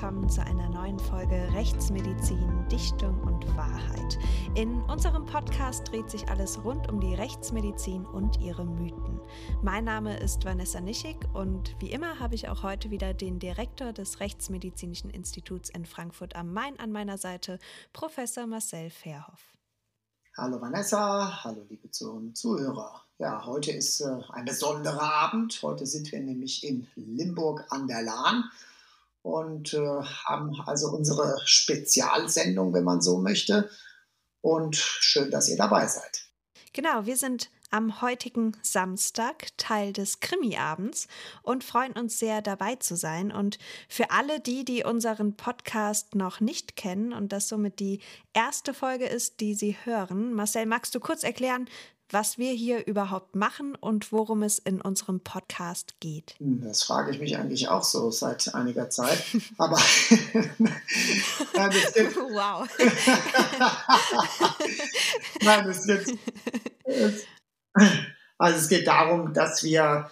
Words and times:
willkommen 0.00 0.28
zu 0.28 0.40
einer 0.46 0.68
neuen 0.68 0.96
Folge 0.96 1.48
Rechtsmedizin, 1.54 2.68
Dichtung 2.70 3.20
und 3.24 3.44
Wahrheit. 3.56 4.16
In 4.54 4.80
unserem 4.82 5.26
Podcast 5.26 5.90
dreht 5.90 6.08
sich 6.08 6.28
alles 6.28 6.62
rund 6.62 6.88
um 6.88 7.00
die 7.00 7.16
Rechtsmedizin 7.16 8.06
und 8.06 8.38
ihre 8.40 8.64
Mythen. 8.64 9.20
Mein 9.60 9.82
Name 9.82 10.16
ist 10.20 10.44
Vanessa 10.44 10.80
Nischig 10.80 11.16
und 11.34 11.74
wie 11.80 11.90
immer 11.90 12.20
habe 12.20 12.36
ich 12.36 12.48
auch 12.48 12.62
heute 12.62 12.92
wieder 12.92 13.12
den 13.12 13.40
Direktor 13.40 13.92
des 13.92 14.20
Rechtsmedizinischen 14.20 15.10
Instituts 15.10 15.68
in 15.68 15.84
Frankfurt 15.84 16.36
am 16.36 16.52
Main 16.52 16.78
an 16.78 16.92
meiner 16.92 17.18
Seite, 17.18 17.58
Professor 17.92 18.46
Marcel 18.46 18.90
Verhoff. 18.90 19.56
Hallo 20.36 20.60
Vanessa, 20.60 21.42
hallo 21.42 21.66
liebe 21.68 21.90
Zuhörer. 21.90 23.02
Ja, 23.18 23.44
heute 23.44 23.72
ist 23.72 24.00
äh, 24.02 24.16
ein 24.28 24.44
besonderer 24.44 25.12
Abend. 25.12 25.58
Heute 25.60 25.86
sind 25.86 26.12
wir 26.12 26.20
nämlich 26.20 26.62
in 26.62 26.86
Limburg 26.94 27.64
an 27.70 27.88
der 27.88 28.02
Lahn 28.02 28.44
und 29.22 29.74
äh, 29.74 29.78
haben 29.78 30.60
also 30.66 30.88
unsere 30.88 31.40
Spezialsendung, 31.44 32.72
wenn 32.72 32.84
man 32.84 33.00
so 33.00 33.18
möchte. 33.18 33.70
Und 34.40 34.76
schön, 34.76 35.30
dass 35.30 35.48
ihr 35.48 35.56
dabei 35.56 35.86
seid. 35.86 36.28
Genau, 36.72 37.06
wir 37.06 37.16
sind 37.16 37.50
am 37.70 38.00
heutigen 38.00 38.56
Samstag 38.62 39.48
Teil 39.56 39.92
des 39.92 40.20
Krimi-Abends 40.20 41.06
und 41.42 41.64
freuen 41.64 41.92
uns 41.92 42.18
sehr 42.18 42.40
dabei 42.40 42.76
zu 42.76 42.96
sein. 42.96 43.30
Und 43.32 43.58
für 43.88 44.10
alle 44.10 44.40
die, 44.40 44.64
die 44.64 44.84
unseren 44.84 45.36
Podcast 45.36 46.14
noch 46.14 46.40
nicht 46.40 46.76
kennen 46.76 47.12
und 47.12 47.32
das 47.32 47.48
somit 47.48 47.80
die 47.80 48.00
erste 48.32 48.72
Folge 48.74 49.06
ist, 49.06 49.40
die 49.40 49.54
sie 49.54 49.76
hören, 49.84 50.32
Marcel, 50.32 50.66
magst 50.66 50.94
du 50.94 51.00
kurz 51.00 51.22
erklären, 51.24 51.68
was 52.10 52.38
wir 52.38 52.52
hier 52.52 52.86
überhaupt 52.86 53.36
machen 53.36 53.74
und 53.74 54.12
worum 54.12 54.42
es 54.42 54.58
in 54.58 54.80
unserem 54.80 55.20
Podcast 55.20 56.00
geht? 56.00 56.34
Das 56.38 56.82
frage 56.82 57.10
ich 57.10 57.20
mich 57.20 57.36
eigentlich 57.36 57.68
auch 57.68 57.84
so 57.84 58.10
seit 58.10 58.54
einiger 58.54 58.88
Zeit. 58.90 59.22
Aber 59.58 59.76
Nein, 60.58 61.72
es 61.72 61.94
geht, 61.94 62.16
wow. 62.16 62.68
Nein, 65.42 65.66
geht, 65.86 66.18
es, 66.84 67.24
also 68.38 68.58
es 68.58 68.68
geht 68.68 68.86
darum, 68.86 69.34
dass 69.34 69.62
wir 69.62 70.10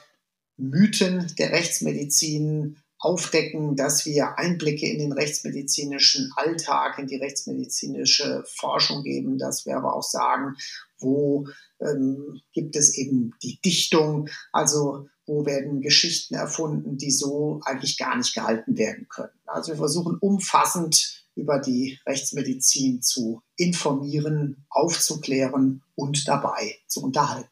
Mythen 0.57 1.35
der 1.39 1.53
Rechtsmedizin 1.53 2.77
aufdecken, 3.07 3.77
dass 3.77 4.05
wir 4.05 4.37
Einblicke 4.37 4.87
in 4.91 4.99
den 4.99 5.13
rechtsmedizinischen 5.13 6.33
Alltag, 6.35 6.99
in 6.99 7.07
die 7.07 7.17
rechtsmedizinische 7.17 8.43
Forschung 8.47 9.05
geben, 9.05 9.39
dass 9.39 9.65
wir 9.65 9.77
aber 9.77 9.95
auch 9.95 10.03
sagen, 10.03 10.57
wo 10.99 11.47
ähm, 11.81 12.41
gibt 12.53 12.75
es 12.75 12.99
eben 12.99 13.33
die 13.45 13.61
Dichtung, 13.65 14.29
also 14.51 15.07
wo 15.25 15.47
werden 15.47 15.81
Geschichten 15.81 16.35
erfunden, 16.35 16.97
die 16.97 17.13
so 17.13 17.61
eigentlich 17.65 17.97
gar 17.97 18.17
nicht 18.17 18.35
gehalten 18.35 18.77
werden 18.77 19.07
können. 19.09 19.39
Also 19.47 19.73
wir 19.73 19.77
versuchen 19.77 20.19
umfassend 20.19 21.25
über 21.37 21.61
die 21.61 22.01
Rechtsmedizin 22.07 23.03
zu 23.03 23.41
informieren, 23.57 24.65
aufzuklären 24.69 25.83
und 25.95 26.27
dabei 26.27 26.75
zu 26.89 27.03
unterhalten. 27.05 27.51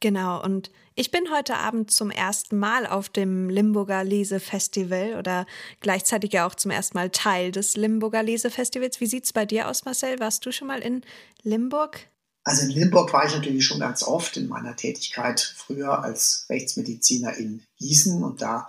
Genau, 0.00 0.42
und 0.42 0.70
ich 0.98 1.12
bin 1.12 1.30
heute 1.32 1.54
Abend 1.54 1.92
zum 1.92 2.10
ersten 2.10 2.58
Mal 2.58 2.84
auf 2.84 3.08
dem 3.08 3.48
Limburger 3.48 4.02
Lesefestival 4.02 5.14
oder 5.16 5.46
gleichzeitig 5.78 6.32
ja 6.32 6.44
auch 6.44 6.56
zum 6.56 6.72
ersten 6.72 6.98
Mal 6.98 7.10
Teil 7.10 7.52
des 7.52 7.76
Limburger 7.76 8.24
Lesefestivals. 8.24 9.00
Wie 9.00 9.06
sieht 9.06 9.24
es 9.24 9.32
bei 9.32 9.46
dir 9.46 9.68
aus, 9.68 9.84
Marcel? 9.84 10.18
Warst 10.18 10.44
du 10.44 10.50
schon 10.50 10.66
mal 10.66 10.80
in 10.80 11.02
Limburg? 11.44 12.00
Also 12.42 12.62
in 12.62 12.70
Limburg 12.70 13.12
war 13.12 13.24
ich 13.24 13.32
natürlich 13.32 13.64
schon 13.64 13.78
ganz 13.78 14.02
oft 14.02 14.36
in 14.36 14.48
meiner 14.48 14.74
Tätigkeit 14.74 15.40
früher 15.40 16.02
als 16.02 16.46
Rechtsmediziner 16.50 17.36
in 17.36 17.62
Gießen 17.78 18.24
und 18.24 18.42
da 18.42 18.68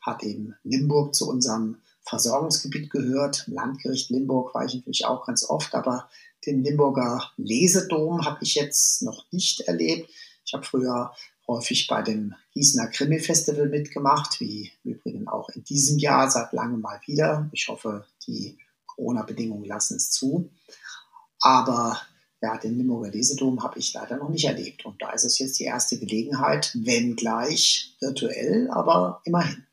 hat 0.00 0.22
eben 0.22 0.54
Limburg 0.64 1.14
zu 1.14 1.28
unserem 1.28 1.82
Versorgungsgebiet 2.04 2.88
gehört. 2.88 3.44
Im 3.48 3.54
Landgericht 3.54 4.08
Limburg 4.08 4.54
war 4.54 4.64
ich 4.64 4.74
natürlich 4.74 5.04
auch 5.04 5.26
ganz 5.26 5.44
oft, 5.44 5.74
aber 5.74 6.08
den 6.46 6.64
Limburger 6.64 7.32
Lesedom 7.36 8.24
habe 8.24 8.38
ich 8.40 8.54
jetzt 8.54 9.02
noch 9.02 9.26
nicht 9.30 9.60
erlebt. 9.60 10.08
Ich 10.46 10.54
habe 10.54 10.64
früher 10.64 11.12
häufig 11.48 11.86
bei 11.86 12.02
dem 12.02 12.34
Gießener 12.52 12.88
Krimi-Festival 12.88 13.68
mitgemacht, 13.68 14.40
wie 14.40 14.72
übrigens 14.84 15.28
auch 15.28 15.48
in 15.50 15.64
diesem 15.64 15.98
Jahr 15.98 16.30
seit 16.30 16.52
langem 16.52 16.80
mal 16.80 17.00
wieder. 17.06 17.48
Ich 17.52 17.68
hoffe, 17.68 18.06
die 18.26 18.58
Corona-Bedingungen 18.86 19.64
lassen 19.64 19.96
es 19.96 20.10
zu. 20.10 20.50
Aber 21.40 22.00
ja, 22.42 22.56
den 22.58 22.76
Limburger 22.76 23.10
Lesedom 23.10 23.62
habe 23.62 23.78
ich 23.78 23.92
leider 23.94 24.16
noch 24.16 24.28
nicht 24.28 24.44
erlebt. 24.44 24.84
Und 24.84 25.00
da 25.00 25.10
ist 25.12 25.24
es 25.24 25.38
jetzt 25.38 25.58
die 25.58 25.64
erste 25.64 25.98
Gelegenheit, 25.98 26.72
wenn 26.74 27.16
gleich 27.16 27.96
virtuell, 28.00 28.68
aber 28.70 29.20
immerhin. 29.24 29.66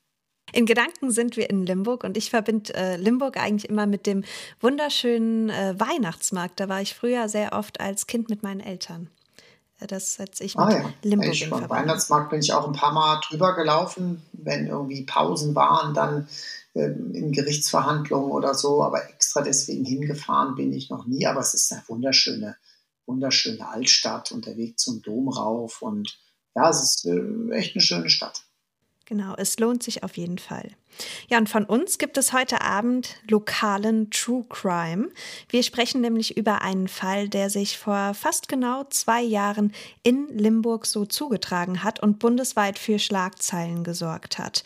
In 0.54 0.68
Gedanken 0.68 1.10
sind 1.10 1.36
wir 1.36 1.50
in 1.50 1.66
Limburg 1.66 2.04
und 2.04 2.16
ich 2.16 2.30
verbinde 2.30 2.74
äh, 2.76 2.96
Limburg 2.96 3.38
eigentlich 3.38 3.70
immer 3.70 3.88
mit 3.88 4.06
dem 4.06 4.24
wunderschönen 4.60 5.50
äh, 5.50 5.74
Weihnachtsmarkt. 5.80 6.60
Da 6.60 6.70
war 6.70 6.80
ich 6.82 6.94
früher 6.94 7.28
sehr 7.28 7.54
oft 7.54 7.80
als 7.80 8.06
Kind 8.06 8.30
mit 8.30 8.44
meinen 8.44 8.60
Eltern. 8.60 9.10
Das 9.88 10.16
setze 10.16 10.44
ich 10.44 10.56
mit 10.56 10.66
ah, 10.66 10.72
ja. 10.72 10.94
Limburg 11.04 11.50
Beim 11.50 11.70
Weihnachtsmarkt 11.70 12.30
bin 12.30 12.40
ich 12.40 12.54
auch 12.54 12.68
ein 12.68 12.74
paar 12.74 12.94
Mal 12.94 13.20
drüber 13.28 13.56
gelaufen, 13.56 14.22
wenn 14.34 14.68
irgendwie 14.68 15.06
Pausen 15.06 15.56
waren, 15.56 15.94
dann 15.94 16.28
ähm, 16.76 17.14
in 17.14 17.32
Gerichtsverhandlungen 17.32 18.32
oder 18.32 18.54
so, 18.54 18.84
aber 18.84 19.10
extra 19.10 19.42
deswegen 19.42 19.86
hingefahren 19.86 20.56
bin 20.56 20.74
ich 20.74 20.90
noch 20.90 21.06
nie. 21.06 21.28
Aber 21.28 21.42
es 21.42 21.54
ist 21.54 21.72
eine 21.72 21.84
wunderschöne, 21.88 22.56
wunderschöne 23.06 23.68
Altstadt 23.68 24.32
und 24.32 24.46
der 24.46 24.58
Weg 24.58 24.80
zum 24.80 25.02
Dom 25.02 25.30
rauf 25.30 25.82
und 25.82 26.20
ja, 26.56 26.70
es 26.70 26.84
ist 26.84 27.06
äh, 27.06 27.52
echt 27.52 27.76
eine 27.76 27.82
schöne 27.82 28.10
Stadt. 28.10 28.44
Genau, 29.06 29.34
es 29.38 29.60
lohnt 29.60 29.84
sich 29.84 30.04
auf 30.04 30.16
jeden 30.16 30.38
Fall. 30.38 30.72
Ja, 31.30 31.38
und 31.38 31.50
von 31.50 31.66
uns 31.66 31.98
gibt 31.98 32.18
es 32.18 32.34
heute 32.34 32.62
Abend 32.62 33.18
lokalen 33.28 34.10
True 34.12 34.46
Crime. 34.48 35.10
Wir 35.50 35.64
sprechen 35.64 36.02
nämlich 36.02 36.38
über 36.38 36.62
einen 36.62 36.88
Fall, 36.88 37.30
der 37.30 37.50
sich 37.50 37.78
vor 37.78 38.14
fast 38.14 38.48
genau 38.48 38.84
zwei 38.90 39.22
Jahren 39.22 39.74
in 40.04 40.28
Limburg 40.30 40.86
so 40.86 41.06
zugetragen 41.06 41.84
hat 41.84 42.02
und 42.02 42.20
bundesweit 42.20 42.78
für 42.80 43.00
Schlagzeilen 43.00 43.84
gesorgt 43.84 44.38
hat. 44.38 44.64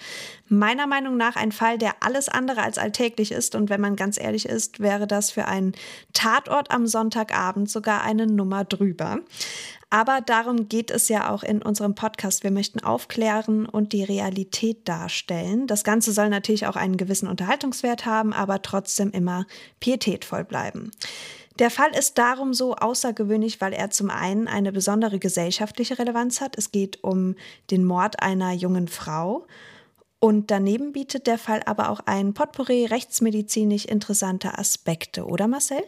Meiner 0.47 0.87
Meinung 0.87 1.17
nach 1.17 1.35
ein 1.35 1.51
Fall, 1.51 1.77
der 1.77 1.95
alles 2.01 2.29
andere 2.29 2.61
als 2.61 2.77
alltäglich 2.77 3.31
ist 3.31 3.55
und 3.55 3.69
wenn 3.69 3.81
man 3.81 3.95
ganz 3.95 4.19
ehrlich 4.19 4.45
ist, 4.47 4.79
wäre 4.79 5.07
das 5.07 5.31
für 5.31 5.45
einen 5.45 5.73
Tatort 6.13 6.71
am 6.71 6.87
Sonntagabend 6.87 7.69
sogar 7.69 8.01
eine 8.03 8.27
Nummer 8.27 8.63
drüber. 8.63 9.19
Aber 9.89 10.19
darum 10.19 10.67
geht 10.67 10.91
es 10.91 11.07
ja 11.07 11.31
auch 11.31 11.43
in 11.43 11.61
unserem 11.61 11.95
Podcast. 11.95 12.43
Wir 12.43 12.51
möchten 12.51 12.81
aufklären 12.81 13.65
und 13.65 13.93
die 13.93 14.03
Realität 14.03 14.87
darstellen. 14.87 15.65
Das 15.65 15.85
Ganze 15.85 16.11
soll 16.11 16.29
natürlich 16.29 16.67
auch 16.67 16.75
einen 16.75 16.97
gewissen 16.97 17.29
Unterhaltungswert 17.29 18.05
haben, 18.05 18.33
aber 18.33 18.61
trotzdem 18.61 19.11
immer 19.11 19.45
pietätvoll 19.79 20.43
bleiben. 20.43 20.91
Der 21.59 21.71
Fall 21.71 21.95
ist 21.97 22.17
darum 22.17 22.53
so 22.53 22.75
außergewöhnlich, 22.75 23.61
weil 23.61 23.73
er 23.73 23.89
zum 23.89 24.09
einen 24.09 24.47
eine 24.47 24.71
besondere 24.71 25.19
gesellschaftliche 25.19 25.97
Relevanz 25.97 26.41
hat. 26.41 26.57
Es 26.57 26.71
geht 26.71 27.03
um 27.03 27.35
den 27.71 27.85
Mord 27.85 28.21
einer 28.21 28.51
jungen 28.51 28.89
Frau. 28.89 29.47
Und 30.19 30.51
daneben 30.51 30.91
bietet 30.91 31.27
der 31.27 31.37
Fall 31.37 31.61
aber 31.65 31.89
auch 31.89 32.01
ein 32.05 32.33
Potpourri 32.33 32.85
rechtsmedizinisch 32.85 33.85
interessanter 33.85 34.59
Aspekte, 34.59 35.25
oder 35.25 35.47
Marcel? 35.47 35.83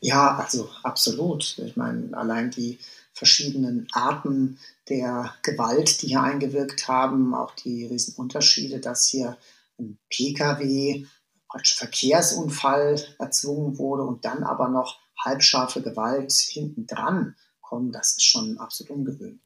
Ja, 0.00 0.36
also 0.36 0.68
absolut. 0.82 1.58
Ich 1.58 1.76
meine, 1.76 2.16
allein 2.16 2.50
die 2.50 2.78
verschiedenen 3.14 3.86
Arten 3.92 4.58
der 4.88 5.34
Gewalt, 5.42 6.02
die 6.02 6.08
hier 6.08 6.22
eingewirkt 6.22 6.88
haben, 6.88 7.34
auch 7.34 7.54
die 7.54 7.86
Riesenunterschiede, 7.86 8.80
dass 8.80 9.06
hier 9.06 9.38
ein 9.78 9.98
Pkw 10.10 11.06
als 11.48 11.70
Verkehrsunfall 11.70 13.02
erzwungen 13.18 13.78
wurde 13.78 14.02
und 14.02 14.24
dann 14.24 14.42
aber 14.42 14.68
noch 14.68 14.98
halbscharfe 15.16 15.80
Gewalt 15.80 16.32
hinten 16.32 16.86
dran 16.86 17.36
kommen, 17.60 17.92
das 17.92 18.16
ist 18.16 18.24
schon 18.24 18.58
absolut 18.58 18.90
ungewöhnlich. 18.90 19.43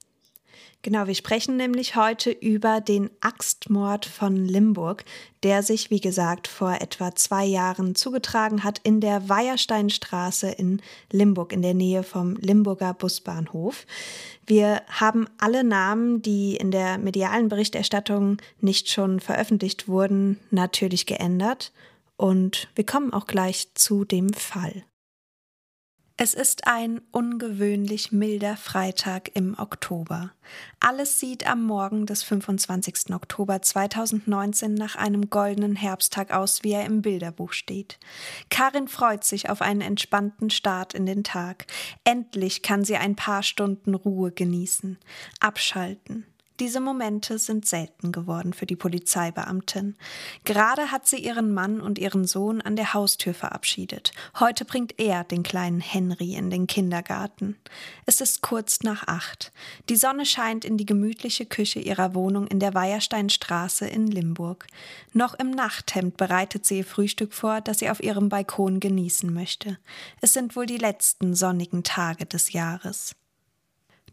Genau, 0.83 1.09
wir 1.09 1.17
sprechen 1.17 1.57
nämlich 1.57 1.97
heute 1.97 2.31
über 2.31 2.81
den 2.81 3.11
Axtmord 3.21 4.07
von 4.07 4.37
Limburg, 4.37 5.05
der 5.43 5.65
sich, 5.65 5.91
wie 5.91 6.01
gesagt, 6.01 6.47
vor 6.47 6.81
etwa 6.81 7.17
zwei 7.17 7.45
Jahren 7.45 7.97
zugetragen 7.97 8.63
hat 8.63 8.79
in 8.85 9.01
der 9.01 9.29
Weiersteinstraße 9.29 10.49
in 10.49 10.81
Limburg, 11.11 11.53
in 11.53 11.63
der 11.63 11.75
Nähe 11.75 12.05
vom 12.05 12.37
Limburger 12.37 12.95
Busbahnhof. 12.95 13.87
Wir 14.47 14.83
haben 14.89 15.27
alle 15.39 15.65
Namen, 15.65 16.23
die 16.23 16.55
in 16.55 16.71
der 16.71 16.99
medialen 16.99 17.49
Berichterstattung 17.49 18.37
nicht 18.61 18.89
schon 18.89 19.19
veröffentlicht 19.19 19.89
wurden, 19.89 20.39
natürlich 20.53 21.07
geändert. 21.07 21.73
Und 22.17 22.69
wir 22.77 22.87
kommen 22.87 23.13
auch 23.13 23.27
gleich 23.27 23.75
zu 23.75 24.05
dem 24.05 24.33
Fall. 24.33 24.85
Es 26.21 26.35
ist 26.35 26.67
ein 26.67 27.01
ungewöhnlich 27.13 28.11
milder 28.11 28.57
Freitag 28.57 29.31
im 29.37 29.57
Oktober. 29.57 30.33
Alles 30.81 31.21
sieht 31.21 31.49
am 31.49 31.63
Morgen 31.63 32.07
des 32.07 32.25
25. 32.25 33.15
Oktober 33.15 33.63
2019 33.63 34.75
nach 34.75 34.97
einem 34.97 35.31
goldenen 35.31 35.77
Herbsttag 35.77 36.33
aus, 36.33 36.65
wie 36.65 36.73
er 36.73 36.85
im 36.87 37.03
Bilderbuch 37.03 37.53
steht. 37.53 38.01
Karin 38.51 38.89
freut 38.89 39.23
sich 39.23 39.49
auf 39.49 39.63
einen 39.63 39.81
entspannten 39.81 40.51
Start 40.51 40.93
in 40.93 41.07
den 41.07 41.23
Tag. 41.23 41.67
Endlich 42.03 42.63
kann 42.63 42.83
sie 42.83 42.97
ein 42.97 43.15
paar 43.15 43.45
Stunden 43.45 43.95
Ruhe 43.95 44.33
genießen, 44.33 44.99
abschalten, 45.39 46.27
Diese 46.61 46.81
Momente 46.81 47.39
sind 47.39 47.67
selten 47.67 48.11
geworden 48.11 48.53
für 48.53 48.67
die 48.67 48.75
Polizeibeamtin. 48.75 49.95
Gerade 50.43 50.91
hat 50.91 51.07
sie 51.07 51.19
ihren 51.19 51.55
Mann 51.55 51.81
und 51.81 52.01
ihren 52.01 52.25
Sohn 52.25 52.61
an 52.61 52.75
der 52.75 52.95
Haustür 52.95 53.33
verabschiedet. 53.33 54.11
Heute 54.41 54.65
bringt 54.65 54.99
er 54.99 55.23
den 55.23 55.45
kleinen 55.45 55.81
Henry 55.81 56.35
in 56.35 56.51
den 56.51 56.67
Kindergarten. 56.67 57.57
Es 58.07 58.21
ist 58.21 58.43
kurz 58.43 58.83
nach 58.83 59.07
acht. 59.07 59.53
Die 59.89 59.95
Sonne 59.95 60.27
scheint 60.27 60.65
in 60.65 60.77
die 60.77 60.87
gemütliche 60.87 61.47
Küche 61.47 61.79
ihrer 61.79 62.17
Wohnung 62.17 62.49
in 62.49 62.59
der 62.59 62.75
Weiersteinstraße 62.75 63.87
in 63.87 64.09
Limburg. 64.09 64.67
Noch 65.13 65.35
im 65.35 65.53
Nachthemd 65.53 66.17
bereitet 66.17 66.67
sie 66.67 66.79
ihr 66.79 66.85
Frühstück 66.85 67.35
vor, 67.35 67.61
das 67.61 67.79
sie 67.79 67.89
auf 67.89 68.03
ihrem 68.03 68.31
Balkon 68.31 68.81
genießen 68.81 69.33
möchte. 69.33 69.79
Es 70.21 70.33
sind 70.33 70.57
wohl 70.57 70.67
die 70.67 70.79
letzten 70.79 71.37
sonnigen 71.37 71.85
Tage 71.85 72.27
des 72.27 72.53
Jahres. 72.53 73.15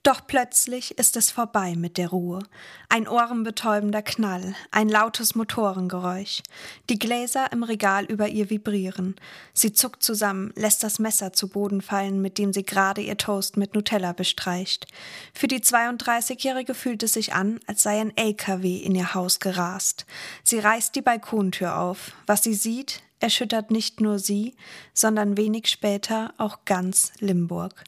Doch 0.06 0.28
plötzlich 0.28 1.00
ist 1.00 1.18
es 1.18 1.32
vorbei 1.32 1.76
mit 1.76 1.98
der 1.98 2.10
Ruhe. 2.10 2.44
Ein 2.90 3.08
ohrenbetäubender 3.08 4.04
Knall, 4.04 4.54
ein 4.70 4.88
lautes 4.88 5.34
Motorengeräusch. 5.34 6.44
Die 6.92 7.00
Gläser 7.00 7.52
im 7.52 7.64
Regal 7.64 8.06
über 8.06 8.28
ihr 8.28 8.52
vibrieren. 8.52 9.16
Sie 9.56 9.74
zuckt 9.74 10.04
zusammen, 10.04 10.54
lässt 10.56 10.84
das 10.84 11.00
Messer 11.00 11.34
zu 11.34 11.48
Boden 11.48 11.82
fallen, 11.82 12.22
mit 12.22 12.38
dem 12.38 12.54
sie 12.54 12.64
gerade 12.64 13.02
ihr 13.02 13.18
Toast 13.18 13.58
mit 13.58 13.74
Nutella 13.74 14.14
bestreicht. 14.14 14.86
Für 15.34 15.48
die 15.48 15.62
32-Jährige 15.62 16.76
fühlt 16.76 17.02
es 17.02 17.14
sich 17.14 17.34
an, 17.34 17.60
als 17.66 17.82
sei 17.82 18.00
ein 18.00 18.16
LKW 18.16 18.78
in 18.78 18.94
ihr 18.94 19.16
Haus 19.16 19.40
gerast. 19.40 20.06
Sie 20.44 20.60
reißt 20.60 20.94
die 20.94 21.02
Balkontür 21.02 21.80
auf. 21.80 22.12
Was 22.28 22.44
sie 22.44 22.54
sieht, 22.54 23.02
erschüttert 23.20 23.72
nicht 23.72 24.02
nur 24.02 24.20
sie, 24.20 24.56
sondern 24.94 25.36
wenig 25.36 25.66
später 25.66 26.36
auch 26.38 26.60
ganz 26.64 27.12
Limburg. 27.20 27.84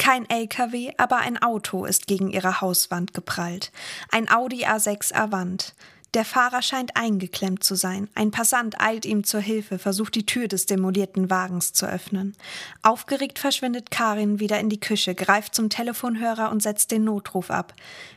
Kein 0.00 0.26
LKW, 0.30 0.94
aber 0.96 1.18
ein 1.18 1.36
Auto 1.42 1.84
ist 1.84 2.06
gegen 2.06 2.30
ihre 2.30 2.62
Hauswand 2.62 3.12
geprallt. 3.12 3.70
Ein 4.10 4.30
Audi 4.30 4.64
A6 4.64 5.12
Avant. 5.12 5.74
Der 6.14 6.24
Fahrer 6.24 6.62
scheint 6.62 6.96
eingeklemmt 6.96 7.62
zu 7.62 7.74
sein. 7.74 8.08
Ein 8.14 8.30
Passant 8.30 8.80
eilt 8.80 9.04
ihm 9.04 9.24
zur 9.24 9.40
Hilfe, 9.40 9.78
versucht 9.78 10.14
die 10.14 10.24
Tür 10.24 10.48
des 10.48 10.64
demolierten 10.64 11.28
Wagens 11.28 11.74
zu 11.74 11.84
öffnen. 11.84 12.34
Aufgeregt 12.80 13.38
verschwindet 13.38 13.90
Karin 13.90 14.40
wieder 14.40 14.58
in 14.58 14.70
die 14.70 14.80
Küche, 14.80 15.14
greift 15.14 15.54
zum 15.54 15.68
Telefonhörer 15.68 16.50
und 16.50 16.62
setzt 16.62 16.92
den 16.92 17.04
Notruf 17.04 17.50
ab. 17.50 17.74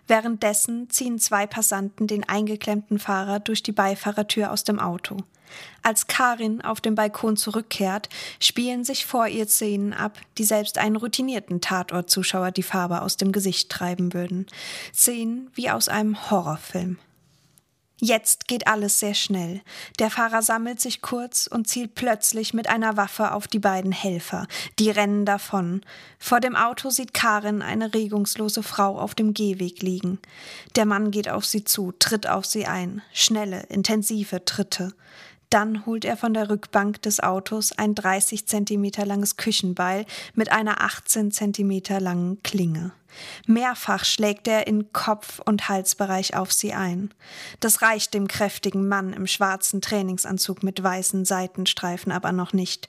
Währenddessen 0.08 0.90
ziehen 0.90 1.20
zwei 1.20 1.48
Passanten 1.48 2.08
den 2.08 2.24
eingeklemmten 2.24 2.98
Fahrer 2.98 3.42
durch 3.42 3.62
die 3.62 3.74
Beifahrertür 3.74 4.54
aus 4.54 4.64
dem 4.64 4.80
Auto. 4.80 5.18
Als 5.82 6.08
Karin 6.08 6.62
auf 6.62 6.82
dem 6.82 6.96
Balkon 6.96 7.38
zurückkehrt, 7.38 8.10
spielen 8.40 8.84
sich 8.84 9.06
vor 9.06 9.28
ihr 9.28 9.48
Szenen 9.48 9.94
ab, 9.94 10.18
die 10.38 10.44
selbst 10.44 10.78
einen 10.78 10.96
routinierten 10.96 11.62
Tatortzuschauer 11.62 12.52
die 12.52 12.64
Farbe 12.64 13.02
aus 13.02 13.18
dem 13.18 13.32
Gesicht 13.32 13.70
treiben 13.70 14.14
würden. 14.14 14.48
Szenen 14.94 15.50
wie 15.56 15.70
aus 15.70 15.90
einem 15.90 16.30
Horrorfilm. 16.30 16.98
Jetzt 18.06 18.50
geht 18.50 18.68
alles 18.68 19.00
sehr 19.00 19.14
schnell. 19.14 19.62
Der 19.98 20.10
Fahrer 20.10 20.42
sammelt 20.42 20.82
sich 20.82 21.02
kurz 21.02 21.48
und 21.48 21.70
zielt 21.70 21.96
plötzlich 21.96 22.54
mit 22.54 22.68
einer 22.68 22.98
Waffe 22.98 23.32
auf 23.32 23.48
die 23.48 23.60
beiden 23.60 23.94
Helfer. 23.94 24.46
Die 24.78 24.90
rennen 24.90 25.26
davon. 25.26 25.86
Vor 26.20 26.42
dem 26.42 26.58
Auto 26.58 26.90
sieht 26.90 27.14
Karin 27.14 27.62
eine 27.62 27.94
regungslose 27.94 28.62
Frau 28.62 29.00
auf 29.00 29.16
dem 29.16 29.34
Gehweg 29.34 29.82
liegen. 29.82 30.20
Der 30.76 30.86
Mann 30.86 31.12
geht 31.12 31.30
auf 31.30 31.46
sie 31.46 31.64
zu, 31.64 31.94
tritt 31.98 32.28
auf 32.28 32.46
sie 32.46 32.66
ein. 32.66 33.02
Schnelle, 33.14 33.62
intensive 33.70 34.44
Tritte. 34.44 34.94
Dann 35.54 35.86
holt 35.86 36.04
er 36.04 36.18
von 36.18 36.34
der 36.34 36.50
Rückbank 36.50 37.04
des 37.04 37.20
Autos 37.20 37.74
ein 37.74 37.94
30 37.94 38.48
Zentimeter 38.48 39.06
langes 39.06 39.38
Küchenbeil 39.38 40.08
mit 40.34 40.52
einer 40.52 40.82
18 40.82 41.30
Zentimeter 41.30 42.00
langen 42.00 42.42
Klinge. 42.42 42.92
Mehrfach 43.46 44.04
schlägt 44.04 44.48
er 44.48 44.66
in 44.66 44.92
Kopf- 44.94 45.40
und 45.46 45.70
Halsbereich 45.70 46.36
auf 46.36 46.52
sie 46.52 46.74
ein. 46.74 47.14
Das 47.60 47.84
reicht 47.84 48.16
dem 48.16 48.28
kräftigen 48.28 48.88
Mann 48.88 49.14
im 49.14 49.28
schwarzen 49.28 49.80
Trainingsanzug 49.80 50.64
mit 50.64 50.82
weißen 50.82 51.24
Seitenstreifen 51.24 52.12
aber 52.12 52.32
noch 52.32 52.54
nicht. 52.54 52.88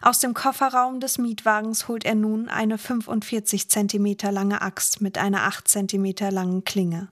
Aus 0.00 0.20
dem 0.20 0.34
Kofferraum 0.34 1.00
des 1.00 1.18
Mietwagens 1.18 1.88
holt 1.88 2.04
er 2.04 2.14
nun 2.14 2.48
eine 2.48 2.78
45 2.78 3.68
Zentimeter 3.68 4.30
lange 4.30 4.62
Axt 4.62 5.00
mit 5.00 5.18
einer 5.18 5.42
8 5.42 5.66
Zentimeter 5.66 6.30
langen 6.30 6.62
Klinge. 6.62 7.08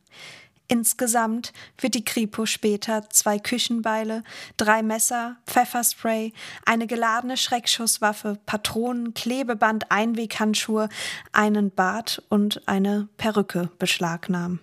Insgesamt 0.73 1.53
wird 1.77 1.93
die 1.93 2.03
Kripo 2.03 2.47
später 2.47 3.11
zwei 3.11 3.39
Küchenbeile, 3.39 4.23
drei 4.57 4.83
Messer, 4.83 5.37
Pfefferspray, 5.47 6.33
eine 6.65 6.87
geladene 6.87 7.37
Schreckschusswaffe, 7.37 8.39
Patronen, 8.47 9.13
Klebeband, 9.13 9.93
Einweghandschuhe, 9.93 10.89
einen 11.31 11.71
Bart 11.73 12.23
und 12.31 12.67
eine 12.67 13.11
Perücke 13.19 13.69
beschlagnahmen. 13.79 14.61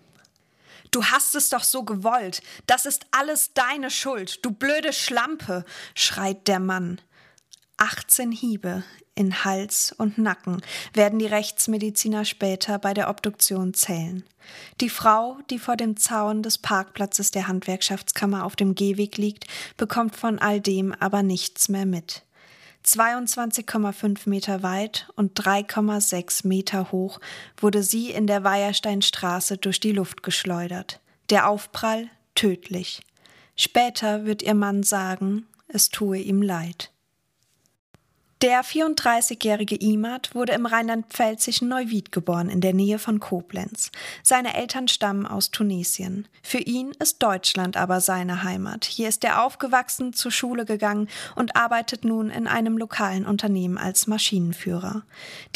Du 0.89 1.05
hast 1.05 1.35
es 1.35 1.49
doch 1.49 1.63
so 1.63 1.83
gewollt. 1.83 2.41
Das 2.65 2.87
ist 2.87 3.05
alles 3.11 3.53
deine 3.53 3.91
Schuld, 3.91 4.43
du 4.43 4.49
blöde 4.49 4.93
Schlampe, 4.93 5.63
schreit 5.93 6.47
der 6.47 6.59
Mann. 6.59 6.99
18 7.77 8.31
Hiebe 8.31 8.83
in 9.19 9.43
Hals 9.43 9.93
und 9.97 10.17
Nacken 10.17 10.61
werden 10.93 11.19
die 11.19 11.25
Rechtsmediziner 11.25 12.23
später 12.23 12.79
bei 12.79 12.93
der 12.93 13.09
Obduktion 13.09 13.73
zählen. 13.73 14.23
Die 14.79 14.89
Frau, 14.89 15.37
die 15.49 15.59
vor 15.59 15.75
dem 15.75 15.97
Zaun 15.97 16.41
des 16.41 16.57
Parkplatzes 16.57 17.31
der 17.31 17.47
Handwerkschaftskammer 17.47 18.45
auf 18.45 18.55
dem 18.55 18.75
Gehweg 18.75 19.17
liegt, 19.17 19.45
bekommt 19.75 20.15
von 20.15 20.39
all 20.39 20.61
dem 20.61 20.93
aber 20.93 21.21
nichts 21.21 21.67
mehr 21.67 21.85
mit. 21.85 22.23
22,5 22.85 24.29
Meter 24.29 24.63
weit 24.63 25.09
und 25.15 25.37
3,6 25.37 26.47
Meter 26.47 26.93
hoch 26.93 27.19
wurde 27.57 27.83
sie 27.83 28.11
in 28.11 28.25
der 28.25 28.45
Weiersteinstraße 28.45 29.57
durch 29.57 29.81
die 29.81 29.91
Luft 29.91 30.23
geschleudert. 30.23 31.01
Der 31.29 31.49
Aufprall 31.49 32.09
tödlich. 32.35 33.01
Später 33.57 34.25
wird 34.25 34.41
ihr 34.41 34.55
Mann 34.55 34.83
sagen, 34.83 35.45
es 35.67 35.89
tue 35.89 36.19
ihm 36.19 36.41
leid. 36.41 36.91
Der 38.41 38.63
34-jährige 38.63 39.75
Imad 39.75 40.33
wurde 40.33 40.53
im 40.53 40.65
rheinland-pfälzischen 40.65 41.67
Neuwied 41.67 42.13
geboren, 42.13 42.47
in 42.47 42.61
der 42.61 42.73
Nähe 42.73 42.97
von 42.97 43.19
Koblenz. 43.19 43.91
Seine 44.23 44.55
Eltern 44.55 44.87
stammen 44.87 45.25
aus 45.25 45.51
Tunesien. 45.51 46.25
Für 46.41 46.59
ihn 46.59 46.91
ist 46.99 47.21
Deutschland 47.21 47.75
aber 47.75 47.99
seine 47.99 48.43
Heimat. 48.43 48.85
Hier 48.85 49.09
ist 49.09 49.25
er 49.25 49.43
aufgewachsen, 49.43 50.13
zur 50.13 50.31
Schule 50.31 50.63
gegangen 50.63 51.09
und 51.35 51.57
arbeitet 51.57 52.05
nun 52.05 52.29
in 52.29 52.47
einem 52.47 52.77
lokalen 52.77 53.25
Unternehmen 53.25 53.77
als 53.77 54.07
Maschinenführer. 54.07 55.03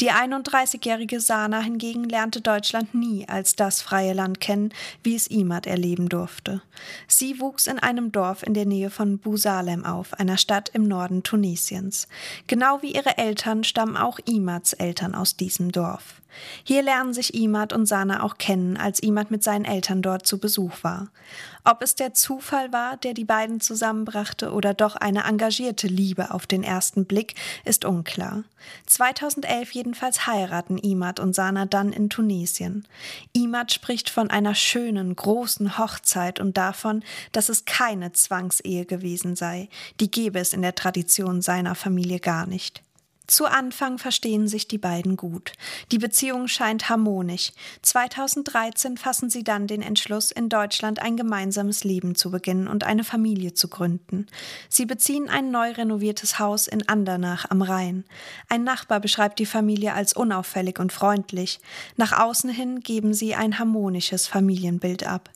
Die 0.00 0.10
31-jährige 0.10 1.20
Sana 1.20 1.60
hingegen 1.60 2.04
lernte 2.04 2.42
Deutschland 2.42 2.94
nie 2.94 3.26
als 3.26 3.56
das 3.56 3.80
freie 3.80 4.12
Land 4.12 4.40
kennen, 4.40 4.74
wie 5.02 5.14
es 5.14 5.26
Imad 5.28 5.66
erleben 5.66 6.10
durfte. 6.10 6.60
Sie 7.08 7.40
wuchs 7.40 7.66
in 7.66 7.78
einem 7.78 8.12
Dorf 8.12 8.42
in 8.42 8.52
der 8.52 8.66
Nähe 8.66 8.90
von 8.90 9.18
Busalem 9.18 9.86
auf, 9.86 10.12
einer 10.12 10.36
Stadt 10.36 10.68
im 10.74 10.82
Norden 10.86 11.22
Tunesiens. 11.22 12.08
Genau 12.46 12.73
Genau 12.74 12.82
wie 12.82 12.96
ihre 12.96 13.18
Eltern 13.18 13.62
stammen 13.62 13.96
auch 13.96 14.18
Imads 14.24 14.72
Eltern 14.72 15.14
aus 15.14 15.36
diesem 15.36 15.70
Dorf. 15.70 16.20
Hier 16.64 16.82
lernen 16.82 17.14
sich 17.14 17.32
Imad 17.32 17.72
und 17.72 17.86
Sana 17.86 18.24
auch 18.24 18.36
kennen, 18.36 18.76
als 18.76 18.98
Imad 18.98 19.30
mit 19.30 19.44
seinen 19.44 19.64
Eltern 19.64 20.02
dort 20.02 20.26
zu 20.26 20.38
Besuch 20.38 20.82
war. 20.82 21.06
Ob 21.66 21.80
es 21.80 21.94
der 21.94 22.12
Zufall 22.12 22.74
war, 22.74 22.98
der 22.98 23.14
die 23.14 23.24
beiden 23.24 23.58
zusammenbrachte, 23.58 24.52
oder 24.52 24.74
doch 24.74 24.96
eine 24.96 25.24
engagierte 25.24 25.86
Liebe 25.86 26.30
auf 26.30 26.46
den 26.46 26.62
ersten 26.62 27.06
Blick, 27.06 27.36
ist 27.64 27.86
unklar. 27.86 28.44
2011 28.84 29.72
jedenfalls 29.72 30.26
heiraten 30.26 30.76
Imad 30.76 31.20
und 31.20 31.34
Sana 31.34 31.64
dann 31.64 31.90
in 31.90 32.10
Tunesien. 32.10 32.86
Imad 33.32 33.72
spricht 33.72 34.10
von 34.10 34.28
einer 34.28 34.54
schönen, 34.54 35.16
großen 35.16 35.78
Hochzeit 35.78 36.38
und 36.38 36.58
davon, 36.58 37.02
dass 37.32 37.48
es 37.48 37.64
keine 37.64 38.12
Zwangsehe 38.12 38.84
gewesen 38.84 39.34
sei. 39.34 39.70
Die 40.00 40.10
gebe 40.10 40.40
es 40.40 40.52
in 40.52 40.60
der 40.60 40.74
Tradition 40.74 41.40
seiner 41.40 41.74
Familie 41.74 42.20
gar 42.20 42.46
nicht. 42.46 42.82
Zu 43.26 43.46
Anfang 43.46 43.98
verstehen 43.98 44.48
sich 44.48 44.68
die 44.68 44.78
beiden 44.78 45.16
gut. 45.16 45.52
Die 45.92 45.98
Beziehung 45.98 46.46
scheint 46.46 46.90
harmonisch. 46.90 47.52
2013 47.80 48.98
fassen 48.98 49.30
sie 49.30 49.42
dann 49.42 49.66
den 49.66 49.80
Entschluss, 49.80 50.30
in 50.30 50.50
Deutschland 50.50 51.00
ein 51.00 51.16
gemeinsames 51.16 51.84
Leben 51.84 52.14
zu 52.16 52.30
beginnen 52.30 52.68
und 52.68 52.84
eine 52.84 53.02
Familie 53.02 53.54
zu 53.54 53.68
gründen. 53.68 54.26
Sie 54.68 54.84
beziehen 54.84 55.30
ein 55.30 55.50
neu 55.50 55.70
renoviertes 55.70 56.38
Haus 56.38 56.66
in 56.66 56.86
Andernach 56.86 57.50
am 57.50 57.62
Rhein. 57.62 58.04
Ein 58.50 58.62
Nachbar 58.62 59.00
beschreibt 59.00 59.38
die 59.38 59.46
Familie 59.46 59.94
als 59.94 60.12
unauffällig 60.12 60.78
und 60.78 60.92
freundlich. 60.92 61.60
Nach 61.96 62.12
außen 62.12 62.50
hin 62.50 62.80
geben 62.80 63.14
sie 63.14 63.34
ein 63.34 63.58
harmonisches 63.58 64.26
Familienbild 64.26 65.06
ab. 65.06 65.30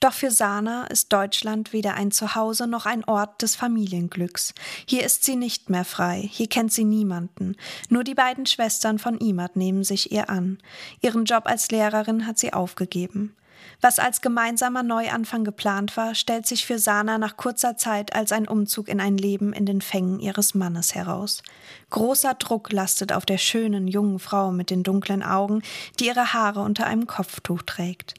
Doch 0.00 0.12
für 0.12 0.30
Sana 0.30 0.86
ist 0.86 1.12
Deutschland 1.12 1.72
weder 1.72 1.94
ein 1.94 2.12
Zuhause 2.12 2.66
noch 2.68 2.86
ein 2.86 3.04
Ort 3.04 3.42
des 3.42 3.56
Familienglücks. 3.56 4.54
Hier 4.86 5.04
ist 5.04 5.24
sie 5.24 5.34
nicht 5.34 5.70
mehr 5.70 5.84
frei, 5.84 6.28
hier 6.30 6.48
kennt 6.48 6.72
sie 6.72 6.84
niemanden. 6.84 7.56
Nur 7.88 8.04
die 8.04 8.14
beiden 8.14 8.46
Schwestern 8.46 8.98
von 8.98 9.18
Imad 9.18 9.56
nehmen 9.56 9.82
sich 9.82 10.12
ihr 10.12 10.30
an. 10.30 10.58
Ihren 11.00 11.24
Job 11.24 11.46
als 11.46 11.70
Lehrerin 11.70 12.26
hat 12.26 12.38
sie 12.38 12.52
aufgegeben. 12.52 13.34
Was 13.80 13.98
als 13.98 14.20
gemeinsamer 14.20 14.82
Neuanfang 14.82 15.44
geplant 15.44 15.96
war, 15.96 16.14
stellt 16.14 16.46
sich 16.46 16.66
für 16.66 16.78
Sana 16.78 17.18
nach 17.18 17.36
kurzer 17.36 17.76
Zeit 17.76 18.14
als 18.14 18.32
ein 18.32 18.48
Umzug 18.48 18.88
in 18.88 19.00
ein 19.00 19.16
Leben 19.16 19.52
in 19.52 19.66
den 19.66 19.80
Fängen 19.80 20.18
ihres 20.18 20.54
Mannes 20.54 20.94
heraus. 20.94 21.42
Großer 21.90 22.34
Druck 22.34 22.72
lastet 22.72 23.12
auf 23.12 23.24
der 23.24 23.38
schönen 23.38 23.86
jungen 23.86 24.18
Frau 24.18 24.50
mit 24.50 24.70
den 24.70 24.82
dunklen 24.82 25.22
Augen, 25.22 25.62
die 25.98 26.06
ihre 26.06 26.32
Haare 26.32 26.60
unter 26.60 26.86
einem 26.86 27.06
Kopftuch 27.06 27.62
trägt. 27.62 28.14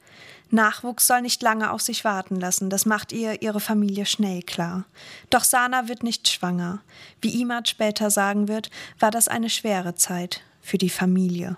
Nachwuchs 0.51 1.07
soll 1.07 1.21
nicht 1.21 1.41
lange 1.41 1.71
auf 1.71 1.81
sich 1.81 2.03
warten 2.03 2.35
lassen, 2.35 2.69
das 2.69 2.85
macht 2.85 3.11
ihr 3.11 3.41
ihre 3.41 3.59
Familie 3.59 4.05
schnell 4.05 4.41
klar. 4.41 4.85
Doch 5.29 5.43
Sana 5.43 5.87
wird 5.87 6.03
nicht 6.03 6.27
schwanger. 6.27 6.79
Wie 7.21 7.41
Imad 7.41 7.69
später 7.69 8.09
sagen 8.09 8.47
wird, 8.47 8.69
war 8.99 9.11
das 9.11 9.27
eine 9.27 9.49
schwere 9.49 9.95
Zeit 9.95 10.41
für 10.61 10.77
die 10.77 10.89
Familie. 10.89 11.57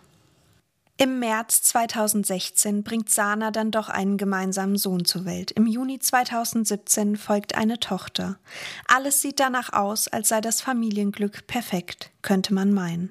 Im 0.98 1.20
März 1.20 1.64
2016 1.64 2.84
bringt 2.84 3.10
Sana 3.10 3.50
dann 3.50 3.72
doch 3.72 3.90
einen 3.90 4.18
gemeinsamen 4.18 4.78
Sohn 4.78 5.04
zur 5.04 5.26
Welt. 5.26 5.50
Im 5.52 5.66
Juni 5.66 5.98
2017 5.98 7.18
folgt 7.18 7.56
eine 7.56 7.80
Tochter. 7.80 8.38
Alles 8.88 9.22
sieht 9.22 9.40
danach 9.40 9.74
aus, 9.74 10.08
als 10.08 10.30
sei 10.30 10.42
das 10.42 10.62
Familienglück 10.62 11.48
perfekt, 11.48 12.12
könnte 12.22 12.54
man 12.54 12.72
meinen. 12.72 13.10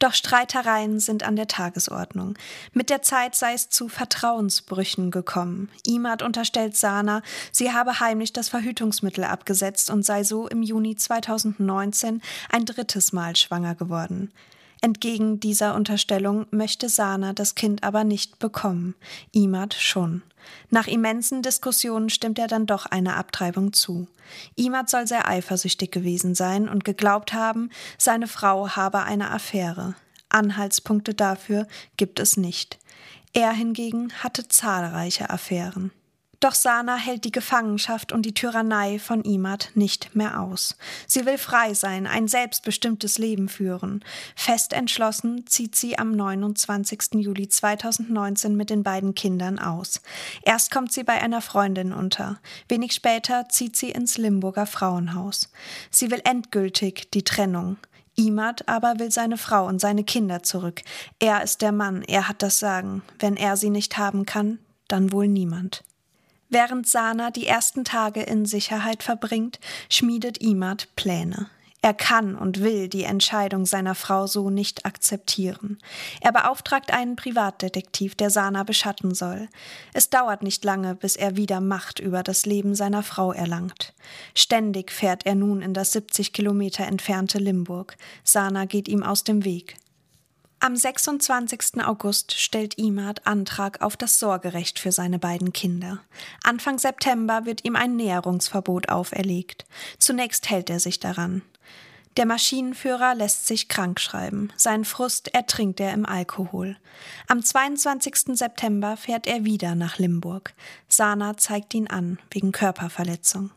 Doch 0.00 0.14
Streitereien 0.14 0.98
sind 0.98 1.22
an 1.22 1.36
der 1.36 1.46
Tagesordnung. 1.46 2.34
Mit 2.72 2.90
der 2.90 3.02
Zeit 3.02 3.36
sei 3.36 3.52
es 3.52 3.68
zu 3.68 3.88
Vertrauensbrüchen 3.88 5.12
gekommen. 5.12 5.68
Imad 5.86 6.22
unterstellt 6.22 6.76
Sana, 6.76 7.22
sie 7.52 7.72
habe 7.72 8.00
heimlich 8.00 8.32
das 8.32 8.48
Verhütungsmittel 8.48 9.22
abgesetzt 9.22 9.90
und 9.90 10.04
sei 10.04 10.24
so 10.24 10.48
im 10.48 10.62
Juni 10.62 10.96
2019 10.96 12.20
ein 12.50 12.64
drittes 12.64 13.12
Mal 13.12 13.36
schwanger 13.36 13.76
geworden. 13.76 14.32
Entgegen 14.80 15.40
dieser 15.40 15.74
Unterstellung 15.74 16.46
möchte 16.50 16.88
Sana 16.88 17.32
das 17.32 17.54
Kind 17.54 17.82
aber 17.82 18.04
nicht 18.04 18.38
bekommen, 18.38 18.94
Imad 19.32 19.74
schon. 19.74 20.22
Nach 20.70 20.86
immensen 20.86 21.42
Diskussionen 21.42 22.10
stimmt 22.10 22.38
er 22.38 22.46
dann 22.46 22.66
doch 22.66 22.86
einer 22.86 23.16
Abtreibung 23.16 23.72
zu. 23.72 24.06
Imad 24.54 24.88
soll 24.88 25.06
sehr 25.06 25.28
eifersüchtig 25.28 25.90
gewesen 25.90 26.34
sein 26.34 26.68
und 26.68 26.84
geglaubt 26.84 27.32
haben, 27.32 27.70
seine 27.96 28.28
Frau 28.28 28.70
habe 28.70 29.02
eine 29.02 29.30
Affäre. 29.30 29.94
Anhaltspunkte 30.28 31.14
dafür 31.14 31.66
gibt 31.96 32.20
es 32.20 32.36
nicht. 32.36 32.78
Er 33.32 33.52
hingegen 33.52 34.12
hatte 34.22 34.48
zahlreiche 34.48 35.30
Affären. 35.30 35.90
Doch 36.40 36.54
Sana 36.54 36.94
hält 36.94 37.24
die 37.24 37.32
Gefangenschaft 37.32 38.12
und 38.12 38.22
die 38.22 38.32
Tyrannei 38.32 39.00
von 39.00 39.22
Imad 39.22 39.70
nicht 39.74 40.14
mehr 40.14 40.40
aus. 40.40 40.76
Sie 41.08 41.26
will 41.26 41.36
frei 41.36 41.74
sein, 41.74 42.06
ein 42.06 42.28
selbstbestimmtes 42.28 43.18
Leben 43.18 43.48
führen. 43.48 44.04
Fest 44.36 44.72
entschlossen 44.72 45.46
zieht 45.48 45.74
sie 45.74 45.98
am 45.98 46.12
29. 46.12 47.14
Juli 47.14 47.48
2019 47.48 48.56
mit 48.56 48.70
den 48.70 48.84
beiden 48.84 49.16
Kindern 49.16 49.58
aus. 49.58 50.00
Erst 50.42 50.70
kommt 50.70 50.92
sie 50.92 51.02
bei 51.02 51.20
einer 51.20 51.42
Freundin 51.42 51.92
unter. 51.92 52.38
Wenig 52.68 52.92
später 52.92 53.48
zieht 53.48 53.76
sie 53.76 53.90
ins 53.90 54.16
Limburger 54.16 54.66
Frauenhaus. 54.66 55.50
Sie 55.90 56.12
will 56.12 56.20
endgültig 56.22 57.10
die 57.10 57.24
Trennung. 57.24 57.78
Imad 58.14 58.68
aber 58.68 59.00
will 59.00 59.10
seine 59.10 59.38
Frau 59.38 59.66
und 59.66 59.80
seine 59.80 60.04
Kinder 60.04 60.44
zurück. 60.44 60.82
Er 61.18 61.42
ist 61.42 61.62
der 61.62 61.72
Mann, 61.72 62.02
er 62.02 62.28
hat 62.28 62.42
das 62.42 62.60
Sagen. 62.60 63.02
Wenn 63.18 63.36
er 63.36 63.56
sie 63.56 63.70
nicht 63.70 63.98
haben 63.98 64.24
kann, 64.24 64.60
dann 64.86 65.12
wohl 65.12 65.26
niemand. 65.26 65.82
Während 66.48 66.86
Sana 66.86 67.30
die 67.30 67.46
ersten 67.46 67.84
Tage 67.84 68.22
in 68.22 68.46
Sicherheit 68.46 69.02
verbringt, 69.02 69.60
schmiedet 69.90 70.38
Imad 70.38 70.88
Pläne. 70.96 71.48
Er 71.80 71.94
kann 71.94 72.34
und 72.34 72.60
will 72.60 72.88
die 72.88 73.04
Entscheidung 73.04 73.64
seiner 73.64 73.94
Frau 73.94 74.26
so 74.26 74.50
nicht 74.50 74.84
akzeptieren. 74.84 75.78
Er 76.20 76.32
beauftragt 76.32 76.92
einen 76.92 77.14
Privatdetektiv, 77.14 78.16
der 78.16 78.30
Sana 78.30 78.64
beschatten 78.64 79.14
soll. 79.14 79.48
Es 79.92 80.10
dauert 80.10 80.42
nicht 80.42 80.64
lange, 80.64 80.96
bis 80.96 81.14
er 81.14 81.36
wieder 81.36 81.60
Macht 81.60 82.00
über 82.00 82.24
das 82.24 82.46
Leben 82.46 82.74
seiner 82.74 83.04
Frau 83.04 83.32
erlangt. 83.32 83.94
Ständig 84.34 84.90
fährt 84.90 85.24
er 85.24 85.36
nun 85.36 85.62
in 85.62 85.72
das 85.72 85.92
70 85.92 86.32
Kilometer 86.32 86.84
entfernte 86.84 87.38
Limburg. 87.38 87.96
Sana 88.24 88.64
geht 88.64 88.88
ihm 88.88 89.04
aus 89.04 89.22
dem 89.22 89.44
Weg. 89.44 89.76
Am 90.60 90.74
26. 90.74 91.84
August 91.84 92.32
stellt 92.32 92.78
Imad 92.78 93.28
Antrag 93.28 93.80
auf 93.80 93.96
das 93.96 94.18
Sorgerecht 94.18 94.80
für 94.80 94.90
seine 94.90 95.20
beiden 95.20 95.52
Kinder. 95.52 96.00
Anfang 96.42 96.80
September 96.80 97.44
wird 97.44 97.64
ihm 97.64 97.76
ein 97.76 97.94
Näherungsverbot 97.94 98.88
auferlegt. 98.88 99.66
Zunächst 99.98 100.50
hält 100.50 100.68
er 100.68 100.80
sich 100.80 100.98
daran. 100.98 101.42
Der 102.16 102.26
Maschinenführer 102.26 103.14
lässt 103.14 103.46
sich 103.46 103.68
krank 103.68 104.00
schreiben. 104.00 104.52
Seinen 104.56 104.84
Frust 104.84 105.32
ertrinkt 105.32 105.78
er 105.78 105.92
im 105.92 106.04
Alkohol. 106.04 106.76
Am 107.28 107.40
22. 107.40 108.36
September 108.36 108.96
fährt 108.96 109.28
er 109.28 109.44
wieder 109.44 109.76
nach 109.76 109.98
Limburg. 109.98 110.54
Sana 110.88 111.36
zeigt 111.36 111.72
ihn 111.74 111.86
an, 111.86 112.18
wegen 112.32 112.50
Körperverletzung. 112.50 113.52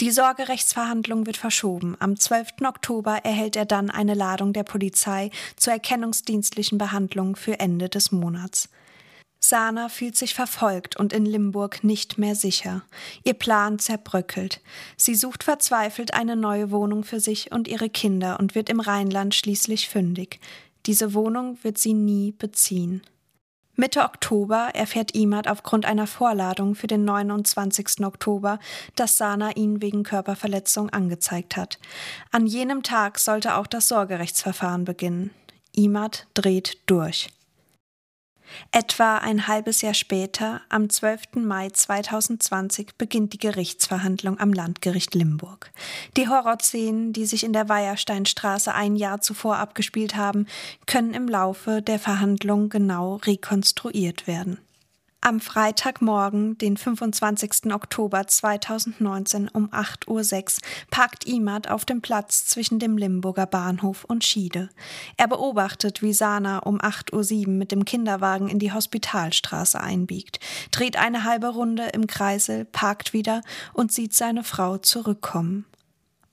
Die 0.00 0.10
Sorgerechtsverhandlung 0.10 1.26
wird 1.26 1.36
verschoben. 1.36 1.96
Am 2.00 2.18
12. 2.18 2.62
Oktober 2.64 3.24
erhält 3.24 3.56
er 3.56 3.64
dann 3.64 3.90
eine 3.90 4.14
Ladung 4.14 4.52
der 4.52 4.64
Polizei 4.64 5.30
zur 5.56 5.72
erkennungsdienstlichen 5.72 6.78
Behandlung 6.78 7.36
für 7.36 7.60
Ende 7.60 7.88
des 7.88 8.12
Monats. 8.12 8.68
Sana 9.40 9.90
fühlt 9.90 10.16
sich 10.16 10.32
verfolgt 10.32 10.96
und 10.96 11.12
in 11.12 11.26
Limburg 11.26 11.84
nicht 11.84 12.16
mehr 12.16 12.34
sicher. 12.34 12.82
Ihr 13.24 13.34
Plan 13.34 13.78
zerbröckelt. 13.78 14.62
Sie 14.96 15.14
sucht 15.14 15.44
verzweifelt 15.44 16.14
eine 16.14 16.34
neue 16.34 16.70
Wohnung 16.70 17.04
für 17.04 17.20
sich 17.20 17.52
und 17.52 17.68
ihre 17.68 17.90
Kinder 17.90 18.40
und 18.40 18.54
wird 18.54 18.70
im 18.70 18.80
Rheinland 18.80 19.34
schließlich 19.34 19.90
fündig. 19.90 20.40
Diese 20.86 21.12
Wohnung 21.12 21.58
wird 21.62 21.76
sie 21.76 21.92
nie 21.92 22.32
beziehen. 22.32 23.02
Mitte 23.76 24.02
Oktober 24.02 24.70
erfährt 24.74 25.14
Imad 25.16 25.48
aufgrund 25.48 25.84
einer 25.84 26.06
Vorladung 26.06 26.76
für 26.76 26.86
den 26.86 27.04
29. 27.04 28.04
Oktober, 28.04 28.60
dass 28.94 29.18
Sana 29.18 29.56
ihn 29.56 29.82
wegen 29.82 30.04
Körperverletzung 30.04 30.90
angezeigt 30.90 31.56
hat. 31.56 31.80
An 32.30 32.46
jenem 32.46 32.84
Tag 32.84 33.18
sollte 33.18 33.56
auch 33.56 33.66
das 33.66 33.88
Sorgerechtsverfahren 33.88 34.84
beginnen. 34.84 35.30
Imad 35.72 36.28
dreht 36.34 36.78
durch. 36.86 37.33
Etwa 38.72 39.18
ein 39.18 39.46
halbes 39.46 39.82
Jahr 39.82 39.94
später, 39.94 40.60
am 40.68 40.90
12. 40.90 41.36
Mai 41.36 41.70
2020, 41.70 42.96
beginnt 42.96 43.32
die 43.32 43.38
Gerichtsverhandlung 43.38 44.38
am 44.38 44.52
Landgericht 44.52 45.14
Limburg. 45.14 45.70
Die 46.16 46.28
Horrorszenen, 46.28 47.12
die 47.12 47.26
sich 47.26 47.44
in 47.44 47.52
der 47.52 47.68
Weiersteinstraße 47.68 48.74
ein 48.74 48.96
Jahr 48.96 49.20
zuvor 49.20 49.56
abgespielt 49.56 50.16
haben, 50.16 50.46
können 50.86 51.14
im 51.14 51.28
Laufe 51.28 51.82
der 51.82 51.98
Verhandlung 51.98 52.68
genau 52.68 53.16
rekonstruiert 53.16 54.26
werden. 54.26 54.58
Am 55.26 55.40
Freitagmorgen, 55.40 56.58
den 56.58 56.76
25. 56.76 57.72
Oktober 57.72 58.26
2019 58.26 59.48
um 59.48 59.70
8.06 59.70 60.06
Uhr 60.06 60.68
parkt 60.90 61.26
Imad 61.26 61.70
auf 61.70 61.86
dem 61.86 62.02
Platz 62.02 62.44
zwischen 62.44 62.78
dem 62.78 62.98
Limburger 62.98 63.46
Bahnhof 63.46 64.04
und 64.04 64.22
Schiede. 64.22 64.68
Er 65.16 65.26
beobachtet, 65.26 66.02
wie 66.02 66.12
Sana 66.12 66.58
um 66.58 66.78
8.07 66.78 67.46
Uhr 67.46 67.52
mit 67.54 67.72
dem 67.72 67.86
Kinderwagen 67.86 68.50
in 68.50 68.58
die 68.58 68.74
Hospitalstraße 68.74 69.80
einbiegt, 69.80 70.40
dreht 70.70 70.98
eine 70.98 71.24
halbe 71.24 71.48
Runde 71.48 71.84
im 71.94 72.06
Kreisel, 72.06 72.66
parkt 72.66 73.14
wieder 73.14 73.40
und 73.72 73.92
sieht 73.92 74.12
seine 74.12 74.44
Frau 74.44 74.76
zurückkommen. 74.76 75.64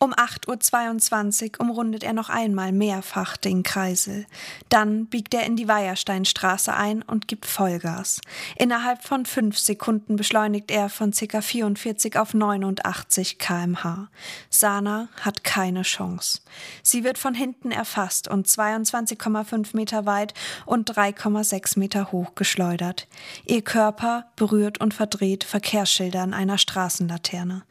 Um 0.03 0.15
8.22 0.15 1.59
Uhr 1.59 1.59
umrundet 1.59 2.03
er 2.03 2.13
noch 2.13 2.29
einmal 2.29 2.71
mehrfach 2.71 3.37
den 3.37 3.61
Kreisel. 3.61 4.25
Dann 4.69 5.05
biegt 5.05 5.31
er 5.35 5.45
in 5.45 5.55
die 5.55 5.67
Weiersteinstraße 5.67 6.73
ein 6.73 7.03
und 7.03 7.27
gibt 7.27 7.45
Vollgas. 7.45 8.19
Innerhalb 8.55 9.03
von 9.03 9.27
fünf 9.27 9.59
Sekunden 9.59 10.15
beschleunigt 10.15 10.71
er 10.71 10.89
von 10.89 11.11
ca. 11.11 11.41
44 11.41 12.17
auf 12.17 12.33
89 12.33 13.37
kmh. 13.37 14.09
Sana 14.49 15.07
hat 15.21 15.43
keine 15.43 15.83
Chance. 15.83 16.39
Sie 16.81 17.03
wird 17.03 17.19
von 17.19 17.35
hinten 17.35 17.69
erfasst 17.69 18.27
und 18.27 18.47
22,5 18.47 19.75
Meter 19.75 20.07
weit 20.07 20.33
und 20.65 20.89
3,6 20.89 21.77
Meter 21.77 22.11
hoch 22.11 22.33
geschleudert. 22.33 23.07
Ihr 23.45 23.61
Körper 23.61 24.31
berührt 24.35 24.81
und 24.81 24.95
verdreht 24.95 25.43
Verkehrsschilder 25.43 26.23
an 26.23 26.33
einer 26.33 26.57
Straßenlaterne. 26.57 27.61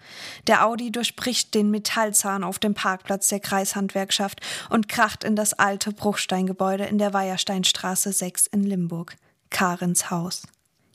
Der 0.46 0.64
Audi 0.64 0.92
durchbricht 0.92 1.56
den 1.56 1.72
Metall 1.72 2.14
Zahn 2.20 2.44
auf 2.44 2.58
dem 2.58 2.74
Parkplatz 2.74 3.28
der 3.28 3.40
Kreishandwerkschaft 3.40 4.40
und 4.68 4.88
kracht 4.88 5.24
in 5.24 5.36
das 5.36 5.54
alte 5.54 5.92
Bruchsteingebäude 5.92 6.84
in 6.84 6.98
der 6.98 7.14
Weiersteinstraße 7.14 8.12
6 8.12 8.46
in 8.48 8.62
Limburg. 8.62 9.16
Karens 9.48 10.10
Haus. 10.10 10.42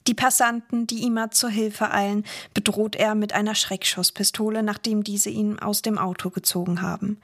Die 0.07 0.13
Passanten, 0.13 0.85
die 0.85 0.99
ihm 0.99 1.19
zur 1.31 1.49
Hilfe 1.49 1.91
eilen, 1.91 2.25
bedroht 2.53 2.95
er 2.95 3.15
mit 3.15 3.33
einer 3.33 3.55
Schreckschusspistole, 3.55 4.61
nachdem 4.61 5.03
diese 5.03 5.31
ihn 5.31 5.57
aus 5.57 5.81
dem 5.81 5.97
Auto 5.97 6.29
gezogen 6.29 6.83
haben. 6.83 7.19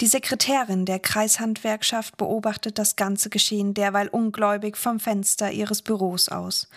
Die 0.00 0.06
Sekretärin 0.06 0.84
der 0.84 1.00
Kreishandwerkschaft 1.00 2.16
beobachtet 2.16 2.78
das 2.78 2.94
ganze 2.94 3.30
Geschehen 3.30 3.74
derweil 3.74 4.06
ungläubig 4.06 4.76
vom 4.76 5.00
Fenster 5.00 5.50
ihres 5.50 5.82
Büros 5.82 6.28
aus. 6.28 6.68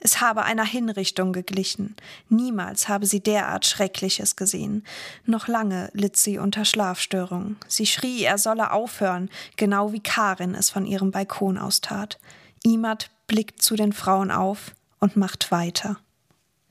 Es 0.00 0.22
habe 0.22 0.44
einer 0.44 0.64
Hinrichtung 0.64 1.34
geglichen. 1.34 1.94
Niemals 2.30 2.88
habe 2.88 3.04
sie 3.04 3.20
derart 3.20 3.66
Schreckliches 3.66 4.36
gesehen. 4.36 4.84
Noch 5.26 5.48
lange 5.48 5.90
litt 5.92 6.16
sie 6.16 6.38
unter 6.38 6.64
Schlafstörungen. 6.64 7.58
Sie 7.68 7.86
schrie, 7.86 8.24
er 8.24 8.38
solle 8.38 8.72
aufhören, 8.72 9.28
genau 9.56 9.92
wie 9.92 10.00
Karin 10.00 10.54
es 10.54 10.70
von 10.70 10.86
ihrem 10.86 11.10
Balkon 11.10 11.58
aus 11.58 11.82
tat. 11.82 12.18
Imad 12.64 13.10
blickt 13.26 13.60
zu 13.60 13.76
den 13.76 13.92
Frauen 13.92 14.30
auf 14.30 14.74
und 14.98 15.16
macht 15.16 15.50
weiter. 15.50 15.98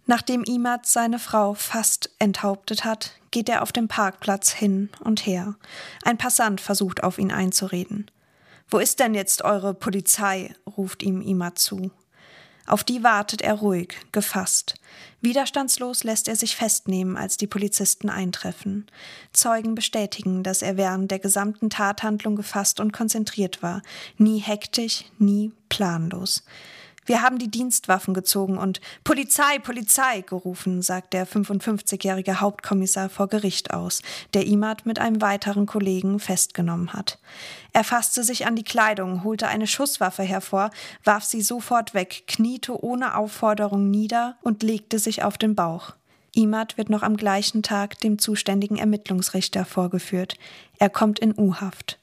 Nachdem 0.07 0.43
Imad 0.43 0.87
seine 0.87 1.19
Frau 1.19 1.53
fast 1.53 2.09
enthauptet 2.17 2.85
hat, 2.85 3.20
geht 3.31 3.49
er 3.49 3.61
auf 3.61 3.71
dem 3.71 3.87
Parkplatz 3.87 4.51
hin 4.51 4.89
und 4.99 5.25
her. 5.25 5.55
Ein 6.03 6.17
Passant 6.17 6.61
versucht 6.61 7.03
auf 7.03 7.17
ihn 7.17 7.31
einzureden. 7.31 8.11
Wo 8.69 8.77
ist 8.77 8.99
denn 8.99 9.13
jetzt 9.13 9.43
eure 9.43 9.73
Polizei? 9.73 10.53
ruft 10.77 11.03
ihm 11.03 11.21
Imad 11.21 11.59
zu. 11.59 11.91
Auf 12.67 12.83
die 12.83 13.03
wartet 13.03 13.41
er 13.41 13.55
ruhig, 13.55 13.95
gefasst. 14.11 14.75
Widerstandslos 15.19 16.03
lässt 16.03 16.27
er 16.27 16.35
sich 16.35 16.55
festnehmen, 16.55 17.17
als 17.17 17.35
die 17.35 17.47
Polizisten 17.47 18.09
eintreffen. 18.09 18.87
Zeugen 19.33 19.75
bestätigen, 19.75 20.43
dass 20.43 20.61
er 20.61 20.77
während 20.77 21.11
der 21.11 21.19
gesamten 21.19 21.69
Tathandlung 21.69 22.35
gefasst 22.35 22.79
und 22.79 22.93
konzentriert 22.93 23.61
war, 23.61 23.81
nie 24.17 24.39
hektisch, 24.39 25.05
nie 25.17 25.51
planlos. 25.69 26.43
Wir 27.11 27.23
haben 27.23 27.39
die 27.39 27.51
Dienstwaffen 27.51 28.13
gezogen 28.13 28.57
und 28.57 28.79
Polizei, 29.03 29.59
Polizei 29.59 30.21
gerufen, 30.21 30.81
sagt 30.81 31.11
der 31.11 31.27
55-jährige 31.27 32.39
Hauptkommissar 32.39 33.09
vor 33.09 33.27
Gericht 33.27 33.73
aus, 33.73 34.01
der 34.33 34.47
Imad 34.47 34.85
mit 34.85 34.97
einem 34.97 35.21
weiteren 35.21 35.65
Kollegen 35.65 36.21
festgenommen 36.21 36.93
hat. 36.93 37.19
Er 37.73 37.83
fasste 37.83 38.23
sich 38.23 38.47
an 38.47 38.55
die 38.55 38.63
Kleidung, 38.63 39.25
holte 39.25 39.49
eine 39.49 39.67
Schusswaffe 39.67 40.23
hervor, 40.23 40.69
warf 41.03 41.25
sie 41.25 41.41
sofort 41.41 41.93
weg, 41.93 42.23
kniete 42.27 42.81
ohne 42.81 43.17
Aufforderung 43.17 43.91
nieder 43.91 44.37
und 44.41 44.63
legte 44.63 44.97
sich 44.97 45.21
auf 45.21 45.37
den 45.37 45.53
Bauch. 45.53 45.95
Imad 46.33 46.77
wird 46.77 46.89
noch 46.89 47.03
am 47.03 47.17
gleichen 47.17 47.61
Tag 47.61 47.99
dem 47.99 48.19
zuständigen 48.19 48.77
Ermittlungsrichter 48.77 49.65
vorgeführt. 49.65 50.37
Er 50.79 50.89
kommt 50.89 51.19
in 51.19 51.37
U-Haft. 51.37 51.99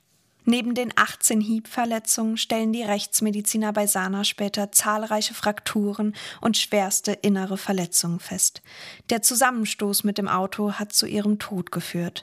Neben 0.51 0.75
den 0.75 0.95
18 0.97 1.43
Hiebverletzungen 1.43 2.39
stellen 2.39 2.73
die 2.73 2.83
Rechtsmediziner 2.83 3.75
bei 3.75 3.87
Sana 3.87 4.25
später 4.25 4.73
zahlreiche 4.73 5.35
Frakturen 5.35 6.15
und 6.41 6.57
schwerste 6.57 7.13
innere 7.13 7.59
Verletzungen 7.59 8.19
fest. 8.19 8.63
Der 9.11 9.21
Zusammenstoß 9.21 10.05
mit 10.05 10.17
dem 10.17 10.27
Auto 10.27 10.73
hat 10.73 10.95
zu 10.95 11.05
ihrem 11.05 11.39
Tod 11.39 11.71
geführt. 11.71 12.23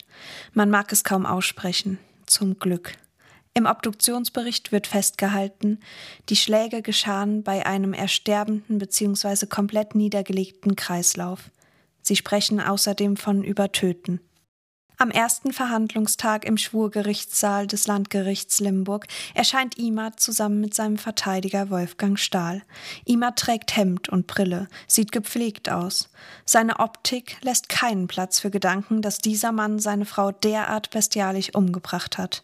Man 0.53 0.71
mag 0.71 0.91
es 0.91 1.03
kaum 1.03 1.27
aussprechen. 1.27 1.99
Zum 2.25 2.57
Glück. 2.57 2.93
Im 3.53 3.67
Obduktionsbericht 3.67 4.71
wird 4.71 4.87
festgehalten, 4.87 5.79
die 6.29 6.35
Schläge 6.35 6.81
geschahen 6.81 7.43
bei 7.43 7.67
einem 7.67 7.93
ersterbenden 7.93 8.79
bzw. 8.79 9.45
komplett 9.45 9.93
niedergelegten 9.93 10.75
Kreislauf. 10.75 11.51
Sie 12.01 12.15
sprechen 12.15 12.59
außerdem 12.59 13.17
von 13.17 13.43
Übertöten. 13.43 14.19
Am 14.97 15.11
ersten 15.11 15.51
Verhandlungstag 15.51 16.45
im 16.45 16.57
Schwurgerichtssaal 16.57 17.67
des 17.67 17.85
Landgerichts 17.85 18.61
Limburg 18.61 19.07
erscheint 19.33 19.77
Imad 19.77 20.21
zusammen 20.21 20.61
mit 20.61 20.73
seinem 20.73 20.97
Verteidiger 20.97 21.69
Wolfgang 21.69 22.17
Stahl. 22.17 22.61
Imad 23.03 23.37
trägt 23.37 23.75
Hemd 23.75 24.07
und 24.07 24.25
Brille, 24.25 24.69
sieht 24.87 25.11
gepflegt 25.11 25.69
aus. 25.69 26.09
Seine 26.45 26.79
Optik 26.79 27.35
lässt 27.41 27.67
keinen 27.67 28.07
Platz 28.07 28.39
für 28.39 28.49
Gedanken, 28.49 29.01
dass 29.01 29.17
dieser 29.17 29.51
Mann 29.51 29.79
seine 29.79 30.05
Frau 30.05 30.31
derart 30.31 30.91
bestialisch 30.91 31.53
umgebracht 31.53 32.17
hat. 32.17 32.43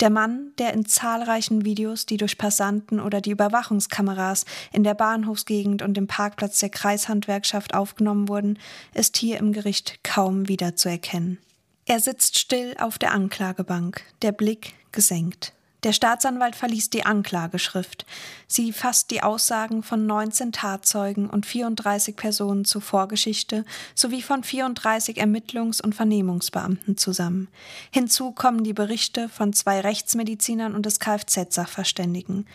Der 0.00 0.08
Mann, 0.08 0.52
der 0.56 0.72
in 0.72 0.86
zahlreichen 0.86 1.66
Videos, 1.66 2.06
die 2.06 2.16
durch 2.16 2.38
Passanten 2.38 3.00
oder 3.00 3.20
die 3.20 3.32
Überwachungskameras 3.32 4.46
in 4.72 4.82
der 4.82 4.94
Bahnhofsgegend 4.94 5.82
und 5.82 5.94
dem 5.94 6.06
Parkplatz 6.06 6.58
der 6.58 6.70
Kreishandwerkschaft 6.70 7.74
aufgenommen 7.74 8.28
wurden, 8.28 8.58
ist 8.94 9.18
hier 9.18 9.36
im 9.36 9.52
Gericht 9.52 10.02
kaum 10.02 10.48
wiederzuerkennen. 10.48 11.38
Er 11.84 12.00
sitzt 12.00 12.38
still 12.38 12.76
auf 12.78 12.98
der 12.98 13.12
Anklagebank, 13.12 14.02
der 14.22 14.32
Blick 14.32 14.74
gesenkt. 14.92 15.52
Der 15.82 15.92
Staatsanwalt 15.92 16.54
verliest 16.54 16.92
die 16.92 17.04
Anklageschrift. 17.04 18.06
Sie 18.46 18.72
fasst 18.72 19.10
die 19.10 19.24
Aussagen 19.24 19.82
von 19.82 20.06
19 20.06 20.52
Tatzeugen 20.52 21.28
und 21.28 21.44
34 21.44 22.14
Personen 22.14 22.64
zur 22.64 22.82
Vorgeschichte 22.82 23.64
sowie 23.96 24.22
von 24.22 24.44
34 24.44 25.20
Ermittlungs- 25.20 25.82
und 25.82 25.96
Vernehmungsbeamten 25.96 26.96
zusammen. 26.96 27.48
Hinzu 27.90 28.30
kommen 28.30 28.62
die 28.62 28.74
Berichte 28.74 29.28
von 29.28 29.52
zwei 29.52 29.80
Rechtsmedizinern 29.80 30.76
und 30.76 30.86
des 30.86 31.00
Kfz-Sachverständigen. 31.00 32.46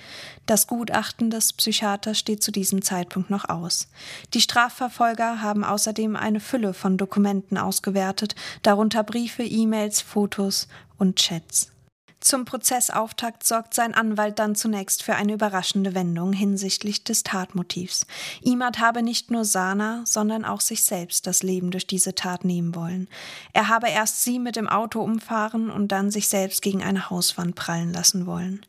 Das 0.46 0.68
Gutachten 0.68 1.30
des 1.30 1.52
Psychiaters 1.52 2.18
steht 2.18 2.42
zu 2.42 2.54
diesem 2.54 2.82
Zeitpunkt 2.82 3.30
noch 3.30 3.50
aus. 3.50 3.90
Die 4.34 4.42
Strafverfolger 4.42 5.42
haben 5.42 5.66
außerdem 5.66 6.16
eine 6.16 6.40
Fülle 6.40 6.74
von 6.74 6.96
Dokumenten 6.96 7.58
ausgewertet, 7.58 8.36
darunter 8.62 9.04
Briefe, 9.04 9.44
E-Mails, 9.44 10.00
Fotos 10.00 10.70
und 10.98 11.18
Chats. 11.18 11.72
Zum 12.20 12.46
Prozessauftakt 12.46 13.46
sorgt 13.46 13.74
sein 13.74 13.94
Anwalt 13.94 14.40
dann 14.40 14.56
zunächst 14.56 15.04
für 15.04 15.16
eine 15.16 15.34
überraschende 15.34 15.94
Wendung 15.94 16.34
hinsichtlich 16.34 17.04
des 17.04 17.24
Tatmotivs. 17.24 18.08
Imad 18.42 18.80
habe 18.80 19.04
nicht 19.04 19.30
nur 19.30 19.46
Sana, 19.46 20.02
sondern 20.06 20.44
auch 20.44 20.62
sich 20.62 20.84
selbst 20.84 21.28
das 21.28 21.44
Leben 21.44 21.70
durch 21.70 21.86
diese 21.86 22.16
Tat 22.16 22.44
nehmen 22.44 22.74
wollen. 22.74 23.08
Er 23.54 23.70
habe 23.70 23.90
erst 23.90 24.24
sie 24.24 24.40
mit 24.40 24.56
dem 24.56 24.68
Auto 24.68 25.02
umfahren 25.02 25.70
und 25.70 25.92
dann 25.92 26.10
sich 26.10 26.28
selbst 26.28 26.62
gegen 26.62 26.84
eine 26.84 27.10
Hauswand 27.10 27.56
prallen 27.56 27.94
lassen 27.94 28.26
wollen. 28.26 28.66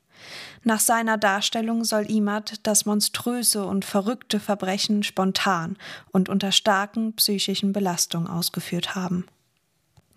Nach 0.65 0.81
seiner 0.81 1.17
Darstellung 1.17 1.85
soll 1.85 2.11
Imad 2.11 2.67
das 2.67 2.85
monströse 2.85 3.65
und 3.65 3.85
verrückte 3.85 4.41
Verbrechen 4.41 5.03
spontan 5.03 5.77
und 6.11 6.29
unter 6.29 6.53
starken 6.53 7.15
psychischen 7.15 7.73
Belastungen 7.73 8.29
ausgeführt 8.29 8.95
haben. 8.95 9.27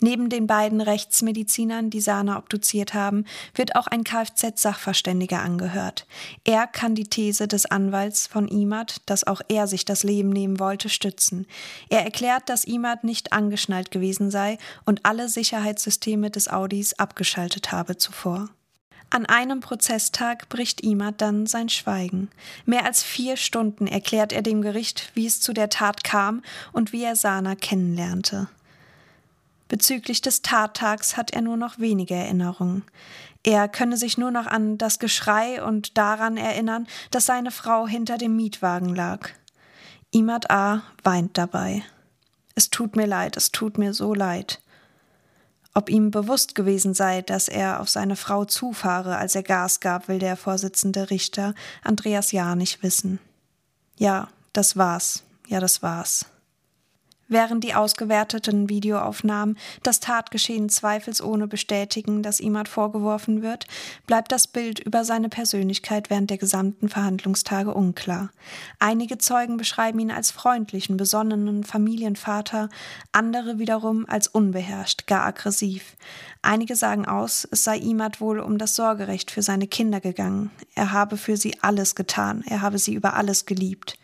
Neben 0.03 0.29
den 0.29 0.47
beiden 0.47 0.81
Rechtsmedizinern, 0.81 1.91
die 1.91 2.01
Sana 2.01 2.39
obduziert 2.39 2.95
haben, 2.95 3.25
wird 3.53 3.75
auch 3.75 3.85
ein 3.85 4.03
Kfz-Sachverständiger 4.03 5.39
angehört. 5.39 6.07
Er 6.43 6.65
kann 6.65 6.95
die 6.95 7.03
These 7.03 7.47
des 7.47 7.67
Anwalts 7.67 8.25
von 8.25 8.47
Imad, 8.47 8.97
dass 9.05 9.27
auch 9.27 9.41
er 9.47 9.67
sich 9.67 9.85
das 9.85 10.01
Leben 10.01 10.31
nehmen 10.31 10.59
wollte, 10.59 10.89
stützen. 10.89 11.45
Er 11.89 12.03
erklärt, 12.03 12.49
dass 12.49 12.63
Imad 12.63 13.03
nicht 13.03 13.31
angeschnallt 13.31 13.91
gewesen 13.91 14.31
sei 14.31 14.57
und 14.85 15.05
alle 15.05 15.29
Sicherheitssysteme 15.29 16.31
des 16.31 16.47
Audis 16.47 16.93
abgeschaltet 16.93 17.71
habe 17.71 17.95
zuvor. 17.95 18.49
An 19.11 19.27
einem 19.27 19.59
Prozesstag 19.59 20.49
bricht 20.49 20.81
Imad 20.81 21.21
dann 21.21 21.45
sein 21.45 21.69
Schweigen. 21.69 22.29
Mehr 22.65 22.85
als 22.85 23.03
vier 23.03 23.37
Stunden 23.37 23.85
erklärt 23.85 24.33
er 24.33 24.41
dem 24.41 24.63
Gericht, 24.63 25.11
wie 25.13 25.27
es 25.27 25.41
zu 25.41 25.53
der 25.53 25.69
Tat 25.69 26.03
kam 26.03 26.41
und 26.71 26.91
wie 26.91 27.03
er 27.03 27.15
Sana 27.15 27.55
kennenlernte. 27.55 28.47
Bezüglich 29.71 30.19
des 30.19 30.41
Tattags 30.41 31.15
hat 31.15 31.31
er 31.31 31.41
nur 31.41 31.55
noch 31.55 31.79
wenige 31.79 32.13
Erinnerungen. 32.13 32.83
Er 33.41 33.69
könne 33.69 33.95
sich 33.95 34.17
nur 34.17 34.29
noch 34.29 34.45
an 34.45 34.77
das 34.77 34.99
Geschrei 34.99 35.63
und 35.63 35.97
daran 35.97 36.35
erinnern, 36.35 36.87
dass 37.09 37.25
seine 37.25 37.51
Frau 37.51 37.87
hinter 37.87 38.17
dem 38.17 38.35
Mietwagen 38.35 38.93
lag. 38.93 39.29
Imad 40.11 40.51
A. 40.51 40.83
weint 41.05 41.37
dabei. 41.37 41.83
Es 42.53 42.69
tut 42.69 42.97
mir 42.97 43.05
leid, 43.05 43.37
es 43.37 43.53
tut 43.53 43.77
mir 43.77 43.93
so 43.93 44.13
leid. 44.13 44.61
Ob 45.73 45.89
ihm 45.89 46.11
bewusst 46.11 46.53
gewesen 46.53 46.93
sei, 46.93 47.21
dass 47.21 47.47
er 47.47 47.79
auf 47.79 47.87
seine 47.87 48.17
Frau 48.17 48.43
zufahre, 48.43 49.15
als 49.15 49.35
er 49.35 49.43
Gas 49.43 49.79
gab, 49.79 50.09
will 50.09 50.19
der 50.19 50.35
Vorsitzende 50.35 51.09
Richter 51.09 51.55
Andreas 51.81 52.33
Jahr 52.33 52.57
nicht 52.57 52.83
wissen. 52.83 53.19
Ja, 53.97 54.27
das 54.51 54.75
war's. 54.75 55.23
Ja, 55.47 55.61
das 55.61 55.81
war's 55.81 56.25
während 57.31 57.63
die 57.63 57.73
ausgewerteten 57.73 58.69
Videoaufnahmen 58.69 59.57
das 59.83 59.99
Tatgeschehen 59.99 60.69
zweifelsohne 60.69 61.47
bestätigen, 61.47 62.21
das 62.21 62.39
Imad 62.39 62.67
vorgeworfen 62.67 63.41
wird, 63.41 63.65
bleibt 64.05 64.31
das 64.31 64.47
Bild 64.47 64.79
über 64.79 65.03
seine 65.03 65.29
Persönlichkeit 65.29 66.09
während 66.09 66.29
der 66.29 66.37
gesamten 66.37 66.89
Verhandlungstage 66.89 67.73
unklar. 67.73 68.29
Einige 68.79 69.17
Zeugen 69.17 69.57
beschreiben 69.57 69.99
ihn 69.99 70.11
als 70.11 70.31
freundlichen, 70.31 70.97
besonnenen 70.97 71.63
Familienvater, 71.63 72.69
andere 73.11 73.57
wiederum 73.57 74.05
als 74.07 74.27
unbeherrscht, 74.27 75.07
gar 75.07 75.25
aggressiv. 75.25 75.95
Einige 76.41 76.75
sagen 76.75 77.05
aus, 77.05 77.47
es 77.49 77.63
sei 77.63 77.77
Imad 77.77 78.19
wohl 78.19 78.39
um 78.39 78.57
das 78.57 78.75
Sorgerecht 78.75 79.31
für 79.31 79.41
seine 79.41 79.67
Kinder 79.67 80.01
gegangen. 80.01 80.51
Er 80.75 80.91
habe 80.91 81.17
für 81.17 81.37
sie 81.37 81.55
alles 81.61 81.95
getan, 81.95 82.43
er 82.45 82.61
habe 82.61 82.77
sie 82.77 82.93
über 82.93 83.13
alles 83.13 83.45
geliebt. 83.45 83.97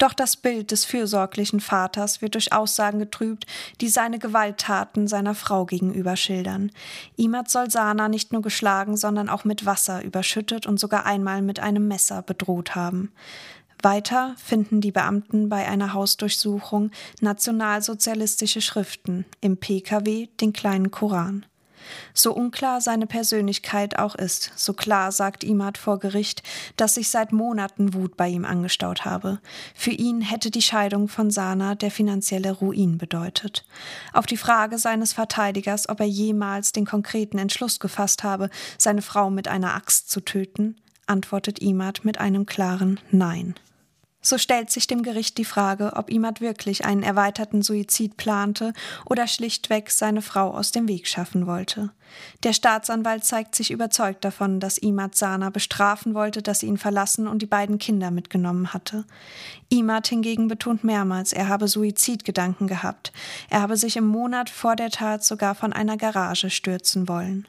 Doch 0.00 0.14
das 0.14 0.38
Bild 0.38 0.70
des 0.70 0.86
fürsorglichen 0.86 1.60
Vaters 1.60 2.22
wird 2.22 2.32
durch 2.32 2.54
Aussagen 2.54 2.98
getrübt, 3.00 3.44
die 3.82 3.90
seine 3.90 4.18
Gewalttaten 4.18 5.06
seiner 5.06 5.34
Frau 5.34 5.66
gegenüber 5.66 6.16
schildern. 6.16 6.70
Imad 7.16 7.50
soll 7.50 7.70
Sana 7.70 8.08
nicht 8.08 8.32
nur 8.32 8.40
geschlagen, 8.40 8.96
sondern 8.96 9.28
auch 9.28 9.44
mit 9.44 9.66
Wasser 9.66 10.02
überschüttet 10.02 10.66
und 10.66 10.80
sogar 10.80 11.04
einmal 11.04 11.42
mit 11.42 11.60
einem 11.60 11.86
Messer 11.86 12.22
bedroht 12.22 12.74
haben. 12.74 13.12
Weiter 13.82 14.34
finden 14.42 14.80
die 14.80 14.90
Beamten 14.90 15.50
bei 15.50 15.68
einer 15.68 15.92
Hausdurchsuchung 15.92 16.90
nationalsozialistische 17.20 18.62
Schriften, 18.62 19.26
im 19.42 19.58
PKW 19.58 20.28
den 20.40 20.54
kleinen 20.54 20.90
Koran. 20.90 21.44
So 22.14 22.34
unklar 22.34 22.80
seine 22.80 23.06
Persönlichkeit 23.06 23.98
auch 23.98 24.14
ist, 24.14 24.52
so 24.56 24.72
klar 24.72 25.12
sagt 25.12 25.44
Imad 25.44 25.78
vor 25.78 25.98
Gericht, 25.98 26.42
dass 26.76 26.94
sich 26.94 27.10
seit 27.10 27.32
Monaten 27.32 27.94
Wut 27.94 28.16
bei 28.16 28.28
ihm 28.28 28.44
angestaut 28.44 29.04
habe. 29.04 29.40
Für 29.74 29.90
ihn 29.90 30.20
hätte 30.20 30.50
die 30.50 30.62
Scheidung 30.62 31.08
von 31.08 31.30
Sana 31.30 31.74
der 31.74 31.90
finanzielle 31.90 32.52
Ruin 32.52 32.98
bedeutet. 32.98 33.64
Auf 34.12 34.26
die 34.26 34.36
Frage 34.36 34.78
seines 34.78 35.12
Verteidigers, 35.12 35.88
ob 35.88 36.00
er 36.00 36.06
jemals 36.06 36.72
den 36.72 36.86
konkreten 36.86 37.38
Entschluss 37.38 37.80
gefasst 37.80 38.24
habe, 38.24 38.50
seine 38.78 39.02
Frau 39.02 39.30
mit 39.30 39.48
einer 39.48 39.74
Axt 39.74 40.10
zu 40.10 40.20
töten, 40.20 40.76
antwortet 41.06 41.58
Imad 41.60 42.04
mit 42.04 42.18
einem 42.18 42.46
klaren 42.46 43.00
Nein. 43.10 43.54
So 44.22 44.36
stellt 44.36 44.70
sich 44.70 44.86
dem 44.86 45.02
Gericht 45.02 45.38
die 45.38 45.46
Frage, 45.46 45.92
ob 45.96 46.10
Imad 46.10 46.42
wirklich 46.42 46.84
einen 46.84 47.02
erweiterten 47.02 47.62
Suizid 47.62 48.18
plante 48.18 48.74
oder 49.06 49.26
schlichtweg 49.26 49.90
seine 49.90 50.20
Frau 50.20 50.50
aus 50.50 50.72
dem 50.72 50.88
Weg 50.88 51.08
schaffen 51.08 51.46
wollte. 51.46 51.90
Der 52.42 52.52
Staatsanwalt 52.52 53.24
zeigt 53.24 53.54
sich 53.54 53.70
überzeugt 53.70 54.24
davon, 54.24 54.60
dass 54.60 54.76
Imad 54.76 55.14
Sana 55.14 55.48
bestrafen 55.48 56.12
wollte, 56.12 56.42
dass 56.42 56.60
sie 56.60 56.66
ihn 56.66 56.76
verlassen 56.76 57.26
und 57.26 57.40
die 57.40 57.46
beiden 57.46 57.78
Kinder 57.78 58.10
mitgenommen 58.10 58.74
hatte. 58.74 59.06
Imad 59.70 60.08
hingegen 60.08 60.48
betont 60.48 60.84
mehrmals, 60.84 61.32
er 61.32 61.48
habe 61.48 61.66
Suizidgedanken 61.66 62.66
gehabt. 62.66 63.12
Er 63.48 63.62
habe 63.62 63.78
sich 63.78 63.96
im 63.96 64.06
Monat 64.06 64.50
vor 64.50 64.76
der 64.76 64.90
Tat 64.90 65.24
sogar 65.24 65.54
von 65.54 65.72
einer 65.72 65.96
Garage 65.96 66.50
stürzen 66.50 67.08
wollen. 67.08 67.46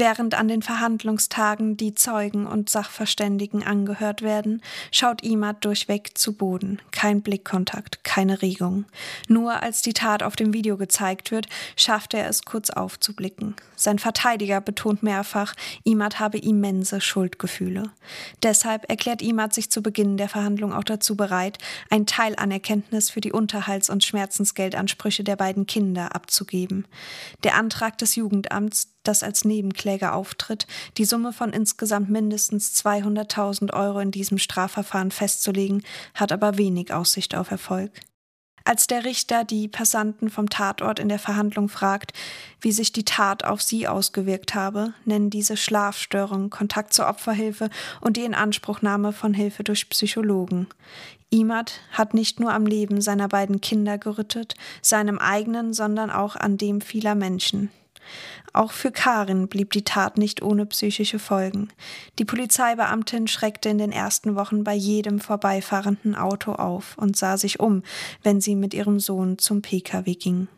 Während 0.00 0.36
an 0.36 0.46
den 0.46 0.62
Verhandlungstagen 0.62 1.76
die 1.76 1.92
Zeugen 1.92 2.46
und 2.46 2.70
Sachverständigen 2.70 3.64
angehört 3.64 4.22
werden, 4.22 4.62
schaut 4.92 5.24
Imad 5.24 5.64
durchweg 5.64 6.16
zu 6.16 6.34
Boden. 6.34 6.80
Kein 6.92 7.20
Blickkontakt, 7.20 8.04
keine 8.04 8.40
Regung. 8.40 8.84
Nur 9.26 9.60
als 9.60 9.82
die 9.82 9.94
Tat 9.94 10.22
auf 10.22 10.36
dem 10.36 10.52
Video 10.52 10.76
gezeigt 10.76 11.32
wird, 11.32 11.48
schafft 11.74 12.14
er 12.14 12.28
es 12.28 12.44
kurz 12.44 12.70
aufzublicken. 12.70 13.56
Sein 13.74 13.98
Verteidiger 13.98 14.60
betont 14.60 15.02
mehrfach, 15.02 15.54
Imad 15.82 16.20
habe 16.20 16.38
immense 16.38 17.00
Schuldgefühle. 17.00 17.90
Deshalb 18.44 18.88
erklärt 18.88 19.20
Imad 19.20 19.52
sich 19.52 19.68
zu 19.68 19.82
Beginn 19.82 20.16
der 20.16 20.28
Verhandlung 20.28 20.72
auch 20.72 20.84
dazu 20.84 21.16
bereit, 21.16 21.58
ein 21.90 22.06
Teilanerkenntnis 22.06 23.10
für 23.10 23.20
die 23.20 23.32
Unterhalts- 23.32 23.90
und 23.90 24.04
Schmerzensgeldansprüche 24.04 25.24
der 25.24 25.34
beiden 25.34 25.66
Kinder 25.66 26.14
abzugeben. 26.14 26.86
Der 27.42 27.56
Antrag 27.56 27.98
des 27.98 28.14
Jugendamts 28.14 28.92
das 29.08 29.22
als 29.22 29.44
Nebenkläger 29.44 30.14
auftritt, 30.14 30.66
die 30.96 31.04
Summe 31.04 31.32
von 31.32 31.52
insgesamt 31.52 32.10
mindestens 32.10 32.74
200.000 32.84 33.72
Euro 33.72 34.00
in 34.00 34.10
diesem 34.10 34.38
Strafverfahren 34.38 35.10
festzulegen, 35.10 35.82
hat 36.14 36.30
aber 36.30 36.58
wenig 36.58 36.92
Aussicht 36.92 37.34
auf 37.34 37.50
Erfolg. 37.50 37.90
Als 38.68 38.86
der 38.86 39.06
Richter 39.06 39.44
die 39.44 39.66
Passanten 39.66 40.28
vom 40.28 40.50
Tatort 40.50 40.98
in 40.98 41.08
der 41.08 41.18
Verhandlung 41.18 41.70
fragt, 41.70 42.12
wie 42.60 42.70
sich 42.70 42.92
die 42.92 43.06
Tat 43.06 43.42
auf 43.42 43.62
sie 43.62 43.88
ausgewirkt 43.88 44.54
habe, 44.54 44.92
nennen 45.06 45.30
diese 45.30 45.56
Schlafstörungen, 45.56 46.50
Kontakt 46.50 46.92
zur 46.92 47.08
Opferhilfe 47.08 47.70
und 48.02 48.18
die 48.18 48.24
Inanspruchnahme 48.24 49.14
von 49.14 49.32
Hilfe 49.32 49.64
durch 49.64 49.88
Psychologen. 49.88 50.66
Imad 51.30 51.80
hat 51.92 52.12
nicht 52.12 52.40
nur 52.40 52.52
am 52.52 52.66
Leben 52.66 53.00
seiner 53.00 53.28
beiden 53.28 53.62
Kinder 53.62 53.96
gerüttet, 53.96 54.54
seinem 54.82 55.18
eigenen, 55.18 55.72
sondern 55.72 56.10
auch 56.10 56.36
an 56.36 56.58
dem 56.58 56.82
vieler 56.82 57.14
Menschen. 57.14 57.70
Auch 58.52 58.72
für 58.72 58.90
Karin 58.90 59.48
blieb 59.48 59.72
die 59.72 59.84
Tat 59.84 60.18
nicht 60.18 60.42
ohne 60.42 60.66
psychische 60.66 61.18
Folgen. 61.18 61.68
Die 62.18 62.24
Polizeibeamtin 62.24 63.28
schreckte 63.28 63.68
in 63.68 63.78
den 63.78 63.92
ersten 63.92 64.36
Wochen 64.36 64.64
bei 64.64 64.74
jedem 64.74 65.20
vorbeifahrenden 65.20 66.14
Auto 66.14 66.52
auf 66.52 66.96
und 66.98 67.16
sah 67.16 67.36
sich 67.36 67.60
um, 67.60 67.82
wenn 68.22 68.40
sie 68.40 68.56
mit 68.56 68.74
ihrem 68.74 69.00
Sohn 69.00 69.38
zum 69.38 69.62
Pkw 69.62 70.14
ging. 70.14 70.48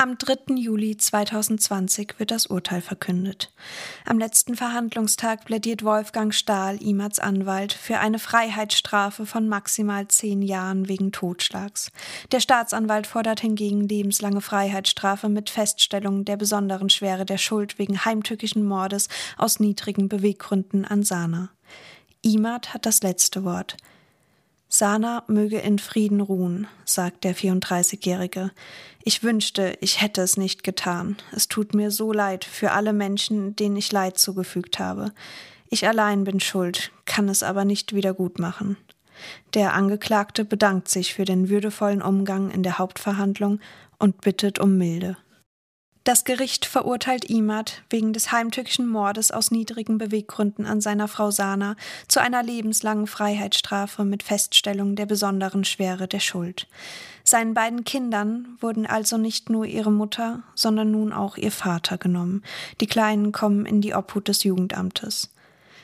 Am 0.00 0.16
3. 0.16 0.54
Juli 0.54 0.96
2020 0.96 2.14
wird 2.16 2.30
das 2.30 2.46
Urteil 2.46 2.80
verkündet. 2.80 3.52
Am 4.06 4.18
letzten 4.18 4.56
Verhandlungstag 4.56 5.44
plädiert 5.44 5.84
Wolfgang 5.84 6.32
Stahl, 6.32 6.82
Imads 6.82 7.18
Anwalt, 7.18 7.74
für 7.74 7.98
eine 7.98 8.18
Freiheitsstrafe 8.18 9.26
von 9.26 9.46
maximal 9.46 10.08
zehn 10.08 10.40
Jahren 10.40 10.88
wegen 10.88 11.12
Totschlags. 11.12 11.92
Der 12.32 12.40
Staatsanwalt 12.40 13.06
fordert 13.06 13.40
hingegen 13.40 13.86
lebenslange 13.86 14.40
Freiheitsstrafe 14.40 15.28
mit 15.28 15.50
Feststellung 15.50 16.24
der 16.24 16.38
besonderen 16.38 16.88
Schwere 16.88 17.26
der 17.26 17.36
Schuld 17.36 17.78
wegen 17.78 18.02
heimtückischen 18.02 18.64
Mordes 18.64 19.08
aus 19.36 19.60
niedrigen 19.60 20.08
Beweggründen 20.08 20.86
an 20.86 21.02
Sana. 21.02 21.50
Imad 22.22 22.72
hat 22.72 22.86
das 22.86 23.02
letzte 23.02 23.44
Wort. 23.44 23.76
Sana 24.72 25.24
möge 25.26 25.58
in 25.58 25.80
Frieden 25.80 26.20
ruhen, 26.20 26.68
sagt 26.84 27.24
der 27.24 27.34
34-Jährige. 27.34 28.52
Ich 29.02 29.24
wünschte, 29.24 29.76
ich 29.80 30.00
hätte 30.00 30.22
es 30.22 30.36
nicht 30.36 30.62
getan. 30.62 31.16
Es 31.32 31.48
tut 31.48 31.74
mir 31.74 31.90
so 31.90 32.12
leid 32.12 32.44
für 32.44 32.70
alle 32.70 32.92
Menschen, 32.92 33.56
denen 33.56 33.74
ich 33.74 33.90
Leid 33.90 34.16
zugefügt 34.16 34.78
habe. 34.78 35.12
Ich 35.70 35.88
allein 35.88 36.22
bin 36.22 36.38
schuld, 36.38 36.92
kann 37.04 37.28
es 37.28 37.42
aber 37.42 37.64
nicht 37.64 37.96
wieder 37.96 38.14
gut 38.14 38.38
machen. 38.38 38.76
Der 39.54 39.74
Angeklagte 39.74 40.44
bedankt 40.44 40.88
sich 40.88 41.14
für 41.14 41.24
den 41.24 41.48
würdevollen 41.48 42.00
Umgang 42.00 42.52
in 42.52 42.62
der 42.62 42.78
Hauptverhandlung 42.78 43.58
und 43.98 44.20
bittet 44.20 44.60
um 44.60 44.78
Milde. 44.78 45.16
Das 46.02 46.24
Gericht 46.24 46.64
verurteilt 46.64 47.26
Imad 47.26 47.82
wegen 47.90 48.14
des 48.14 48.32
heimtückischen 48.32 48.88
Mordes 48.88 49.30
aus 49.30 49.50
niedrigen 49.50 49.98
Beweggründen 49.98 50.64
an 50.64 50.80
seiner 50.80 51.08
Frau 51.08 51.30
Sana 51.30 51.76
zu 52.08 52.20
einer 52.22 52.42
lebenslangen 52.42 53.06
Freiheitsstrafe 53.06 54.04
mit 54.04 54.22
Feststellung 54.22 54.96
der 54.96 55.04
besonderen 55.04 55.62
Schwere 55.64 56.08
der 56.08 56.20
Schuld. 56.20 56.68
Seinen 57.22 57.52
beiden 57.52 57.84
Kindern 57.84 58.56
wurden 58.60 58.86
also 58.86 59.18
nicht 59.18 59.50
nur 59.50 59.66
ihre 59.66 59.92
Mutter, 59.92 60.42
sondern 60.54 60.90
nun 60.90 61.12
auch 61.12 61.36
ihr 61.36 61.52
Vater 61.52 61.98
genommen. 61.98 62.42
Die 62.80 62.86
Kleinen 62.86 63.30
kommen 63.30 63.66
in 63.66 63.82
die 63.82 63.94
Obhut 63.94 64.28
des 64.28 64.42
Jugendamtes. 64.42 65.28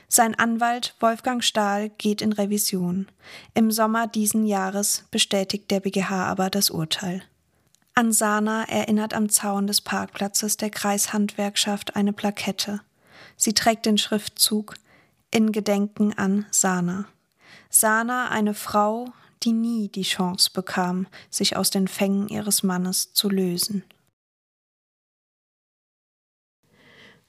Sein 0.09 0.35
Anwalt 0.35 0.94
Wolfgang 0.98 1.44
Stahl 1.44 1.90
geht 1.90 2.22
in 2.22 2.33
Revision. 2.33 3.07
Im 3.52 3.70
Sommer 3.70 4.07
diesen 4.07 4.46
Jahres 4.46 5.05
bestätigt 5.11 5.70
der 5.70 5.81
BGH 5.81 6.26
aber 6.26 6.48
das 6.48 6.70
Urteil. 6.70 7.22
An 7.98 8.12
Sana 8.12 8.64
erinnert 8.64 9.14
am 9.14 9.30
Zaun 9.30 9.66
des 9.66 9.80
Parkplatzes 9.80 10.59
der 10.59 10.68
Kreishandwerkschaft 10.68 11.96
eine 11.96 12.12
Plakette. 12.12 12.82
Sie 13.38 13.54
trägt 13.54 13.87
den 13.87 13.96
Schriftzug 13.96 14.74
In 15.30 15.50
Gedenken 15.50 16.12
an 16.12 16.44
Sana. 16.50 17.06
Sana, 17.70 18.28
eine 18.28 18.52
Frau, 18.52 19.14
die 19.42 19.52
nie 19.52 19.88
die 19.88 20.02
Chance 20.02 20.50
bekam, 20.52 21.06
sich 21.30 21.56
aus 21.56 21.70
den 21.70 21.88
Fängen 21.88 22.28
ihres 22.28 22.62
Mannes 22.62 23.14
zu 23.14 23.30
lösen. 23.30 23.82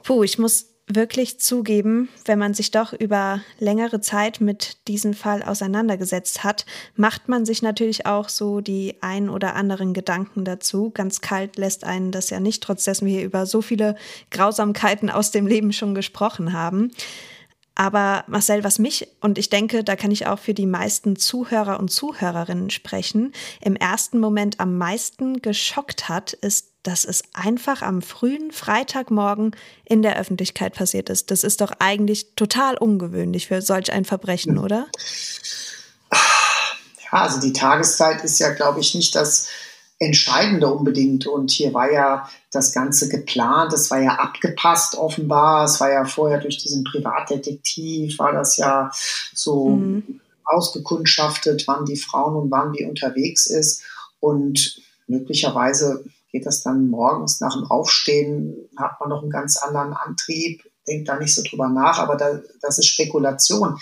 Puh, 0.04 0.24
ich 0.24 0.38
muss 0.38 0.66
wirklich 0.88 1.40
zugeben, 1.40 2.08
wenn 2.26 2.40
man 2.40 2.54
sich 2.54 2.72
doch 2.72 2.94
über 2.94 3.42
längere 3.60 4.00
Zeit 4.00 4.40
mit 4.40 4.88
diesem 4.88 5.14
Fall 5.14 5.44
auseinandergesetzt 5.44 6.46
hat, 6.46 6.66
macht 6.96 7.28
man 7.28 7.46
sich 7.46 7.62
natürlich 7.62 8.06
auch 8.06 8.30
so 8.30 8.62
die 8.62 8.96
ein 9.02 9.30
oder 9.30 9.56
anderen 9.56 9.94
Gedanken 9.94 10.46
dazu. 10.46 10.90
Ganz 10.92 11.20
kalt 11.20 11.58
lässt 11.58 11.84
einen 11.84 12.12
das 12.12 12.30
ja 12.30 12.40
nicht, 12.40 12.64
trotz 12.64 12.86
dessen 12.86 13.06
wir 13.06 13.16
hier 13.16 13.26
über 13.26 13.46
so 13.46 13.62
viele 13.62 13.96
Grausamkeiten 14.32 15.10
aus 15.10 15.32
dem 15.32 15.46
Leben 15.46 15.74
schon 15.74 15.94
gesprochen 15.94 16.54
haben. 16.54 16.92
Aber 17.76 18.24
Marcel, 18.28 18.64
was 18.64 18.80
mich, 18.80 19.08
und 19.22 19.38
ich 19.38 19.50
denke, 19.50 19.84
da 19.84 19.96
kann 19.96 20.10
ich 20.10 20.26
auch 20.26 20.40
für 20.40 20.56
die 20.56 20.66
meisten 20.66 21.16
Zuhörer 21.16 21.80
und 21.80 21.92
Zuhörerinnen 21.92 22.72
sprechen, 22.72 23.34
im 23.62 23.76
ersten 23.76 24.20
Moment 24.20 24.60
am 24.60 24.78
meisten 24.78 25.44
geschockt 25.44 26.10
hat, 26.10 26.34
ist, 26.34 26.74
dass 26.88 27.04
es 27.04 27.24
einfach 27.34 27.82
am 27.82 28.02
frühen 28.02 28.52
Freitagmorgen 28.52 29.54
in 29.84 30.02
der 30.02 30.18
Öffentlichkeit 30.18 30.74
passiert 30.74 31.10
ist. 31.10 31.32
Das 31.32 31.44
ist 31.44 31.60
doch 31.60 31.74
eigentlich 31.80 32.34
total 32.36 32.78
ungewöhnlich 32.78 33.48
für 33.48 33.62
solch 33.62 33.92
ein 33.92 34.06
Verbrechen, 34.06 34.58
oder? 34.58 34.88
Ja, 37.12 37.22
also 37.24 37.42
die 37.42 37.52
Tageszeit 37.52 38.24
ist 38.24 38.40
ja, 38.40 38.54
glaube 38.54 38.80
ich, 38.80 38.96
nicht 38.96 39.16
das 39.16 39.48
Entscheidende 40.00 40.68
unbedingt. 40.68 41.28
Und 41.28 41.52
hier 41.52 41.74
war 41.74 41.92
ja 41.92 42.30
das 42.52 42.72
Ganze 42.72 43.10
geplant, 43.10 43.74
es 43.74 43.92
war 43.92 44.00
ja 44.00 44.16
abgepasst 44.16 44.96
offenbar, 44.96 45.66
es 45.66 45.82
war 45.82 45.92
ja 45.92 46.06
vorher 46.06 46.40
durch 46.40 46.58
diesen 46.58 46.86
Privatdetektiv, 46.86 48.18
war 48.18 48.32
das 48.32 48.56
ja 48.56 48.92
so 49.34 49.70
mhm. 49.70 50.22
ausgekundschaftet, 50.46 51.66
wann 51.68 51.86
die 51.86 51.98
Frau 51.98 52.40
und 52.40 52.50
wann 52.50 52.74
wie 52.74 52.86
unterwegs 52.86 53.48
ist. 53.48 53.84
Und 54.22 54.82
möglicherweise 55.08 56.06
geht 56.38 56.46
das 56.46 56.62
dann 56.62 56.90
morgens 56.90 57.42
nach 57.42 57.56
dem 57.56 57.66
Aufstehen, 57.66 58.70
hat 58.78 59.00
man 59.00 59.10
noch 59.10 59.24
einen 59.24 59.32
ganz 59.32 59.58
anderen 59.58 59.94
Antrieb, 59.94 60.62
denkt 60.88 61.10
da 61.10 61.18
nicht 61.18 61.34
so 61.34 61.42
drüber 61.42 61.68
nach, 61.68 61.98
aber 61.98 62.16
da, 62.16 62.40
das 62.62 62.78
ist 62.78 62.86
Spekulation. 62.86 63.80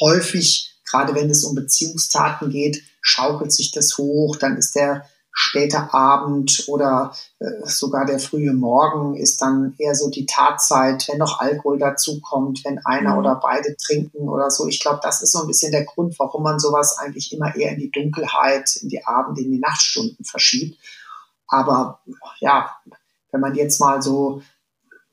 Häufig, 0.00 0.74
gerade 0.90 1.14
wenn 1.14 1.30
es 1.30 1.44
um 1.44 1.54
Beziehungstaten 1.54 2.50
geht, 2.50 2.82
schaukelt 3.00 3.52
sich 3.52 3.70
das 3.70 3.98
hoch, 3.98 4.36
dann 4.36 4.56
ist 4.56 4.74
der 4.74 5.04
später 5.30 5.94
Abend 5.94 6.64
oder 6.66 7.14
äh, 7.38 7.46
sogar 7.64 8.04
der 8.04 8.18
frühe 8.18 8.52
Morgen 8.52 9.16
ist 9.16 9.40
dann 9.40 9.74
eher 9.78 9.94
so 9.94 10.10
die 10.10 10.26
Tatzeit, 10.26 11.06
wenn 11.08 11.18
noch 11.18 11.38
Alkohol 11.38 11.78
dazukommt, 11.78 12.64
wenn 12.64 12.78
einer 12.84 13.12
mhm. 13.12 13.18
oder 13.18 13.40
beide 13.42 13.76
trinken 13.76 14.28
oder 14.28 14.50
so. 14.50 14.66
Ich 14.66 14.80
glaube, 14.80 15.00
das 15.02 15.22
ist 15.22 15.32
so 15.32 15.40
ein 15.40 15.46
bisschen 15.46 15.72
der 15.72 15.84
Grund, 15.84 16.18
warum 16.18 16.42
man 16.42 16.58
sowas 16.58 16.98
eigentlich 16.98 17.32
immer 17.32 17.54
eher 17.54 17.72
in 17.72 17.78
die 17.78 17.90
Dunkelheit, 17.90 18.76
in 18.82 18.88
die 18.88 19.06
Abend, 19.06 19.38
in 19.38 19.52
die 19.52 19.60
Nachtstunden 19.60 20.24
verschiebt. 20.24 20.78
Aber 21.52 22.00
ja, 22.40 22.74
wenn 23.30 23.42
man 23.42 23.54
jetzt 23.54 23.78
mal 23.78 24.00
so 24.00 24.42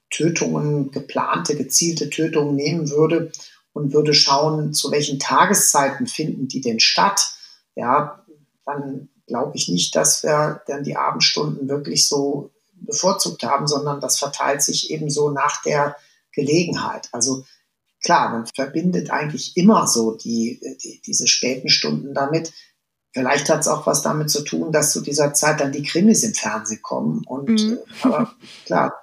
Tötungen, 0.10 0.90
geplante, 0.90 1.58
gezielte 1.58 2.10
Tötungen 2.10 2.56
nehmen 2.56 2.90
würde 2.90 3.34
und 3.74 3.92
würde 3.92 4.14
schauen, 4.14 4.74
zu 4.74 4.90
welchen 4.90 5.20
Tageszeiten 5.20 6.08
finden 6.08 6.48
die 6.48 6.62
denn 6.62 6.80
statt, 6.80 7.34
ja, 7.76 8.24
dann 8.66 9.10
glaube 9.28 9.58
ich 9.58 9.68
nicht, 9.68 9.94
dass 9.98 10.24
wir 10.24 10.62
dann 10.66 10.86
die 10.86 10.96
Abendstunden 10.96 11.68
wirklich 11.68 12.08
so 12.08 12.52
bevorzugt 12.74 13.44
haben, 13.44 13.68
sondern 13.68 14.00
das 14.00 14.18
verteilt 14.18 14.62
sich 14.62 14.92
eben 14.92 15.10
so 15.10 15.32
nach 15.32 15.62
der 15.64 15.98
Gelegenheit. 16.32 17.10
Also 17.12 17.44
klar, 18.02 18.30
man 18.30 18.48
verbindet 18.48 19.12
eigentlich 19.12 19.58
immer 19.58 19.88
so 19.88 20.16
die, 20.16 20.62
die 20.82 21.02
diese 21.06 21.28
späten 21.28 21.68
Stunden 21.68 22.14
damit. 22.14 22.54
Vielleicht 23.12 23.50
hat 23.50 23.62
es 23.62 23.68
auch 23.68 23.88
was 23.88 24.02
damit 24.04 24.30
zu 24.30 24.44
tun, 24.44 24.72
dass 24.72 24.92
zu 24.92 25.02
dieser 25.02 25.34
Zeit 25.34 25.60
dann 25.60 25.72
die 25.72 25.84
Krimis 25.84 26.24
im 26.24 26.34
Fernsehen 26.34 26.82
kommen. 26.82 27.24
Und 27.26 27.50
mhm. 27.50 27.80
Äh, 28.04 28.08
aber 28.08 28.34
klar, 28.66 28.94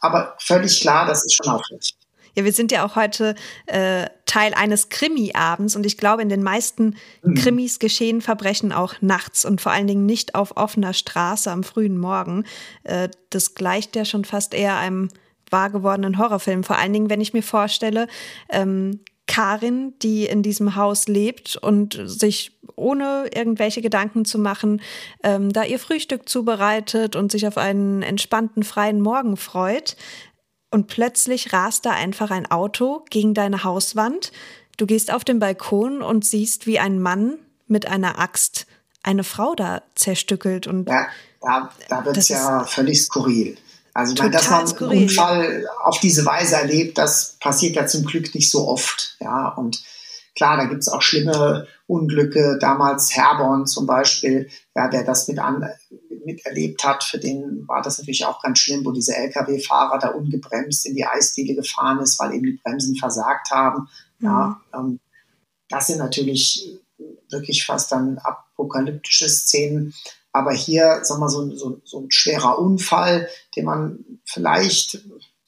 aber 0.00 0.34
völlig 0.38 0.80
klar, 0.80 1.06
das 1.06 1.24
ist 1.24 1.36
schon 1.36 1.52
aufregend. 1.52 1.94
Ja, 2.34 2.44
wir 2.44 2.52
sind 2.52 2.72
ja 2.72 2.84
auch 2.84 2.96
heute 2.96 3.34
äh, 3.66 4.06
Teil 4.24 4.54
eines 4.54 4.88
Krimi-Abends 4.88 5.76
und 5.76 5.84
ich 5.84 5.98
glaube, 5.98 6.22
in 6.22 6.30
den 6.30 6.42
meisten 6.42 6.96
mhm. 7.22 7.34
Krimis 7.34 7.78
geschehen 7.78 8.22
Verbrechen 8.22 8.72
auch 8.72 8.94
nachts 9.00 9.44
und 9.44 9.60
vor 9.60 9.72
allen 9.72 9.86
Dingen 9.86 10.06
nicht 10.06 10.34
auf 10.34 10.56
offener 10.56 10.94
Straße 10.94 11.50
am 11.50 11.62
frühen 11.62 11.98
Morgen. 11.98 12.44
Äh, 12.84 13.10
das 13.30 13.54
gleicht 13.54 13.96
ja 13.96 14.04
schon 14.06 14.24
fast 14.24 14.54
eher 14.54 14.78
einem 14.78 15.08
wahr 15.50 15.68
gewordenen 15.68 16.16
Horrorfilm. 16.16 16.64
Vor 16.64 16.78
allen 16.78 16.94
Dingen, 16.94 17.10
wenn 17.10 17.20
ich 17.20 17.34
mir 17.34 17.42
vorstelle, 17.42 18.08
ähm, 18.48 19.00
Karin, 19.32 19.94
die 20.02 20.26
in 20.26 20.42
diesem 20.42 20.76
Haus 20.76 21.08
lebt 21.08 21.56
und 21.56 21.98
sich 22.04 22.58
ohne 22.76 23.30
irgendwelche 23.34 23.80
Gedanken 23.80 24.26
zu 24.26 24.38
machen, 24.38 24.82
ähm, 25.22 25.54
da 25.54 25.64
ihr 25.64 25.78
Frühstück 25.78 26.28
zubereitet 26.28 27.16
und 27.16 27.32
sich 27.32 27.46
auf 27.46 27.56
einen 27.56 28.02
entspannten 28.02 28.62
freien 28.62 29.00
Morgen 29.00 29.38
freut, 29.38 29.96
und 30.70 30.86
plötzlich 30.86 31.52
rast 31.52 31.84
da 31.84 31.90
einfach 31.90 32.30
ein 32.30 32.50
Auto 32.50 33.04
gegen 33.10 33.34
deine 33.34 33.62
Hauswand. 33.62 34.32
Du 34.78 34.86
gehst 34.86 35.12
auf 35.12 35.22
den 35.22 35.38
Balkon 35.38 36.00
und 36.00 36.24
siehst, 36.24 36.66
wie 36.66 36.78
ein 36.78 36.98
Mann 36.98 37.38
mit 37.66 37.86
einer 37.86 38.18
Axt 38.18 38.66
eine 39.02 39.22
Frau 39.22 39.54
da 39.54 39.82
zerstückelt. 39.94 40.66
Und 40.66 40.88
ja, 40.88 41.08
da, 41.42 41.70
da 41.90 42.04
wird 42.06 42.16
es 42.16 42.30
ja 42.30 42.64
völlig 42.64 43.02
skurril. 43.02 43.58
Also, 43.94 44.16
weil, 44.18 44.30
dass 44.30 44.50
man 44.50 44.66
skurril. 44.66 44.98
einen 44.98 45.08
Unfall 45.08 45.66
auf 45.82 46.00
diese 46.00 46.24
Weise 46.24 46.56
erlebt, 46.56 46.96
das 46.98 47.36
passiert 47.40 47.76
ja 47.76 47.86
zum 47.86 48.04
Glück 48.04 48.34
nicht 48.34 48.50
so 48.50 48.66
oft. 48.68 49.16
Ja, 49.20 49.48
und 49.48 49.82
klar, 50.34 50.56
da 50.56 50.64
gibt 50.64 50.80
es 50.80 50.88
auch 50.88 51.02
schlimme 51.02 51.66
Unglücke. 51.86 52.58
Damals 52.58 53.14
Herborn 53.14 53.66
zum 53.66 53.86
Beispiel, 53.86 54.48
ja, 54.74 54.88
der 54.88 55.04
das 55.04 55.28
mit 55.28 55.38
an, 55.38 55.68
miterlebt 56.24 56.84
hat, 56.84 57.04
für 57.04 57.18
den 57.18 57.66
war 57.68 57.82
das 57.82 57.98
natürlich 57.98 58.24
auch 58.24 58.40
ganz 58.42 58.60
schlimm, 58.60 58.84
wo 58.84 58.92
dieser 58.92 59.16
Lkw-Fahrer 59.16 59.98
da 59.98 60.08
ungebremst 60.08 60.86
in 60.86 60.94
die 60.94 61.04
Eisdiele 61.04 61.54
gefahren 61.54 61.98
ist, 62.00 62.18
weil 62.18 62.32
eben 62.34 62.44
die 62.44 62.60
Bremsen 62.62 62.96
versagt 62.96 63.50
haben. 63.50 63.88
Mhm. 64.18 64.26
Ja, 64.26 64.60
ähm, 64.74 65.00
das 65.68 65.86
sind 65.88 65.98
natürlich 65.98 66.78
wirklich 67.30 67.64
fast 67.64 67.92
dann 67.92 68.18
apokalyptische 68.18 69.28
Szenen. 69.28 69.94
Aber 70.32 70.52
hier, 70.52 71.00
sagen 71.02 71.20
wir 71.20 71.28
so, 71.28 71.54
so, 71.56 71.80
so 71.84 72.00
ein 72.00 72.10
schwerer 72.10 72.58
Unfall, 72.58 73.28
den 73.54 73.66
man 73.66 74.04
vielleicht 74.24 74.98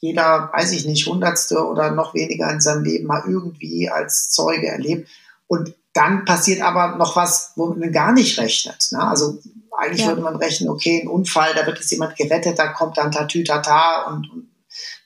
jeder, 0.04 0.50
weiß 0.52 0.72
ich 0.72 0.84
nicht, 0.84 1.06
Hundertste 1.06 1.66
oder 1.66 1.90
noch 1.90 2.12
weniger 2.12 2.50
in 2.50 2.60
seinem 2.60 2.84
Leben 2.84 3.06
mal 3.06 3.22
irgendwie 3.26 3.88
als 3.88 4.30
Zeuge 4.30 4.68
erlebt. 4.68 5.08
Und 5.46 5.74
dann 5.94 6.26
passiert 6.26 6.60
aber 6.60 6.96
noch 6.96 7.16
was, 7.16 7.52
womit 7.56 7.78
man 7.78 7.92
gar 7.92 8.12
nicht 8.12 8.38
rechnet. 8.38 8.88
Ne? 8.90 9.02
Also 9.02 9.38
eigentlich 9.76 10.02
ja. 10.02 10.08
würde 10.08 10.20
man 10.20 10.36
rechnen, 10.36 10.68
okay, 10.68 11.00
ein 11.00 11.08
Unfall, 11.08 11.54
da 11.54 11.64
wird 11.64 11.78
jetzt 11.78 11.90
jemand 11.90 12.16
gerettet, 12.16 12.58
da 12.58 12.68
kommt 12.68 12.98
dann 12.98 13.12
Tatütata 13.12 14.02
und, 14.08 14.30
und 14.30 14.50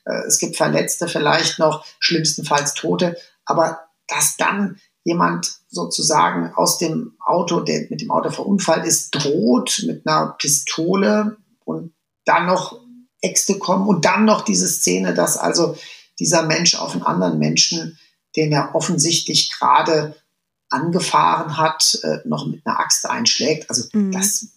äh, 0.04 0.26
es 0.26 0.38
gibt 0.38 0.56
Verletzte 0.56 1.06
vielleicht 1.06 1.60
noch, 1.60 1.86
schlimmstenfalls 2.00 2.74
Tote. 2.74 3.16
Aber 3.44 3.80
dass 4.08 4.36
dann 4.36 4.80
jemand 5.08 5.58
sozusagen 5.68 6.52
aus 6.54 6.78
dem 6.78 7.14
Auto, 7.18 7.60
der 7.60 7.86
mit 7.88 8.00
dem 8.00 8.10
Auto 8.10 8.30
verunfallt 8.30 8.86
ist, 8.86 9.10
droht 9.10 9.82
mit 9.86 10.06
einer 10.06 10.36
Pistole 10.38 11.38
und 11.64 11.94
dann 12.24 12.46
noch 12.46 12.80
Äxte 13.22 13.58
kommen 13.58 13.88
und 13.88 14.04
dann 14.04 14.26
noch 14.26 14.42
diese 14.42 14.68
Szene, 14.68 15.14
dass 15.14 15.36
also 15.36 15.76
dieser 16.18 16.42
Mensch 16.44 16.74
auf 16.74 16.92
einen 16.92 17.02
anderen 17.02 17.38
Menschen, 17.38 17.98
den 18.36 18.52
er 18.52 18.74
offensichtlich 18.74 19.50
gerade 19.50 20.14
angefahren 20.68 21.56
hat, 21.56 21.98
äh, 22.02 22.18
noch 22.24 22.46
mit 22.46 22.66
einer 22.66 22.78
Axt 22.78 23.08
einschlägt. 23.08 23.70
Also 23.70 23.84
mhm. 23.92 24.12
das 24.12 24.48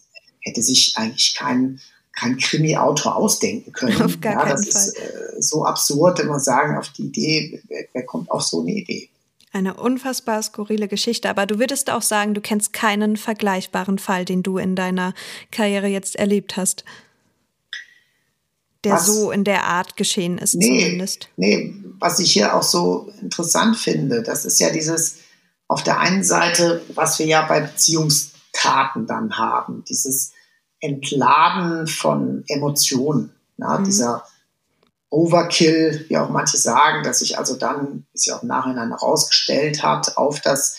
hätte 0.42 0.62
sich 0.62 0.94
eigentlich 0.98 1.36
kein, 1.36 1.80
kein 2.12 2.38
Krimi-Autor 2.38 3.16
ausdenken 3.16 3.72
können. 3.72 4.02
Auf 4.02 4.20
gar 4.20 4.48
ja, 4.48 4.54
das 4.54 4.68
Fall. 4.68 4.82
ist 4.82 4.98
äh, 4.98 5.42
so 5.42 5.64
absurd, 5.64 6.20
wenn 6.20 6.28
man 6.28 6.42
sagen, 6.42 6.78
auf 6.78 6.90
die 6.90 7.04
Idee, 7.04 7.64
wer, 7.68 7.86
wer 7.94 8.06
kommt 8.06 8.30
auf 8.30 8.44
so 8.44 8.62
eine 8.62 8.72
Idee? 8.72 9.11
Eine 9.54 9.74
unfassbar 9.74 10.42
skurrile 10.42 10.88
Geschichte, 10.88 11.30
aber 11.30 11.46
du 11.46 11.60
würdest 11.60 11.90
auch 11.90 12.02
sagen, 12.02 12.34
du 12.34 12.42
kennst 12.42 12.72
keinen 12.72 13.18
vergleichbaren 13.18 14.00
Fall, 14.00 14.24
den 14.24 14.44
du 14.44 14.58
in 14.58 14.76
deiner 14.76 15.14
Karriere 15.52 15.88
jetzt 15.88 16.16
erlebt 16.16 16.56
hast, 16.56 16.86
der 18.84 18.94
was, 18.94 19.06
so 19.06 19.32
in 19.32 19.44
der 19.44 19.66
Art 19.66 19.98
geschehen 19.98 20.38
ist 20.38 20.56
nee, 20.56 20.66
zumindest. 20.66 21.30
Nee, 21.36 21.76
was 22.00 22.20
ich 22.20 22.32
hier 22.32 22.56
auch 22.56 22.64
so 22.64 23.12
interessant 23.22 23.78
finde, 23.78 24.24
das 24.24 24.46
ist 24.46 24.60
ja 24.60 24.72
dieses 24.72 25.18
auf 25.68 25.84
der 25.84 26.00
einen 26.00 26.24
Seite, 26.24 26.82
was 26.96 27.20
wir 27.20 27.26
ja 27.26 27.46
bei 27.48 27.62
Beziehungs 27.62 28.32
Taten 28.54 29.08
dann 29.08 29.38
haben, 29.38 29.84
dieses 29.88 30.34
Entladen 30.80 31.88
von 31.88 32.44
Emotionen, 32.48 33.32
ja, 33.58 33.78
mhm. 33.78 33.86
dieser 33.86 34.26
Overkill, 35.12 36.06
wie 36.08 36.18
auch 36.18 36.30
manche 36.30 36.58
sagen, 36.58 37.04
dass 37.04 37.20
sich 37.20 37.38
also 37.38 37.56
dann, 37.56 38.08
wie 38.14 38.18
sich 38.18 38.34
auch 38.34 38.42
im 38.42 38.48
Nachhinein 38.48 38.90
herausgestellt 38.90 39.84
hat, 39.84 40.18
auf 40.18 40.40
das, 40.40 40.78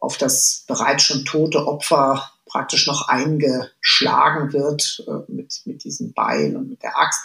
auf 0.00 0.18
das 0.18 0.64
bereits 0.66 1.04
schon 1.04 1.24
tote 1.24 1.66
Opfer 1.66 2.28
praktisch 2.44 2.86
noch 2.88 3.08
eingeschlagen 3.08 4.52
wird 4.52 5.04
äh, 5.06 5.30
mit, 5.32 5.62
mit 5.64 5.84
diesem 5.84 6.12
Beil 6.12 6.56
und 6.56 6.68
mit 6.68 6.82
der 6.82 6.98
Axt. 6.98 7.20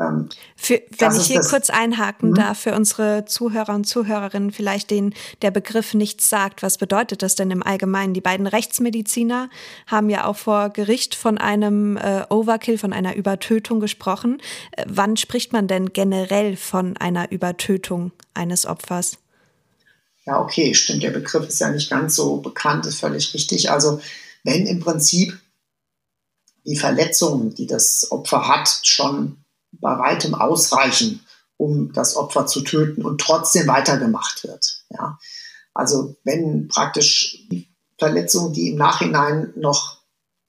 Ähm, 0.00 0.28
für, 0.56 0.82
wenn 0.98 1.14
ich 1.14 1.26
hier 1.26 1.40
kurz 1.40 1.70
einhaken 1.70 2.30
mhm. 2.30 2.34
darf, 2.34 2.58
für 2.58 2.74
unsere 2.74 3.26
Zuhörer 3.26 3.74
und 3.74 3.84
Zuhörerinnen 3.84 4.50
vielleicht 4.50 4.90
den 4.90 5.14
der 5.42 5.52
Begriff 5.52 5.94
nichts 5.94 6.28
sagt, 6.28 6.62
was 6.62 6.78
bedeutet 6.78 7.22
das 7.22 7.36
denn 7.36 7.50
im 7.50 7.62
Allgemeinen? 7.62 8.12
Die 8.12 8.20
beiden 8.20 8.46
Rechtsmediziner 8.46 9.50
haben 9.86 10.10
ja 10.10 10.24
auch 10.26 10.36
vor 10.36 10.70
Gericht 10.70 11.14
von 11.14 11.38
einem 11.38 11.96
äh, 11.96 12.24
Overkill, 12.28 12.76
von 12.76 12.92
einer 12.92 13.14
Übertötung 13.14 13.78
gesprochen. 13.78 14.42
Äh, 14.72 14.84
wann 14.88 15.16
spricht 15.16 15.52
man 15.52 15.68
denn 15.68 15.92
generell 15.92 16.56
von 16.56 16.96
einer 16.96 17.30
Übertötung 17.30 18.10
eines 18.34 18.66
Opfers? 18.66 19.18
Ja, 20.26 20.40
okay, 20.40 20.74
stimmt. 20.74 21.02
Der 21.02 21.10
Begriff 21.10 21.46
ist 21.46 21.60
ja 21.60 21.70
nicht 21.70 21.90
ganz 21.90 22.16
so 22.16 22.38
bekannt, 22.38 22.86
ist 22.86 22.98
völlig 22.98 23.32
richtig. 23.32 23.70
Also 23.70 24.00
wenn 24.42 24.66
im 24.66 24.80
Prinzip 24.80 25.38
die 26.64 26.76
Verletzungen, 26.76 27.54
die 27.54 27.66
das 27.66 28.10
Opfer 28.10 28.48
hat, 28.48 28.80
schon 28.84 29.43
bei 29.84 29.98
weitem 29.98 30.34
ausreichen, 30.34 31.20
um 31.58 31.92
das 31.92 32.16
Opfer 32.16 32.46
zu 32.46 32.62
töten 32.62 33.04
und 33.04 33.20
trotzdem 33.20 33.66
weitergemacht 33.66 34.42
wird. 34.42 34.82
Ja. 34.88 35.18
Also 35.74 36.16
wenn 36.24 36.68
praktisch 36.68 37.46
Verletzungen, 37.98 38.54
die 38.54 38.70
im 38.70 38.76
Nachhinein 38.76 39.52
noch 39.56 39.98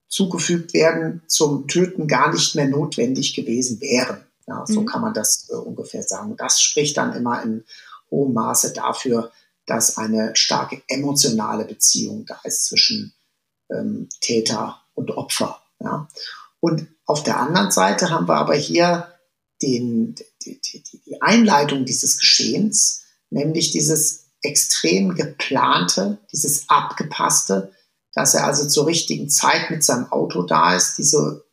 zugefügt 0.08 0.74
werden, 0.74 1.22
zum 1.28 1.68
Töten 1.68 2.08
gar 2.08 2.32
nicht 2.32 2.56
mehr 2.56 2.70
notwendig 2.70 3.34
gewesen 3.34 3.82
wären. 3.82 4.24
Ja, 4.48 4.64
so 4.66 4.82
mhm. 4.82 4.86
kann 4.86 5.02
man 5.02 5.14
das 5.14 5.50
äh, 5.50 5.56
ungefähr 5.56 6.04
sagen. 6.04 6.38
Das 6.38 6.62
spricht 6.62 6.96
dann 6.96 7.14
immer 7.14 7.44
in 7.44 7.66
hohem 8.10 8.34
Maße 8.34 8.72
dafür, 8.72 9.34
dass 9.66 9.98
eine 9.98 10.34
starke 10.38 10.82
emotionale 10.88 11.66
Beziehung 11.66 12.26
da 12.26 12.40
ist 12.46 12.66
zwischen 12.66 13.14
ähm, 13.70 14.08
Täter 14.22 14.80
und 14.94 15.12
Opfer. 15.12 15.62
Ja. 15.80 16.08
Und 16.62 16.88
auf 17.06 17.24
der 17.24 17.38
anderen 17.38 17.72
Seite 17.72 18.12
haben 18.12 18.30
wir 18.30 18.36
aber 18.36 18.56
hier 18.56 19.10
den, 19.62 20.16
die, 20.44 20.60
die, 20.62 21.22
Einleitung 21.22 21.86
dieses 21.86 22.20
Geschehens, 22.20 23.04
nämlich 23.30 23.72
dieses 23.72 24.26
extrem 24.42 25.16
geplante, 25.16 26.20
dieses 26.32 26.70
abgepasste, 26.70 27.72
dass 28.14 28.34
er 28.34 28.46
also 28.46 28.68
zur 28.68 28.88
richtigen 28.88 29.30
Zeit 29.30 29.72
mit 29.72 29.84
seinem 29.84 30.12
Auto 30.12 30.44
da 30.44 30.76
ist, 30.76 30.98
diese 30.98 31.46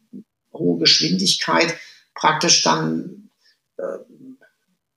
hohe 0.52 0.78
Geschwindigkeit 0.78 1.74
praktisch 2.14 2.62
dann 2.62 3.30
äh, 3.78 3.98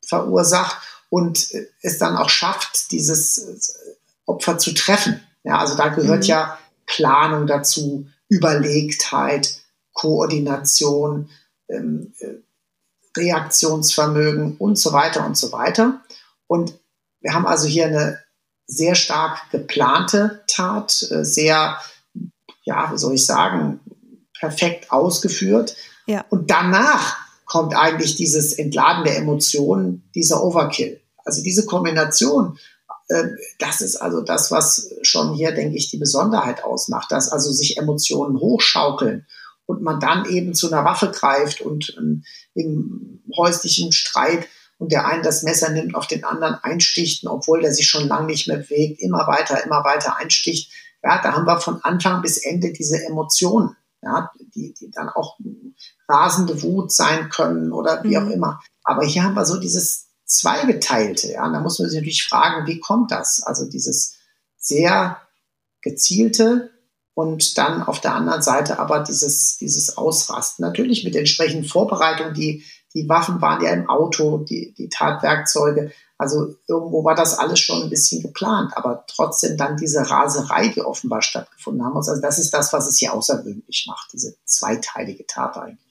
verursacht 0.05 0.77
und 1.09 1.47
es 1.81 1.97
dann 1.97 2.17
auch 2.17 2.29
schafft, 2.29 2.91
dieses 2.91 3.37
äh, 3.37 3.95
Opfer 4.25 4.57
zu 4.57 4.73
treffen. 4.73 5.21
Ja, 5.43 5.59
also 5.59 5.75
da 5.75 5.89
gehört 5.89 6.23
mhm. 6.23 6.29
ja 6.29 6.59
Planung 6.85 7.47
dazu, 7.47 8.07
Überlegtheit, 8.29 9.61
Koordination, 9.93 11.29
ähm, 11.69 12.13
äh, 12.19 12.35
Reaktionsvermögen 13.15 14.57
und 14.57 14.77
so 14.77 14.93
weiter 14.93 15.25
und 15.25 15.37
so 15.37 15.51
weiter. 15.51 16.01
Und 16.47 16.77
wir 17.21 17.33
haben 17.33 17.47
also 17.47 17.67
hier 17.67 17.85
eine 17.85 18.19
sehr 18.67 18.95
stark 18.95 19.49
geplante 19.51 20.43
Tat, 20.47 21.07
äh, 21.11 21.23
sehr, 21.23 21.77
ja, 22.63 22.91
wie 22.91 22.97
soll 22.97 23.15
ich 23.15 23.25
sagen, 23.25 23.79
perfekt 24.39 24.91
ausgeführt. 24.91 25.75
Ja. 26.07 26.25
Und 26.29 26.51
danach 26.51 27.17
kommt 27.45 27.75
eigentlich 27.75 28.15
dieses 28.15 28.53
Entladen 28.53 29.03
der 29.03 29.17
Emotionen, 29.17 30.09
dieser 30.15 30.43
Overkill. 30.43 30.99
Also 31.23 31.41
diese 31.43 31.65
Kombination, 31.65 32.57
äh, 33.07 33.25
das 33.59 33.81
ist 33.81 33.97
also 33.97 34.21
das, 34.21 34.51
was 34.51 34.91
schon 35.03 35.33
hier, 35.33 35.51
denke 35.51 35.77
ich, 35.77 35.89
die 35.89 35.97
Besonderheit 35.97 36.63
ausmacht, 36.63 37.11
dass 37.11 37.31
also 37.31 37.51
sich 37.51 37.77
Emotionen 37.77 38.39
hochschaukeln 38.39 39.25
und 39.65 39.81
man 39.81 39.99
dann 39.99 40.25
eben 40.25 40.53
zu 40.53 40.71
einer 40.71 40.85
Waffe 40.85 41.11
greift 41.11 41.61
und 41.61 41.95
ähm, 41.97 42.23
im 42.53 43.23
häuslichen 43.35 43.91
Streit 43.91 44.47
und 44.77 44.91
der 44.91 45.07
einen 45.07 45.23
das 45.23 45.43
Messer 45.43 45.69
nimmt, 45.69 45.95
auf 45.95 46.07
den 46.07 46.23
anderen 46.23 46.55
einsticht, 46.55 47.25
obwohl 47.25 47.61
der 47.61 47.73
sich 47.73 47.87
schon 47.87 48.07
lange 48.07 48.27
nicht 48.27 48.47
mehr 48.47 48.57
bewegt, 48.57 49.01
immer 49.01 49.27
weiter, 49.27 49.63
immer 49.63 49.83
weiter 49.83 50.17
einsticht. 50.17 50.71
Ja, 51.03 51.21
da 51.21 51.33
haben 51.33 51.45
wir 51.45 51.59
von 51.59 51.83
Anfang 51.83 52.21
bis 52.21 52.37
Ende 52.37 52.73
diese 52.73 53.03
Emotionen, 53.05 53.75
ja, 54.01 54.31
die, 54.55 54.73
die 54.73 54.91
dann 54.91 55.09
auch 55.09 55.37
rasende 56.07 56.61
Wut 56.61 56.91
sein 56.91 57.29
können 57.29 57.71
oder 57.71 58.03
wie 58.03 58.17
mhm. 58.17 58.27
auch 58.27 58.31
immer. 58.31 58.61
Aber 58.83 59.05
hier 59.05 59.23
haben 59.23 59.35
wir 59.35 59.45
so 59.45 59.59
dieses 59.59 60.07
Zweigeteilte, 60.25 61.31
ja, 61.31 61.47
da 61.49 61.59
muss 61.59 61.79
man 61.79 61.89
sich 61.89 61.99
natürlich 61.99 62.23
fragen, 62.23 62.67
wie 62.67 62.79
kommt 62.79 63.11
das? 63.11 63.43
Also 63.43 63.69
dieses 63.69 64.17
sehr 64.57 65.21
gezielte, 65.81 66.71
und 67.15 67.57
dann 67.57 67.81
auf 67.81 68.01
der 68.01 68.13
anderen 68.13 68.41
Seite 68.41 68.77
aber 68.77 68.99
dieses, 68.99 69.57
dieses 69.57 69.97
Ausrasten. 69.97 70.63
Natürlich 70.63 71.03
mit 71.05 71.15
entsprechenden 71.15 71.65
Vorbereitungen, 71.65 72.33
die, 72.33 72.63
die 72.93 73.07
Waffen 73.07 73.41
waren 73.41 73.63
ja 73.63 73.71
im 73.71 73.89
Auto, 73.89 74.39
die, 74.39 74.73
die 74.77 74.89
Tatwerkzeuge. 74.89 75.91
Also 76.17 76.55
irgendwo 76.67 77.05
war 77.05 77.15
das 77.15 77.39
alles 77.39 77.59
schon 77.59 77.83
ein 77.83 77.89
bisschen 77.89 78.21
geplant, 78.21 78.75
aber 78.75 79.05
trotzdem 79.07 79.57
dann 79.57 79.77
diese 79.77 80.09
Raserei, 80.09 80.67
die 80.67 80.81
offenbar 80.81 81.21
stattgefunden 81.21 81.85
haben 81.85 81.95
Also 81.95 82.19
das 82.21 82.37
ist 82.37 82.53
das, 82.53 82.73
was 82.73 82.87
es 82.87 82.97
hier 82.97 83.13
außergewöhnlich 83.13 83.85
macht, 83.87 84.11
diese 84.11 84.35
zweiteilige 84.43 85.25
Tat 85.25 85.57
eigentlich. 85.57 85.84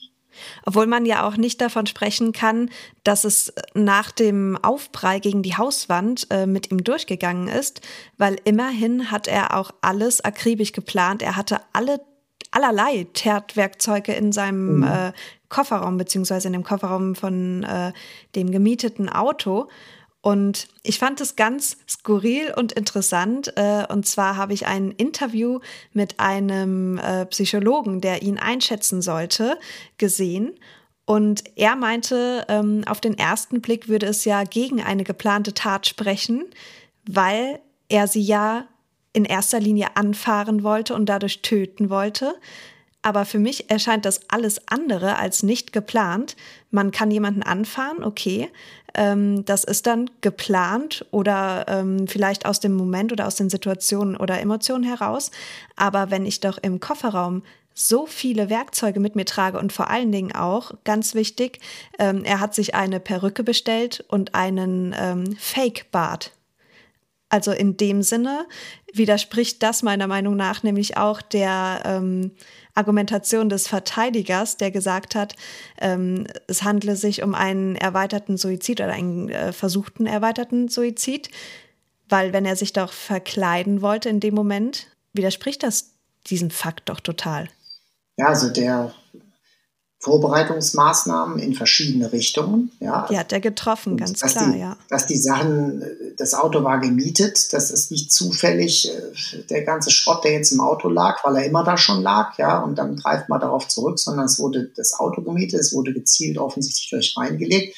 Obwohl 0.64 0.86
man 0.86 1.06
ja 1.06 1.26
auch 1.26 1.36
nicht 1.36 1.60
davon 1.60 1.86
sprechen 1.86 2.32
kann, 2.32 2.70
dass 3.02 3.24
es 3.24 3.52
nach 3.74 4.10
dem 4.10 4.58
Aufprall 4.62 5.20
gegen 5.20 5.42
die 5.42 5.56
Hauswand 5.56 6.26
äh, 6.30 6.46
mit 6.46 6.70
ihm 6.70 6.84
durchgegangen 6.84 7.48
ist, 7.48 7.80
weil 8.18 8.36
immerhin 8.44 9.10
hat 9.10 9.28
er 9.28 9.56
auch 9.56 9.70
alles 9.80 10.22
akribisch 10.22 10.72
geplant. 10.72 11.22
Er 11.22 11.36
hatte 11.36 11.60
alle 11.72 12.00
allerlei 12.54 13.06
Teerwerkzeuge 13.12 14.12
in 14.12 14.30
seinem 14.30 14.76
mhm. 14.78 14.84
äh, 14.84 15.12
Kofferraum 15.48 15.96
beziehungsweise 15.96 16.46
in 16.48 16.52
dem 16.52 16.64
Kofferraum 16.64 17.14
von 17.14 17.64
äh, 17.64 17.92
dem 18.34 18.50
gemieteten 18.50 19.08
Auto. 19.08 19.68
Und 20.24 20.68
ich 20.82 20.98
fand 20.98 21.20
es 21.20 21.36
ganz 21.36 21.76
skurril 21.86 22.54
und 22.56 22.72
interessant. 22.72 23.52
Äh, 23.58 23.84
und 23.92 24.06
zwar 24.06 24.38
habe 24.38 24.54
ich 24.54 24.66
ein 24.66 24.90
Interview 24.92 25.60
mit 25.92 26.18
einem 26.18 26.96
äh, 26.96 27.26
Psychologen, 27.26 28.00
der 28.00 28.22
ihn 28.22 28.38
einschätzen 28.38 29.02
sollte, 29.02 29.58
gesehen. 29.98 30.54
Und 31.04 31.44
er 31.56 31.76
meinte, 31.76 32.46
ähm, 32.48 32.84
auf 32.86 33.02
den 33.02 33.18
ersten 33.18 33.60
Blick 33.60 33.88
würde 33.88 34.06
es 34.06 34.24
ja 34.24 34.44
gegen 34.44 34.82
eine 34.82 35.04
geplante 35.04 35.52
Tat 35.52 35.86
sprechen, 35.86 36.46
weil 37.06 37.60
er 37.90 38.08
sie 38.08 38.22
ja 38.22 38.66
in 39.12 39.26
erster 39.26 39.60
Linie 39.60 39.94
anfahren 39.94 40.62
wollte 40.62 40.94
und 40.94 41.04
dadurch 41.04 41.42
töten 41.42 41.90
wollte. 41.90 42.34
Aber 43.02 43.26
für 43.26 43.38
mich 43.38 43.68
erscheint 43.68 44.06
das 44.06 44.30
alles 44.30 44.68
andere 44.68 45.18
als 45.18 45.42
nicht 45.42 45.74
geplant. 45.74 46.34
Man 46.70 46.92
kann 46.92 47.10
jemanden 47.10 47.42
anfahren, 47.42 48.02
okay. 48.02 48.48
Ähm, 48.94 49.44
das 49.44 49.64
ist 49.64 49.86
dann 49.86 50.10
geplant 50.20 51.04
oder 51.10 51.66
ähm, 51.68 52.06
vielleicht 52.06 52.46
aus 52.46 52.60
dem 52.60 52.74
Moment 52.74 53.12
oder 53.12 53.26
aus 53.26 53.34
den 53.34 53.50
Situationen 53.50 54.16
oder 54.16 54.40
Emotionen 54.40 54.84
heraus. 54.84 55.30
Aber 55.76 56.10
wenn 56.10 56.26
ich 56.26 56.40
doch 56.40 56.58
im 56.58 56.80
Kofferraum 56.80 57.42
so 57.74 58.06
viele 58.06 58.48
Werkzeuge 58.50 59.00
mit 59.00 59.16
mir 59.16 59.24
trage 59.24 59.58
und 59.58 59.72
vor 59.72 59.90
allen 59.90 60.12
Dingen 60.12 60.32
auch, 60.32 60.72
ganz 60.84 61.14
wichtig, 61.14 61.58
ähm, 61.98 62.22
er 62.24 62.38
hat 62.38 62.54
sich 62.54 62.74
eine 62.74 63.00
Perücke 63.00 63.42
bestellt 63.42 64.04
und 64.08 64.34
einen 64.34 64.94
ähm, 64.96 65.36
Fake-Bart. 65.36 66.32
Also 67.28 67.50
in 67.50 67.76
dem 67.76 68.02
Sinne 68.02 68.46
widerspricht 68.92 69.60
das 69.64 69.82
meiner 69.82 70.06
Meinung 70.06 70.36
nach 70.36 70.62
nämlich 70.62 70.96
auch 70.96 71.20
der 71.20 71.82
ähm, 71.84 72.30
Argumentation 72.74 73.48
des 73.48 73.68
Verteidigers, 73.68 74.56
der 74.56 74.70
gesagt 74.70 75.14
hat, 75.14 75.34
ähm, 75.80 76.26
es 76.46 76.62
handle 76.62 76.96
sich 76.96 77.22
um 77.22 77.34
einen 77.34 77.76
erweiterten 77.76 78.36
Suizid 78.36 78.80
oder 78.80 78.92
einen 78.92 79.28
äh, 79.28 79.52
versuchten 79.52 80.06
erweiterten 80.06 80.68
Suizid, 80.68 81.30
weil 82.08 82.32
wenn 82.32 82.44
er 82.44 82.56
sich 82.56 82.72
doch 82.72 82.92
verkleiden 82.92 83.80
wollte 83.80 84.08
in 84.08 84.20
dem 84.20 84.34
Moment, 84.34 84.88
widerspricht 85.12 85.62
das 85.62 85.94
diesem 86.26 86.50
Fakt 86.50 86.88
doch 86.88 87.00
total. 87.00 87.48
Ja, 88.16 88.26
also 88.26 88.50
der 88.50 88.92
Vorbereitungsmaßnahmen 90.04 91.38
in 91.38 91.54
verschiedene 91.54 92.12
Richtungen. 92.12 92.70
Ja, 92.78 93.06
die 93.10 93.18
hat 93.18 93.32
er 93.32 93.40
getroffen, 93.40 93.96
ganz 93.96 94.20
klar, 94.20 94.52
die, 94.52 94.58
ja. 94.58 94.76
Dass 94.90 95.06
die 95.06 95.16
Sachen, 95.16 95.82
das 96.18 96.34
Auto 96.34 96.62
war 96.62 96.78
gemietet, 96.78 97.54
das 97.54 97.70
ist 97.70 97.90
nicht 97.90 98.12
zufällig 98.12 98.92
äh, 98.92 99.38
der 99.48 99.62
ganze 99.62 99.90
Schrott, 99.90 100.22
der 100.24 100.32
jetzt 100.32 100.52
im 100.52 100.60
Auto 100.60 100.90
lag, 100.90 101.24
weil 101.24 101.36
er 101.36 101.46
immer 101.46 101.64
da 101.64 101.78
schon 101.78 102.02
lag, 102.02 102.36
ja, 102.36 102.58
und 102.60 102.76
dann 102.76 102.96
greift 102.96 103.30
man 103.30 103.40
darauf 103.40 103.66
zurück, 103.66 103.98
sondern 103.98 104.26
es 104.26 104.38
wurde 104.38 104.70
das 104.76 104.92
Auto 104.92 105.22
gemietet, 105.22 105.60
es 105.60 105.72
wurde 105.72 105.94
gezielt 105.94 106.36
offensichtlich 106.36 106.90
durch 106.90 107.16
reingelegt. 107.16 107.74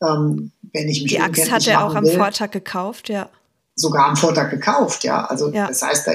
Ähm, 0.00 0.52
wenn 0.72 0.88
ich 0.88 1.02
mich 1.02 1.12
die 1.12 1.20
Axt 1.20 1.50
hat 1.50 1.66
er 1.66 1.84
auch 1.84 1.94
am 1.94 2.04
will, 2.04 2.16
Vortag 2.16 2.52
gekauft, 2.52 3.10
ja. 3.10 3.28
Sogar 3.74 4.06
am 4.06 4.16
Vortag 4.16 4.48
gekauft, 4.48 5.04
ja. 5.04 5.26
Also 5.26 5.50
ja. 5.50 5.68
das 5.68 5.82
heißt, 5.82 6.06
da, 6.06 6.12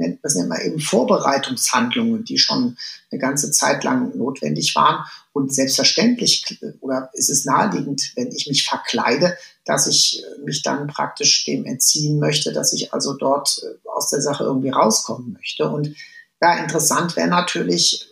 nennt, 0.00 0.24
das 0.24 0.34
nennt 0.34 0.48
man 0.48 0.60
eben 0.60 0.80
Vorbereitungshandlungen, 0.80 2.24
die 2.24 2.38
schon 2.38 2.76
eine 3.10 3.20
ganze 3.20 3.52
Zeit 3.52 3.84
lang 3.84 4.16
notwendig 4.16 4.74
waren. 4.74 5.04
Und 5.32 5.54
selbstverständlich 5.54 6.58
oder 6.80 7.10
ist 7.12 7.30
es 7.30 7.44
naheliegend, 7.44 8.12
wenn 8.16 8.32
ich 8.32 8.48
mich 8.48 8.64
verkleide, 8.64 9.36
dass 9.64 9.86
ich 9.86 10.22
äh, 10.24 10.40
mich 10.44 10.62
dann 10.62 10.88
praktisch 10.88 11.44
dem 11.44 11.64
entziehen 11.64 12.18
möchte, 12.18 12.52
dass 12.52 12.72
ich 12.72 12.92
also 12.92 13.14
dort 13.14 13.62
äh, 13.62 13.88
aus 13.88 14.10
der 14.10 14.20
Sache 14.20 14.44
irgendwie 14.44 14.70
rauskommen 14.70 15.34
möchte. 15.34 15.68
Und 15.68 15.94
ja, 16.42 16.56
interessant 16.58 17.14
wäre 17.16 17.28
natürlich, 17.28 18.08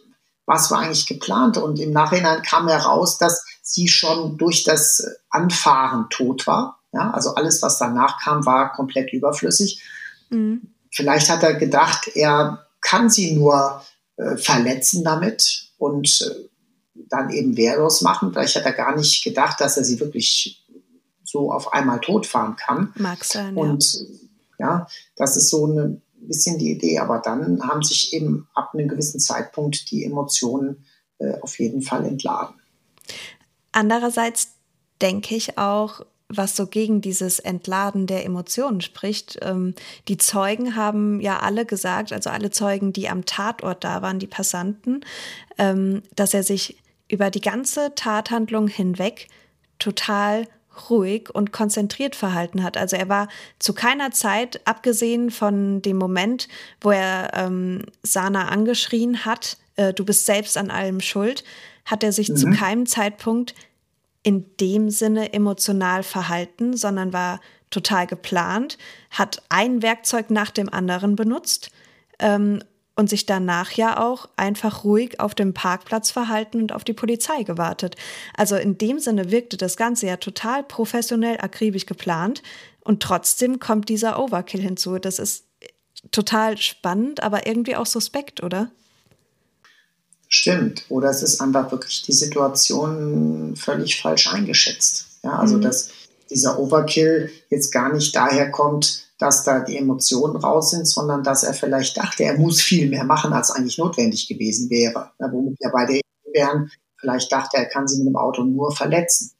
was 0.47 0.71
war 0.71 0.81
eigentlich 0.81 1.07
geplant? 1.07 1.57
Und 1.59 1.79
im 1.81 1.91
Nachhinein 1.91 2.43
kam 2.43 2.69
heraus, 2.69 3.19
dass 3.19 3.45
sie 3.63 3.89
schon 3.89 4.39
durch 4.39 4.65
das 4.65 5.05
Anfahren 5.31 6.07
tot 6.11 6.47
war. 6.47 6.81
Ja, 6.93 7.11
also 7.11 7.35
alles, 7.35 7.61
was 7.61 7.79
danach 7.79 8.19
kam, 8.23 8.47
war 8.47 8.73
komplett 8.73 9.13
überflüssig. 9.13 9.83
Mhm. 10.31 10.73
Vielleicht 10.91 11.29
hat 11.29 11.43
er 11.43 11.55
gedacht, 11.55 12.11
er 12.15 12.67
kann 12.81 13.11
sie 13.11 13.33
nur 13.33 13.83
äh, 14.17 14.37
verletzen 14.37 15.05
damit 15.05 15.71
und 15.79 16.21
äh, 16.23 16.49
dann 17.09 17.31
eben 17.31 17.57
wehrlos 17.57 18.01
machen. 18.03 18.33
Vielleicht 18.33 18.57
hat 18.57 18.65
er 18.65 18.73
gar 18.73 18.97
nicht 18.97 19.23
gedacht, 19.25 19.61
dass 19.61 19.77
er 19.77 19.85
sie 19.85 20.01
wirklich 20.01 20.67
so 21.25 21.53
auf 21.53 21.73
einmal 21.73 22.01
totfahren 22.01 22.57
kann. 22.57 22.93
Mag 22.97 23.25
sein. 23.25 23.57
Und 23.57 24.07
ja, 24.59 24.67
ja 24.67 24.87
das 25.17 25.37
ist 25.37 25.51
so 25.51 25.67
ein 25.67 26.03
bisschen 26.17 26.59
die 26.59 26.73
Idee. 26.73 26.99
Aber 26.99 27.19
dann 27.19 27.63
haben 27.63 27.83
sich 27.83 28.13
eben 28.13 28.49
ab 28.55 28.71
einem 28.75 28.89
gewissen 28.89 29.21
Zeitpunkt 29.21 29.91
die 29.91 30.05
Emotionen 30.05 30.85
äh, 31.19 31.39
auf 31.41 31.59
jeden 31.59 31.83
Fall 31.83 32.05
entladen. 32.05 32.55
Andererseits 33.73 34.49
denke 35.01 35.35
ich 35.35 35.59
auch, 35.59 36.05
was 36.29 36.57
so 36.57 36.67
gegen 36.67 37.01
dieses 37.01 37.39
Entladen 37.39 38.07
der 38.07 38.25
Emotionen 38.25 38.81
spricht. 38.81 39.39
Ähm, 39.43 39.75
die 40.09 40.19
Zeugen 40.19 40.77
haben 40.77 41.21
ja 41.21 41.39
alle 41.41 41.65
gesagt, 41.65 42.13
also 42.13 42.31
alle 42.31 42.51
Zeugen, 42.51 42.93
die 42.93 43.09
am 43.09 43.25
Tatort 43.25 43.83
da 43.83 44.03
waren, 44.03 44.19
die 44.19 44.27
Passanten, 44.27 45.05
ähm, 45.57 46.03
dass 46.15 46.35
er 46.35 46.43
sich 46.43 46.77
über 47.09 47.31
die 47.31 47.41
ganze 47.41 47.95
Tathandlung 47.95 48.69
hinweg 48.69 49.29
total 49.79 50.47
ruhig 50.91 51.31
und 51.35 51.53
konzentriert 51.53 52.15
verhalten 52.15 52.63
hat. 52.63 52.77
Also 52.77 52.97
er 52.97 53.09
war 53.09 53.29
zu 53.59 53.73
keiner 53.73 54.11
Zeit, 54.11 54.61
abgesehen 54.65 55.31
von 55.31 55.83
dem 55.83 55.97
Moment, 55.97 56.49
wo 56.81 56.91
er 56.91 57.31
ähm, 57.35 57.83
Sana 58.03 58.49
angeschrien 58.49 59.25
hat, 59.25 59.57
äh, 59.77 59.93
du 59.93 60.05
bist 60.05 60.27
selbst 60.27 60.57
an 60.57 60.71
allem 60.71 61.01
schuld, 61.01 61.43
hat 61.85 62.05
er 62.05 62.13
sich 62.13 62.29
mhm. 62.29 62.37
zu 62.37 62.51
keinem 62.51 62.87
Zeitpunkt 62.87 63.55
in 64.23 64.57
dem 64.59 64.91
Sinne 64.91 65.33
emotional 65.33 66.03
verhalten, 66.03 66.77
sondern 66.77 67.13
war 67.13 67.41
total 67.71 68.07
geplant, 68.07 68.79
hat 69.11 69.43
ein 69.49 69.83
Werkzeug 69.83 70.31
nach 70.31 70.51
dem 70.51 70.73
anderen 70.73 71.17
benutzt 71.17 71.71
ähm, 72.19 72.61
und 72.97 73.09
sich 73.09 73.27
danach 73.27 73.73
ja 73.73 74.01
auch 74.01 74.29
einfach 74.37 74.85
ruhig 74.85 75.21
auf 75.21 75.35
dem 75.35 75.55
Parkplatz 75.55 76.11
verhalten 76.11 76.61
und 76.61 76.73
auf 76.73 76.83
die 76.83 76.95
Polizei 76.95 77.43
gewartet. 77.43 77.97
Also 78.37 78.57
in 78.57 78.77
dem 78.79 78.99
Sinne 78.99 79.31
wirkte 79.31 79.57
das 79.57 79.77
Ganze 79.77 80.07
ja 80.07 80.17
total 80.17 80.65
professionell, 80.65 81.39
akribisch 81.39 81.87
geplant 81.87 82.43
und 82.81 83.03
trotzdem 83.03 83.61
kommt 83.61 83.89
dieser 83.89 84.19
Overkill 84.19 84.63
hinzu. 84.63 84.99
Das 84.99 85.19
ist 85.19 85.47
total 86.11 86.57
spannend, 86.57 87.23
aber 87.23 87.47
irgendwie 87.47 87.77
auch 87.77 87.87
suspekt, 87.87 88.43
oder? 88.43 88.71
Stimmt. 90.29 90.85
Oder 90.89 91.11
es 91.11 91.23
ist 91.23 91.41
einfach 91.41 91.71
wirklich 91.73 92.03
die 92.03 92.13
Situation 92.13 93.57
völlig 93.57 94.01
falsch 94.01 94.33
eingeschätzt. 94.33 95.07
Ja, 95.23 95.39
also 95.39 95.57
mhm. 95.57 95.63
dass 95.63 95.91
dieser 96.31 96.59
Overkill 96.59 97.31
jetzt 97.49 97.73
gar 97.73 97.93
nicht 97.93 98.15
daher 98.15 98.51
kommt, 98.51 99.09
dass 99.19 99.43
da 99.43 99.61
die 99.61 99.77
Emotionen 99.77 100.37
raus 100.37 100.71
sind, 100.71 100.87
sondern 100.87 101.25
dass 101.25 101.43
er 101.43 101.55
vielleicht 101.55 101.97
dachte, 101.97 102.25
er 102.25 102.39
muss 102.39 102.61
viel 102.61 102.89
mehr 102.89 103.05
machen, 103.05 103.33
als 103.33 103.51
eigentlich 103.51 103.79
notwendig 103.79 104.29
gewesen 104.29 104.71
wäre. 104.71 105.11
Ja, 105.19 105.33
womit 105.33 105.59
wir 105.59 105.71
bei 105.71 105.87
der 105.87 106.01
wären, 106.33 106.71
vielleicht 107.01 107.33
dachte 107.33 107.57
er, 107.57 107.65
er 107.65 107.69
kann 107.69 107.89
sie 107.89 107.99
mit 107.99 108.09
dem 108.09 108.17
Auto 108.17 108.45
nur 108.45 108.75
verletzen. 108.75 109.33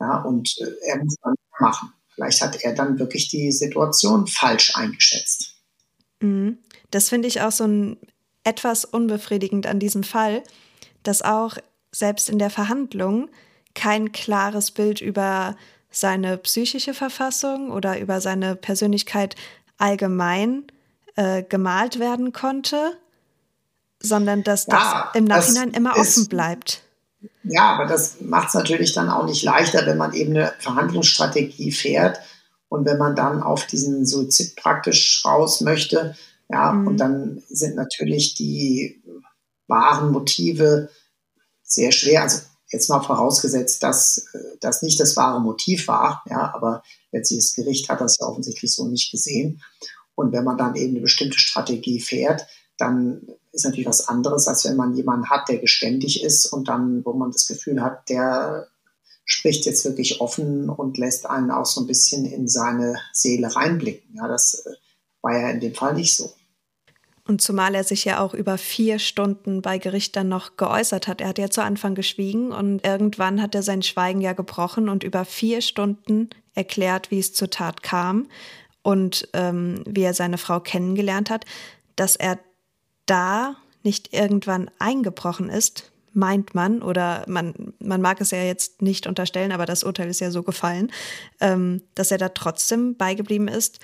Ja, 0.00 0.22
und 0.22 0.54
äh, 0.60 0.90
er 0.90 1.02
muss 1.02 1.16
dann 1.22 1.34
machen. 1.58 1.92
Vielleicht 2.14 2.40
hat 2.40 2.62
er 2.62 2.74
dann 2.74 2.98
wirklich 2.98 3.28
die 3.28 3.50
Situation 3.50 4.26
falsch 4.26 4.76
eingeschätzt. 4.76 5.54
Mhm. 6.20 6.58
Das 6.90 7.08
finde 7.08 7.28
ich 7.28 7.40
auch 7.40 7.52
so 7.52 7.64
ein 7.64 7.96
etwas 8.44 8.84
unbefriedigend 8.84 9.66
an 9.66 9.78
diesem 9.78 10.02
Fall, 10.02 10.42
dass 11.02 11.22
auch 11.22 11.56
selbst 11.92 12.28
in 12.28 12.38
der 12.38 12.50
Verhandlung 12.50 13.28
kein 13.74 14.12
klares 14.12 14.70
Bild 14.70 15.00
über 15.00 15.56
seine 15.90 16.36
psychische 16.38 16.94
Verfassung 16.94 17.70
oder 17.70 17.98
über 17.98 18.20
seine 18.20 18.56
Persönlichkeit 18.56 19.36
allgemein 19.78 20.64
äh, 21.16 21.42
gemalt 21.42 21.98
werden 21.98 22.32
konnte, 22.32 22.96
sondern 24.00 24.44
dass 24.44 24.66
ja, 24.66 25.10
das 25.12 25.16
im 25.16 25.24
Nachhinein 25.24 25.70
das 25.70 25.78
immer 25.78 25.96
ist, 25.96 26.18
offen 26.18 26.28
bleibt. 26.28 26.82
Ja, 27.42 27.74
aber 27.74 27.86
das 27.86 28.20
macht 28.20 28.48
es 28.48 28.54
natürlich 28.54 28.92
dann 28.92 29.08
auch 29.08 29.24
nicht 29.24 29.42
leichter, 29.42 29.86
wenn 29.86 29.96
man 29.96 30.12
eben 30.12 30.36
eine 30.36 30.52
Verhandlungsstrategie 30.58 31.72
fährt 31.72 32.20
und 32.68 32.84
wenn 32.84 32.98
man 32.98 33.16
dann 33.16 33.42
auf 33.42 33.66
diesen 33.66 34.04
Suizid 34.06 34.56
praktisch 34.56 35.22
raus 35.24 35.60
möchte. 35.60 36.14
Ja, 36.48 36.72
mhm. 36.72 36.86
und 36.86 36.96
dann 36.98 37.42
sind 37.48 37.76
natürlich 37.76 38.34
die 38.34 39.02
wahren 39.66 40.12
Motive 40.12 40.88
sehr 41.62 41.92
schwer. 41.92 42.22
Also 42.22 42.40
jetzt 42.70 42.88
mal 42.88 43.00
vorausgesetzt, 43.02 43.82
dass 43.82 44.26
das 44.60 44.82
nicht 44.82 45.00
das 45.00 45.16
wahre 45.16 45.40
Motiv 45.40 45.88
war, 45.88 46.22
ja, 46.28 46.54
aber 46.54 46.82
letztlich 47.12 47.40
das 47.40 47.54
Gericht 47.54 47.88
hat 47.88 48.00
das 48.00 48.18
ja 48.18 48.26
offensichtlich 48.26 48.74
so 48.74 48.86
nicht 48.86 49.10
gesehen. 49.10 49.62
Und 50.14 50.32
wenn 50.32 50.44
man 50.44 50.58
dann 50.58 50.74
eben 50.74 50.94
eine 50.94 51.00
bestimmte 51.00 51.38
Strategie 51.38 52.00
fährt, 52.00 52.46
dann 52.76 53.22
ist 53.52 53.64
natürlich 53.64 53.86
was 53.86 54.08
anderes, 54.08 54.48
als 54.48 54.64
wenn 54.64 54.76
man 54.76 54.94
jemanden 54.94 55.30
hat, 55.30 55.48
der 55.48 55.58
geständig 55.58 56.22
ist 56.22 56.46
und 56.46 56.68
dann, 56.68 57.04
wo 57.04 57.12
man 57.12 57.32
das 57.32 57.46
Gefühl 57.46 57.82
hat, 57.82 58.08
der 58.08 58.68
spricht 59.24 59.66
jetzt 59.66 59.84
wirklich 59.84 60.20
offen 60.20 60.70
und 60.70 60.96
lässt 60.96 61.26
einen 61.26 61.50
auch 61.50 61.66
so 61.66 61.82
ein 61.82 61.86
bisschen 61.86 62.24
in 62.24 62.48
seine 62.48 62.96
Seele 63.12 63.54
reinblicken. 63.54 64.16
Ja, 64.16 64.26
das 64.26 64.64
äh, 64.66 64.70
war 65.20 65.38
ja 65.38 65.50
in 65.50 65.60
dem 65.60 65.74
Fall 65.74 65.94
nicht 65.94 66.16
so. 66.16 66.32
Und 67.28 67.42
zumal 67.42 67.74
er 67.74 67.84
sich 67.84 68.06
ja 68.06 68.20
auch 68.20 68.32
über 68.32 68.56
vier 68.56 68.98
Stunden 68.98 69.60
bei 69.60 69.76
Gericht 69.76 70.16
dann 70.16 70.30
noch 70.30 70.56
geäußert 70.56 71.06
hat. 71.06 71.20
Er 71.20 71.28
hat 71.28 71.38
ja 71.38 71.50
zu 71.50 71.62
Anfang 71.62 71.94
geschwiegen 71.94 72.52
und 72.52 72.86
irgendwann 72.86 73.42
hat 73.42 73.54
er 73.54 73.62
sein 73.62 73.82
Schweigen 73.82 74.22
ja 74.22 74.32
gebrochen 74.32 74.88
und 74.88 75.04
über 75.04 75.26
vier 75.26 75.60
Stunden 75.60 76.30
erklärt, 76.54 77.10
wie 77.10 77.18
es 77.18 77.34
zur 77.34 77.50
Tat 77.50 77.82
kam 77.82 78.28
und 78.80 79.28
ähm, 79.34 79.84
wie 79.86 80.04
er 80.04 80.14
seine 80.14 80.38
Frau 80.38 80.58
kennengelernt 80.60 81.28
hat, 81.28 81.44
dass 81.96 82.16
er 82.16 82.38
da 83.04 83.56
nicht 83.82 84.14
irgendwann 84.14 84.70
eingebrochen 84.78 85.50
ist, 85.50 85.92
meint 86.14 86.54
man, 86.54 86.80
oder 86.80 87.24
man, 87.28 87.74
man 87.78 88.00
mag 88.00 88.22
es 88.22 88.30
ja 88.30 88.42
jetzt 88.42 88.80
nicht 88.80 89.06
unterstellen, 89.06 89.52
aber 89.52 89.66
das 89.66 89.84
Urteil 89.84 90.08
ist 90.08 90.20
ja 90.20 90.30
so 90.30 90.42
gefallen, 90.42 90.90
ähm, 91.40 91.82
dass 91.94 92.10
er 92.10 92.16
da 92.16 92.30
trotzdem 92.30 92.96
beigeblieben 92.96 93.48
ist, 93.48 93.80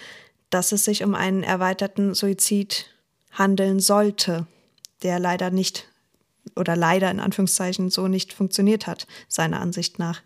dass 0.48 0.72
es 0.72 0.86
sich 0.86 1.04
um 1.04 1.14
einen 1.14 1.42
erweiterten 1.42 2.14
Suizid 2.14 2.86
handeln 3.34 3.80
sollte, 3.80 4.46
der 5.02 5.18
leider 5.18 5.50
nicht 5.50 5.88
oder 6.56 6.76
leider 6.76 7.10
in 7.10 7.20
Anführungszeichen 7.20 7.90
so 7.90 8.08
nicht 8.08 8.32
funktioniert 8.32 8.86
hat, 8.86 9.06
seiner 9.28 9.60
Ansicht 9.60 9.98
nach. 9.98 10.22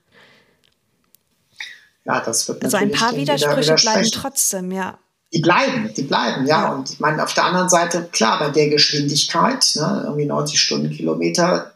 Ja, 2.04 2.20
das 2.20 2.48
wird 2.48 2.64
Also 2.64 2.76
ein 2.76 2.90
paar 2.90 3.14
Widersprüche 3.14 3.74
bleiben 3.74 4.08
trotzdem, 4.12 4.72
ja. 4.72 4.98
Die 5.32 5.40
bleiben, 5.40 5.92
die 5.94 6.04
bleiben, 6.04 6.46
ja. 6.46 6.62
ja. 6.62 6.72
Und 6.72 6.90
ich 6.90 7.00
meine, 7.00 7.22
auf 7.22 7.34
der 7.34 7.44
anderen 7.44 7.68
Seite, 7.68 8.08
klar, 8.10 8.38
bei 8.38 8.48
der 8.48 8.70
Geschwindigkeit, 8.70 9.72
ne, 9.76 10.04
irgendwie 10.06 10.24
90 10.24 10.58
Stundenkilometer, 10.58 11.74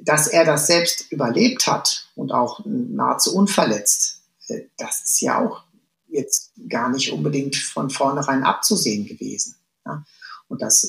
dass 0.00 0.26
er 0.26 0.44
das 0.44 0.66
selbst 0.66 1.12
überlebt 1.12 1.66
hat 1.66 2.08
und 2.14 2.32
auch 2.32 2.60
nahezu 2.64 3.36
unverletzt, 3.36 4.22
äh, 4.48 4.62
das 4.78 5.02
ist 5.04 5.20
ja 5.20 5.38
auch 5.38 5.64
jetzt 6.08 6.52
gar 6.68 6.88
nicht 6.88 7.12
unbedingt 7.12 7.56
von 7.56 7.90
vornherein 7.90 8.42
abzusehen 8.42 9.04
gewesen. 9.04 9.56
Ja. 9.84 10.02
Und 10.54 10.62
das 10.62 10.88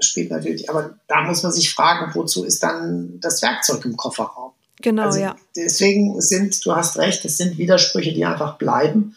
spielt 0.00 0.30
natürlich, 0.30 0.68
aber 0.68 0.98
da 1.08 1.22
muss 1.22 1.42
man 1.42 1.50
sich 1.50 1.72
fragen, 1.72 2.14
wozu 2.14 2.44
ist 2.44 2.62
dann 2.62 3.18
das 3.20 3.40
Werkzeug 3.40 3.82
im 3.86 3.96
Kofferraum? 3.96 4.52
Genau, 4.82 5.04
also 5.04 5.18
ja. 5.18 5.36
Deswegen 5.56 6.20
sind, 6.20 6.62
du 6.66 6.76
hast 6.76 6.98
recht, 6.98 7.24
es 7.24 7.38
sind 7.38 7.56
Widersprüche, 7.56 8.12
die 8.12 8.26
einfach 8.26 8.58
bleiben 8.58 9.16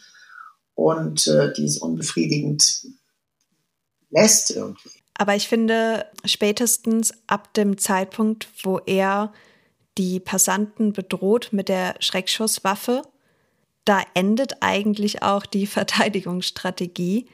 und 0.74 1.26
äh, 1.26 1.52
die 1.52 1.66
es 1.66 1.76
unbefriedigend 1.76 2.86
lässt 4.08 4.52
irgendwie. 4.52 4.88
Aber 5.12 5.36
ich 5.36 5.46
finde, 5.46 6.06
spätestens 6.24 7.12
ab 7.26 7.52
dem 7.52 7.76
Zeitpunkt, 7.76 8.48
wo 8.62 8.78
er 8.78 9.30
die 9.98 10.20
Passanten 10.20 10.94
bedroht 10.94 11.50
mit 11.52 11.68
der 11.68 11.96
Schreckschusswaffe, 12.00 13.02
da 13.84 14.00
endet 14.14 14.62
eigentlich 14.62 15.22
auch 15.22 15.44
die 15.44 15.66
Verteidigungsstrategie, 15.66 17.26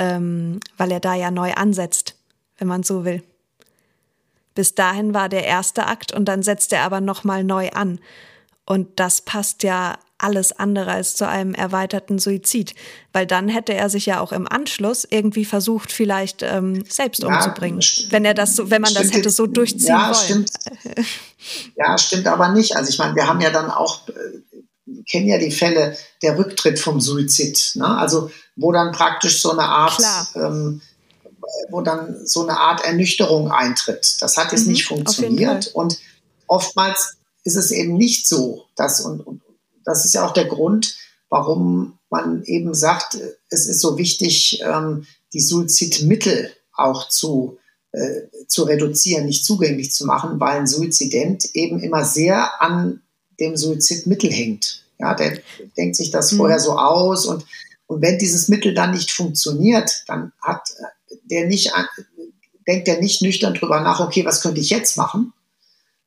ähm, 0.00 0.60
weil 0.78 0.90
er 0.90 1.00
da 1.00 1.14
ja 1.14 1.30
neu 1.30 1.52
ansetzt, 1.52 2.16
wenn 2.56 2.66
man 2.66 2.82
so 2.82 3.04
will. 3.04 3.22
Bis 4.54 4.74
dahin 4.74 5.12
war 5.12 5.28
der 5.28 5.44
erste 5.44 5.86
Akt 5.86 6.12
und 6.12 6.24
dann 6.24 6.42
setzt 6.42 6.72
er 6.72 6.82
aber 6.82 7.02
nochmal 7.02 7.44
neu 7.44 7.68
an. 7.70 8.00
Und 8.64 8.98
das 8.98 9.20
passt 9.20 9.62
ja 9.62 9.98
alles 10.16 10.52
andere 10.52 10.90
als 10.92 11.16
zu 11.16 11.28
einem 11.28 11.54
erweiterten 11.54 12.18
Suizid, 12.18 12.74
weil 13.12 13.26
dann 13.26 13.48
hätte 13.48 13.74
er 13.74 13.90
sich 13.90 14.06
ja 14.06 14.20
auch 14.20 14.32
im 14.32 14.48
Anschluss 14.48 15.06
irgendwie 15.08 15.44
versucht, 15.44 15.92
vielleicht 15.92 16.42
ähm, 16.42 16.84
selbst 16.88 17.22
ja, 17.22 17.28
umzubringen, 17.28 17.80
wenn 18.10 18.24
er 18.24 18.34
das 18.34 18.56
so, 18.56 18.70
wenn 18.70 18.82
man 18.82 18.94
das 18.94 19.12
hätte 19.12 19.30
so 19.30 19.46
durchziehen 19.46 19.88
ja, 19.88 20.14
wollen. 20.14 20.46
Stimmt. 20.46 20.52
Ja, 21.74 21.96
stimmt 21.96 22.26
aber 22.26 22.50
nicht. 22.50 22.76
Also 22.76 22.90
ich 22.90 22.98
meine, 22.98 23.14
wir 23.14 23.26
haben 23.26 23.40
ja 23.40 23.48
dann 23.48 23.70
auch 23.70 24.06
äh, 24.08 24.12
kennen 25.08 25.28
ja 25.28 25.38
die 25.38 25.50
Fälle 25.50 25.96
der 26.22 26.38
Rücktritt 26.38 26.78
vom 26.78 27.00
Suizid, 27.00 27.72
ne? 27.74 27.86
also 27.86 28.30
wo 28.56 28.72
dann 28.72 28.92
praktisch 28.92 29.40
so 29.40 29.52
eine 29.52 29.64
Art 29.64 30.00
ähm, 30.34 30.80
wo 31.70 31.80
dann 31.80 32.26
so 32.26 32.42
eine 32.42 32.58
Art 32.58 32.84
Ernüchterung 32.84 33.50
eintritt. 33.50 34.20
Das 34.20 34.36
hat 34.36 34.52
jetzt 34.52 34.66
mhm, 34.66 34.72
nicht 34.72 34.86
funktioniert 34.86 35.68
und 35.68 35.98
oftmals 36.46 37.16
ist 37.44 37.56
es 37.56 37.70
eben 37.70 37.96
nicht 37.96 38.28
so, 38.28 38.66
dass 38.76 39.00
und, 39.00 39.20
und 39.20 39.42
das 39.84 40.04
ist 40.04 40.14
ja 40.14 40.26
auch 40.26 40.32
der 40.32 40.44
Grund, 40.44 40.96
warum 41.28 41.98
man 42.10 42.42
eben 42.44 42.74
sagt, 42.74 43.18
es 43.48 43.66
ist 43.66 43.80
so 43.80 43.96
wichtig, 43.96 44.60
ähm, 44.62 45.06
die 45.32 45.40
Suizidmittel 45.40 46.52
auch 46.72 47.08
zu, 47.08 47.58
äh, 47.92 48.22
zu 48.48 48.64
reduzieren, 48.64 49.26
nicht 49.26 49.44
zugänglich 49.44 49.92
zu 49.92 50.06
machen, 50.06 50.40
weil 50.40 50.58
ein 50.58 50.66
Suizident 50.66 51.54
eben 51.54 51.80
immer 51.80 52.04
sehr 52.04 52.60
an 52.60 53.02
dem 53.40 53.56
Suizidmittel 53.56 54.30
hängt. 54.30 54.84
Ja, 54.98 55.14
der 55.14 55.38
denkt 55.76 55.96
sich 55.96 56.10
das 56.10 56.32
mhm. 56.32 56.36
vorher 56.36 56.60
so 56.60 56.72
aus 56.72 57.26
und, 57.26 57.44
und 57.86 58.02
wenn 58.02 58.18
dieses 58.18 58.48
Mittel 58.48 58.74
dann 58.74 58.92
nicht 58.92 59.10
funktioniert, 59.10 60.04
dann 60.06 60.32
hat 60.40 60.68
der 61.24 61.46
nicht, 61.46 61.72
denkt 62.66 62.86
der 62.86 63.00
nicht 63.00 63.22
nüchtern 63.22 63.54
drüber 63.54 63.80
nach, 63.80 64.00
okay, 64.00 64.24
was 64.24 64.42
könnte 64.42 64.60
ich 64.60 64.70
jetzt 64.70 64.96
machen, 64.96 65.32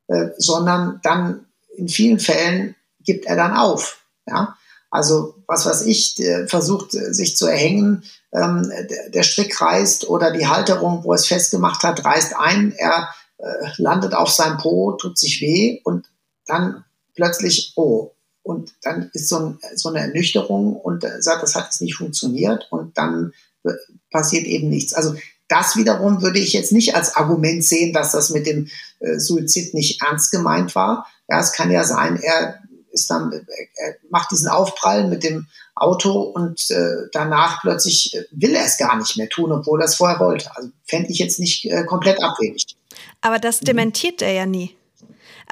äh, 0.07 0.27
sondern 0.37 0.99
dann 1.03 1.45
in 1.75 1.89
vielen 1.89 2.19
Fällen 2.19 2.75
gibt 3.03 3.25
er 3.25 3.35
dann 3.35 3.53
auf. 3.53 4.05
Ja? 4.27 4.55
Also 4.91 5.35
was 5.47 5.65
weiß 5.65 5.81
ich, 5.87 6.15
versucht 6.47 6.91
sich 6.91 7.35
zu 7.35 7.47
erhängen, 7.47 8.03
ähm, 8.33 8.71
der, 9.13 9.23
Strick 9.23 9.59
reißt 9.59 10.07
oder 10.09 10.31
die 10.31 10.47
Halterung, 10.47 11.03
wo 11.03 11.13
es 11.13 11.25
festgemacht 11.25 11.83
hat, 11.83 12.03
reißt 12.03 12.35
ein, 12.37 12.73
er 12.77 13.09
äh, 13.37 13.67
landet 13.77 14.13
auf 14.13 14.29
seinem 14.29 14.57
Po, 14.57 14.93
tut 14.93 15.17
sich 15.17 15.41
weh 15.41 15.81
und 15.83 16.07
dann 16.45 16.83
plötzlich, 17.15 17.73
oh, 17.75 18.11
und 18.43 18.73
dann 18.81 19.09
ist 19.13 19.29
so, 19.29 19.37
ein, 19.37 19.59
so 19.75 19.89
eine 19.89 19.99
Ernüchterung 19.99 20.75
und 20.75 21.03
äh, 21.03 21.21
sagt, 21.21 21.43
das 21.43 21.55
hat 21.55 21.65
jetzt 21.65 21.81
nicht 21.81 21.95
funktioniert 21.95 22.67
und 22.71 22.97
dann 22.97 23.31
äh, 23.63 23.71
passiert 24.11 24.45
eben 24.45 24.69
nichts. 24.69 24.93
Also 24.93 25.15
das 25.47 25.75
wiederum 25.75 26.21
würde 26.21 26.39
ich 26.39 26.53
jetzt 26.53 26.71
nicht 26.71 26.95
als 26.95 27.15
Argument 27.15 27.63
sehen, 27.63 27.93
dass 27.93 28.11
das 28.11 28.31
mit 28.31 28.45
dem 28.45 28.69
äh, 28.99 29.17
Suizid 29.19 29.73
nicht 29.73 30.01
ernst 30.01 30.31
gemeint 30.31 30.75
war. 30.75 31.07
Ja, 31.29 31.39
es 31.39 31.53
kann 31.53 31.71
ja 31.71 31.83
sein, 31.83 32.17
er 32.21 32.59
ist 32.91 33.09
dann, 33.09 33.31
er 33.31 33.95
macht 34.09 34.31
diesen 34.31 34.47
Aufprall 34.47 35.07
mit 35.07 35.23
dem 35.23 35.47
Auto 35.75 36.21
und 36.21 36.69
äh, 36.69 37.07
danach 37.11 37.61
plötzlich 37.61 38.13
äh, 38.13 38.25
will 38.31 38.55
er 38.55 38.65
es 38.65 38.77
gar 38.77 38.97
nicht 38.97 39.17
mehr 39.17 39.29
tun, 39.29 39.51
obwohl 39.51 39.81
er 39.81 39.85
es 39.85 39.95
vorher 39.95 40.19
wollte. 40.19 40.55
Also 40.55 40.69
fände 40.85 41.09
ich 41.11 41.17
jetzt 41.17 41.39
nicht 41.39 41.65
äh, 41.65 41.83
komplett 41.85 42.21
abwegig. 42.21 42.75
Aber 43.21 43.39
das 43.39 43.59
dementiert 43.59 44.21
er 44.21 44.31
ja 44.31 44.45
nie. 44.45 44.75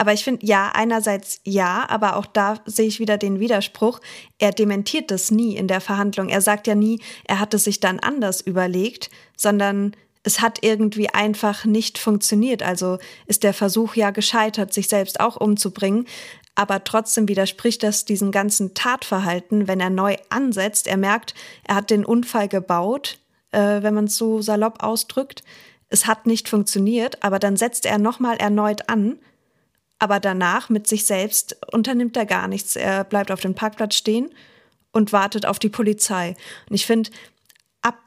Aber 0.01 0.13
ich 0.13 0.23
finde, 0.23 0.43
ja, 0.43 0.71
einerseits 0.73 1.41
ja, 1.43 1.85
aber 1.87 2.15
auch 2.15 2.25
da 2.25 2.55
sehe 2.65 2.87
ich 2.87 2.99
wieder 2.99 3.19
den 3.19 3.39
Widerspruch. 3.39 3.99
Er 4.39 4.49
dementiert 4.51 5.11
das 5.11 5.29
nie 5.29 5.55
in 5.55 5.67
der 5.67 5.79
Verhandlung. 5.79 6.27
Er 6.27 6.41
sagt 6.41 6.65
ja 6.65 6.73
nie, 6.73 6.99
er 7.25 7.39
hat 7.39 7.53
es 7.53 7.65
sich 7.65 7.81
dann 7.81 7.99
anders 7.99 8.41
überlegt, 8.41 9.11
sondern 9.37 9.95
es 10.23 10.41
hat 10.41 10.63
irgendwie 10.63 11.09
einfach 11.09 11.65
nicht 11.65 11.99
funktioniert. 11.99 12.63
Also 12.63 12.97
ist 13.27 13.43
der 13.43 13.53
Versuch 13.53 13.93
ja 13.93 14.09
gescheitert, 14.09 14.73
sich 14.73 14.89
selbst 14.89 15.19
auch 15.19 15.35
umzubringen. 15.35 16.07
Aber 16.55 16.83
trotzdem 16.83 17.27
widerspricht 17.27 17.83
das 17.83 18.03
diesem 18.03 18.31
ganzen 18.31 18.73
Tatverhalten, 18.73 19.67
wenn 19.67 19.79
er 19.79 19.91
neu 19.91 20.15
ansetzt. 20.29 20.87
Er 20.87 20.97
merkt, 20.97 21.35
er 21.63 21.75
hat 21.75 21.91
den 21.91 22.05
Unfall 22.05 22.47
gebaut, 22.47 23.19
äh, 23.51 23.83
wenn 23.83 23.93
man 23.93 24.05
es 24.05 24.17
so 24.17 24.41
salopp 24.41 24.81
ausdrückt. 24.81 25.43
Es 25.89 26.07
hat 26.07 26.25
nicht 26.25 26.49
funktioniert, 26.49 27.23
aber 27.23 27.37
dann 27.37 27.55
setzt 27.55 27.85
er 27.85 27.99
nochmal 27.99 28.37
erneut 28.37 28.89
an 28.89 29.19
aber 30.01 30.19
danach 30.19 30.69
mit 30.69 30.87
sich 30.87 31.05
selbst 31.05 31.55
unternimmt 31.71 32.17
er 32.17 32.25
gar 32.25 32.47
nichts. 32.47 32.75
Er 32.75 33.03
bleibt 33.03 33.29
auf 33.29 33.39
dem 33.39 33.53
Parkplatz 33.53 33.93
stehen 33.93 34.31
und 34.91 35.13
wartet 35.13 35.45
auf 35.45 35.59
die 35.59 35.69
Polizei. 35.69 36.35
Und 36.67 36.75
ich 36.75 36.87
finde, 36.87 37.11
ab 37.83 37.99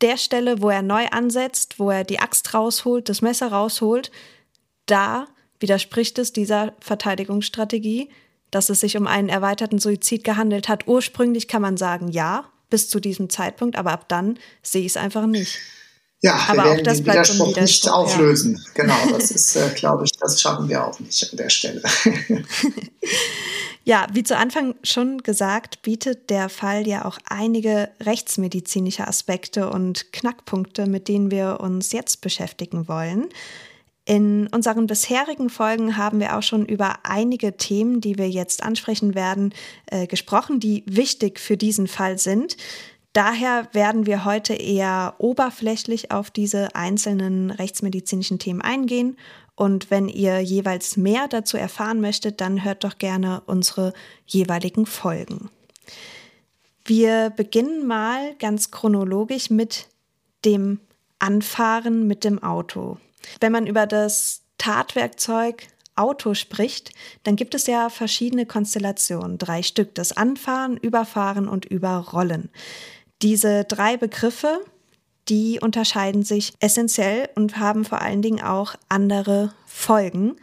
der 0.00 0.16
Stelle, 0.16 0.62
wo 0.62 0.70
er 0.70 0.82
neu 0.82 1.08
ansetzt, 1.08 1.80
wo 1.80 1.90
er 1.90 2.04
die 2.04 2.20
Axt 2.20 2.54
rausholt, 2.54 3.08
das 3.08 3.20
Messer 3.20 3.48
rausholt, 3.48 4.12
da 4.86 5.26
widerspricht 5.58 6.20
es 6.20 6.32
dieser 6.32 6.72
Verteidigungsstrategie, 6.78 8.10
dass 8.52 8.68
es 8.68 8.78
sich 8.78 8.96
um 8.96 9.08
einen 9.08 9.28
erweiterten 9.28 9.80
Suizid 9.80 10.22
gehandelt 10.22 10.68
hat. 10.68 10.86
Ursprünglich 10.86 11.48
kann 11.48 11.62
man 11.62 11.76
sagen, 11.76 12.12
ja, 12.12 12.44
bis 12.70 12.88
zu 12.88 13.00
diesem 13.00 13.28
Zeitpunkt, 13.28 13.76
aber 13.76 13.90
ab 13.90 14.08
dann 14.08 14.38
sehe 14.62 14.82
ich 14.82 14.92
es 14.92 14.96
einfach 14.96 15.26
nicht. 15.26 15.58
Ja, 16.22 16.34
aber 16.48 16.56
wir 16.56 16.64
werden 16.64 16.80
auch 16.80 16.82
das 16.82 16.96
den 16.98 17.06
Widerspruch, 17.06 17.48
Widerspruch 17.48 17.62
nicht 17.62 17.88
auflösen. 17.88 18.56
Ja. 18.56 18.82
Genau, 18.82 19.10
das 19.10 19.30
ist, 19.30 19.56
äh, 19.56 19.70
glaube 19.74 20.04
ich, 20.04 20.10
das 20.20 20.40
schaffen 20.40 20.68
wir 20.68 20.86
auch 20.86 21.00
nicht 21.00 21.30
an 21.30 21.36
der 21.36 21.48
Stelle. 21.48 21.82
ja, 23.84 24.06
wie 24.12 24.22
zu 24.22 24.36
Anfang 24.36 24.74
schon 24.82 25.18
gesagt, 25.22 25.80
bietet 25.80 26.28
der 26.28 26.50
Fall 26.50 26.86
ja 26.86 27.06
auch 27.06 27.18
einige 27.26 27.88
rechtsmedizinische 28.00 29.08
Aspekte 29.08 29.70
und 29.70 30.12
Knackpunkte, 30.12 30.86
mit 30.86 31.08
denen 31.08 31.30
wir 31.30 31.60
uns 31.60 31.92
jetzt 31.92 32.20
beschäftigen 32.20 32.86
wollen. 32.86 33.28
In 34.04 34.48
unseren 34.48 34.86
bisherigen 34.86 35.48
Folgen 35.48 35.96
haben 35.96 36.20
wir 36.20 36.36
auch 36.36 36.42
schon 36.42 36.66
über 36.66 36.98
einige 37.04 37.56
Themen, 37.56 38.00
die 38.00 38.18
wir 38.18 38.28
jetzt 38.28 38.62
ansprechen 38.62 39.14
werden, 39.14 39.54
äh, 39.86 40.06
gesprochen, 40.06 40.60
die 40.60 40.82
wichtig 40.86 41.38
für 41.38 41.56
diesen 41.56 41.86
Fall 41.86 42.18
sind. 42.18 42.56
Daher 43.12 43.68
werden 43.72 44.06
wir 44.06 44.24
heute 44.24 44.54
eher 44.54 45.14
oberflächlich 45.18 46.12
auf 46.12 46.30
diese 46.30 46.74
einzelnen 46.76 47.50
rechtsmedizinischen 47.50 48.38
Themen 48.38 48.60
eingehen. 48.60 49.16
Und 49.56 49.90
wenn 49.90 50.08
ihr 50.08 50.40
jeweils 50.40 50.96
mehr 50.96 51.26
dazu 51.28 51.56
erfahren 51.56 52.00
möchtet, 52.00 52.40
dann 52.40 52.64
hört 52.64 52.84
doch 52.84 52.98
gerne 52.98 53.42
unsere 53.46 53.92
jeweiligen 54.26 54.86
Folgen. 54.86 55.50
Wir 56.84 57.30
beginnen 57.30 57.86
mal 57.86 58.34
ganz 58.36 58.70
chronologisch 58.70 59.50
mit 59.50 59.88
dem 60.44 60.80
Anfahren 61.18 62.06
mit 62.06 62.24
dem 62.24 62.42
Auto. 62.42 62.96
Wenn 63.40 63.52
man 63.52 63.66
über 63.66 63.86
das 63.86 64.42
Tatwerkzeug 64.58 65.66
Auto 65.94 66.34
spricht, 66.34 66.92
dann 67.24 67.36
gibt 67.36 67.54
es 67.54 67.66
ja 67.66 67.90
verschiedene 67.90 68.46
Konstellationen, 68.46 69.36
drei 69.36 69.62
Stück, 69.62 69.94
das 69.94 70.16
Anfahren, 70.16 70.78
Überfahren 70.78 71.46
und 71.46 71.66
Überrollen. 71.66 72.48
Diese 73.22 73.64
drei 73.64 73.96
Begriffe, 73.96 74.60
die 75.28 75.60
unterscheiden 75.60 76.22
sich 76.22 76.52
essentiell 76.60 77.28
und 77.34 77.58
haben 77.58 77.84
vor 77.84 78.00
allen 78.00 78.22
Dingen 78.22 78.42
auch 78.42 78.74
andere 78.88 79.52
Folgen. 79.66 80.36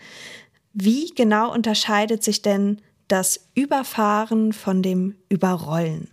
Wie 0.73 1.11
genau 1.15 1.51
unterscheidet 1.51 2.23
sich 2.23 2.41
denn 2.41 2.81
das 3.07 3.39
Überfahren 3.55 4.53
von 4.53 4.83
dem 4.83 5.15
Überrollen? 5.29 6.09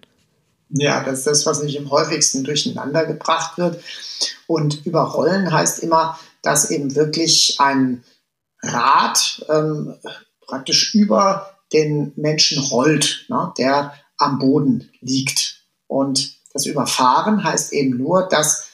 Ja, 0.71 1.05
das 1.05 1.19
ist 1.19 1.27
das, 1.27 1.47
was 1.47 1.63
nicht 1.63 1.79
am 1.79 1.91
häufigsten 1.91 2.45
durcheinander 2.45 3.05
gebracht 3.05 3.59
wird. 3.59 3.83
Und 4.47 4.85
überrollen 4.87 5.53
heißt 5.53 5.81
immer, 5.81 6.19
dass 6.43 6.71
eben 6.71 6.95
wirklich 6.95 7.57
ein 7.59 8.03
Rad 8.63 9.45
ähm, 9.49 9.95
praktisch 10.41 10.95
über 10.95 11.59
den 11.73 12.13
Menschen 12.17 12.63
rollt, 12.63 13.27
ne, 13.29 13.53
der 13.59 13.95
am 14.17 14.39
Boden 14.39 14.91
liegt. 15.01 15.65
Und 15.87 16.35
das 16.55 16.67
Überfahren 16.67 17.45
heißt 17.45 17.73
eben 17.73 17.99
nur, 17.99 18.29
dass 18.29 18.69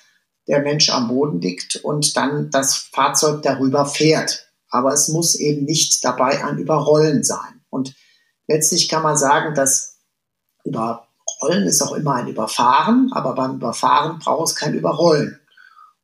der 0.46 0.60
Mensch 0.60 0.90
am 0.90 1.08
Boden 1.08 1.40
liegt 1.40 1.76
und 1.76 2.16
dann 2.16 2.50
das 2.50 2.76
Fahrzeug 2.76 3.42
darüber 3.42 3.86
fährt. 3.86 4.48
Aber 4.68 4.92
es 4.92 5.08
muss 5.08 5.34
eben 5.34 5.64
nicht 5.64 6.04
dabei 6.04 6.44
ein 6.44 6.58
Überrollen 6.58 7.24
sein. 7.24 7.64
Und 7.70 7.94
letztlich 8.46 8.88
kann 8.88 9.02
man 9.02 9.16
sagen, 9.16 9.54
dass 9.54 9.98
Überrollen 10.64 11.66
ist 11.66 11.80
auch 11.82 11.92
immer 11.92 12.14
ein 12.16 12.28
Überfahren, 12.28 13.10
aber 13.12 13.34
beim 13.34 13.56
Überfahren 13.56 14.18
braucht 14.18 14.48
es 14.48 14.56
kein 14.56 14.74
Überrollen. 14.74 15.40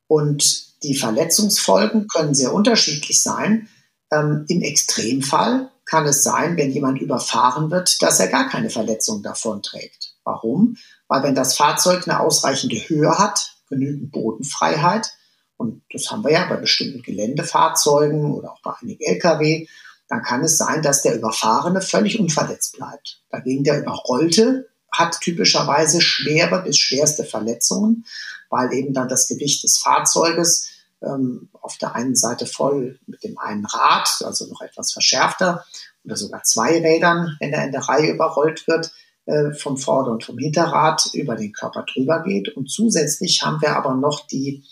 Und 0.08 0.82
die 0.82 0.96
Verletzungsfolgen 0.96 2.08
können 2.08 2.34
sehr 2.34 2.54
unterschiedlich 2.54 3.22
sein. 3.22 3.68
Ähm, 4.10 4.44
Im 4.48 4.62
Extremfall 4.62 5.70
kann 5.84 6.06
es 6.06 6.22
sein, 6.22 6.56
wenn 6.56 6.70
jemand 6.70 7.00
überfahren 7.00 7.70
wird, 7.70 8.00
dass 8.02 8.20
er 8.20 8.28
gar 8.28 8.48
keine 8.48 8.70
Verletzung 8.70 9.22
davon 9.22 9.62
trägt. 9.62 10.14
Warum? 10.24 10.76
Weil 11.08 11.22
wenn 11.22 11.34
das 11.34 11.56
Fahrzeug 11.56 12.06
eine 12.06 12.20
ausreichende 12.20 12.76
Höhe 12.76 13.18
hat, 13.18 13.56
genügend 13.68 14.12
Bodenfreiheit, 14.12 15.12
und 15.56 15.82
das 15.90 16.10
haben 16.10 16.24
wir 16.24 16.32
ja 16.32 16.46
bei 16.48 16.56
bestimmten 16.56 17.02
Geländefahrzeugen 17.02 18.32
oder 18.32 18.52
auch 18.52 18.60
bei 18.62 18.72
einigen 18.80 19.02
Lkw, 19.02 19.66
dann 20.08 20.22
kann 20.22 20.44
es 20.44 20.58
sein, 20.58 20.82
dass 20.82 21.02
der 21.02 21.16
Überfahrene 21.16 21.80
völlig 21.80 22.20
unverletzt 22.20 22.76
bleibt. 22.76 23.20
Dagegen 23.30 23.64
der 23.64 23.80
Überrollte 23.80 24.68
hat 24.92 25.20
typischerweise 25.20 26.00
schwere 26.00 26.62
bis 26.62 26.78
schwerste 26.78 27.24
Verletzungen, 27.24 28.04
weil 28.50 28.72
eben 28.72 28.94
dann 28.94 29.08
das 29.08 29.28
Gewicht 29.28 29.64
des 29.64 29.78
Fahrzeuges 29.78 30.68
ähm, 31.02 31.48
auf 31.60 31.76
der 31.78 31.94
einen 31.94 32.14
Seite 32.14 32.46
voll 32.46 32.98
mit 33.06 33.24
dem 33.24 33.38
einen 33.38 33.64
Rad, 33.64 34.22
also 34.24 34.46
noch 34.46 34.60
etwas 34.60 34.92
verschärfter, 34.92 35.64
oder 36.04 36.16
sogar 36.16 36.44
zwei 36.44 36.78
Rädern, 36.78 37.36
wenn 37.40 37.52
er 37.52 37.64
in 37.64 37.72
der 37.72 37.82
Reihe 37.82 38.12
überrollt 38.12 38.66
wird, 38.68 38.92
vom 39.54 39.76
Vorder- 39.76 40.12
und 40.12 40.24
vom 40.24 40.38
Hinterrad 40.38 41.10
über 41.12 41.36
den 41.36 41.52
Körper 41.52 41.84
drüber 41.92 42.22
geht. 42.22 42.48
Und 42.56 42.70
zusätzlich 42.70 43.42
haben 43.42 43.60
wir 43.60 43.76
aber 43.76 43.94
noch 43.94 44.26
die 44.26 44.64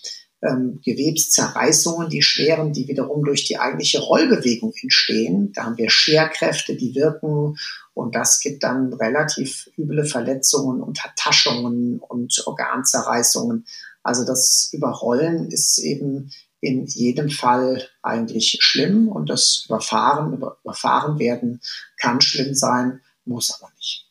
ähm, 0.43 0.81
Gewebszerreißungen, 0.85 2.09
die 2.09 2.23
schweren, 2.23 2.73
die 2.73 2.87
wiederum 2.87 3.25
durch 3.25 3.45
die 3.45 3.59
eigentliche 3.59 4.01
Rollbewegung 4.01 4.73
entstehen. 4.81 5.53
Da 5.53 5.65
haben 5.65 5.79
wir 5.79 5.91
Scherkräfte, 5.91 6.77
die 6.77 6.95
wirken 6.95 7.57
und 7.95 8.15
das 8.15 8.41
gibt 8.41 8.63
dann 8.65 8.93
relativ 8.93 9.71
üble 9.79 10.05
Verletzungen 10.05 10.83
und 10.83 10.99
Taschungen 11.17 12.01
und 12.01 12.43
Organzerreißungen. 12.47 13.67
Also 14.03 14.25
das 14.27 14.69
Überrollen 14.73 15.49
ist 15.51 15.79
eben 15.79 16.31
in 16.61 16.87
jedem 16.87 17.31
Fall 17.31 17.83
eigentlich 18.03 18.59
schlimm 18.61 19.09
und 19.09 19.31
das 19.31 19.65
Überfahren, 19.67 20.35
überfahren 20.35 21.19
werden 21.19 21.61
kann 21.99 22.21
schlimm 22.21 22.55
sein, 22.55 23.01
muss 23.25 23.53
aber 23.53 23.71
nicht. 23.77 24.04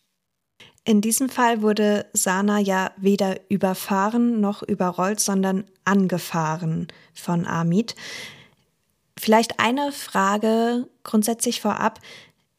In 0.86 1.00
diesem 1.00 1.30
Fall 1.30 1.62
wurde 1.62 2.06
Sana 2.14 2.60
ja 2.60 2.92
weder 2.98 3.40
überfahren 3.50 4.42
noch 4.42 4.64
überrollt, 4.64 5.20
sondern 5.22 5.64
angefahren 5.86 6.88
von 7.14 7.46
Amit. 7.46 7.96
Vielleicht 9.18 9.60
eine 9.60 9.94
Frage 9.94 10.88
grundsätzlich 11.04 11.62
vorab. 11.62 12.02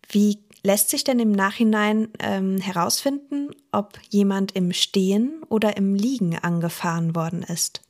Wie 0.08 0.38
lässt 0.62 0.88
sich 0.88 1.04
denn 1.04 1.18
im 1.18 1.32
Nachhinein 1.32 2.08
ähm, 2.18 2.56
herausfinden, 2.56 3.50
ob 3.72 3.98
jemand 4.08 4.52
im 4.52 4.72
Stehen 4.72 5.42
oder 5.50 5.76
im 5.76 5.94
Liegen 5.94 6.38
angefahren 6.38 7.14
worden 7.14 7.42
ist? 7.42 7.82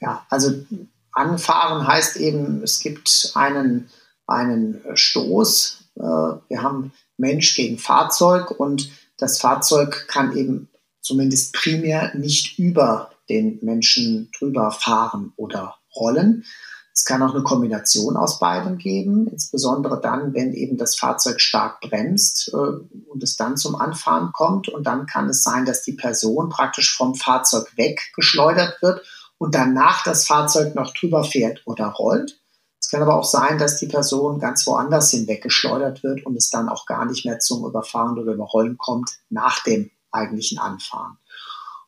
Ja, 0.00 0.24
also 0.30 0.64
anfahren 1.12 1.86
heißt 1.86 2.16
eben, 2.16 2.62
es 2.62 2.80
gibt 2.80 3.32
einen, 3.34 3.90
einen 4.26 4.80
Stoß. 4.94 5.84
Äh, 5.96 6.00
wir 6.00 6.62
haben 6.62 6.92
Mensch 7.18 7.54
gegen 7.54 7.78
Fahrzeug 7.78 8.50
und 8.58 8.90
das 9.18 9.38
Fahrzeug 9.38 10.06
kann 10.08 10.36
eben 10.36 10.68
zumindest 11.00 11.52
primär 11.54 12.14
nicht 12.14 12.58
über 12.58 13.10
den 13.28 13.58
Menschen 13.62 14.30
drüber 14.38 14.70
fahren 14.70 15.32
oder 15.36 15.76
rollen. 15.96 16.44
Es 16.92 17.04
kann 17.04 17.22
auch 17.22 17.34
eine 17.34 17.42
Kombination 17.42 18.16
aus 18.16 18.38
beidem 18.38 18.78
geben, 18.78 19.26
insbesondere 19.26 20.00
dann, 20.00 20.32
wenn 20.32 20.52
eben 20.52 20.76
das 20.76 20.94
Fahrzeug 20.94 21.40
stark 21.40 21.80
bremst 21.80 22.52
äh, 22.54 22.56
und 22.56 23.22
es 23.22 23.36
dann 23.36 23.56
zum 23.56 23.74
Anfahren 23.74 24.30
kommt. 24.32 24.68
Und 24.68 24.86
dann 24.86 25.06
kann 25.06 25.28
es 25.28 25.42
sein, 25.42 25.64
dass 25.64 25.82
die 25.82 25.94
Person 25.94 26.50
praktisch 26.50 26.96
vom 26.96 27.16
Fahrzeug 27.16 27.72
weggeschleudert 27.76 28.80
wird 28.80 29.02
und 29.38 29.56
danach 29.56 30.04
das 30.04 30.24
Fahrzeug 30.24 30.76
noch 30.76 30.94
drüber 30.94 31.24
fährt 31.24 31.62
oder 31.66 31.86
rollt. 31.86 32.40
Es 32.84 32.90
kann 32.90 33.00
aber 33.00 33.14
auch 33.14 33.24
sein, 33.24 33.56
dass 33.56 33.78
die 33.78 33.86
Person 33.86 34.38
ganz 34.38 34.66
woanders 34.66 35.10
hinweggeschleudert 35.10 36.02
wird 36.02 36.26
und 36.26 36.36
es 36.36 36.50
dann 36.50 36.68
auch 36.68 36.84
gar 36.84 37.06
nicht 37.06 37.24
mehr 37.24 37.38
zum 37.38 37.64
Überfahren 37.64 38.18
oder 38.18 38.34
Überrollen 38.34 38.76
kommt 38.76 39.10
nach 39.30 39.62
dem 39.64 39.90
eigentlichen 40.10 40.58
Anfahren. 40.58 41.16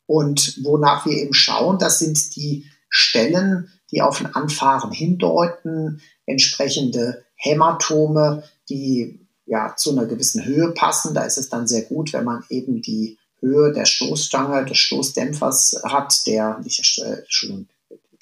Und 0.07 0.59
wonach 0.65 1.05
wir 1.05 1.13
eben 1.13 1.35
schauen, 1.35 1.79
das 1.79 1.99
sind 1.99 2.35
die 2.35 2.65
Stellen, 2.89 3.71
die 3.91 4.01
auf 4.01 4.23
ein 4.23 4.35
Anfahren 4.35 4.91
hindeuten, 4.91 6.01
entsprechende 6.25 7.27
Hämatome, 7.35 8.45
die 8.71 9.29
ja 9.45 9.77
zu 9.77 9.91
einer 9.91 10.07
gewissen 10.07 10.47
Höhe 10.47 10.73
passen. 10.73 11.13
Da 11.13 11.25
ist 11.25 11.37
es 11.37 11.51
dann 11.51 11.69
sehr 11.69 11.83
gut, 11.83 12.15
wenn 12.15 12.25
man 12.25 12.43
eben 12.49 12.81
die 12.81 13.19
Höhe 13.41 13.71
der 13.71 13.85
Stoßstange, 13.85 14.65
des 14.65 14.79
Stoßdämpfers 14.79 15.83
hat, 15.85 16.27
der 16.27 16.59
nicht, 16.61 16.99
äh, 17.05 17.23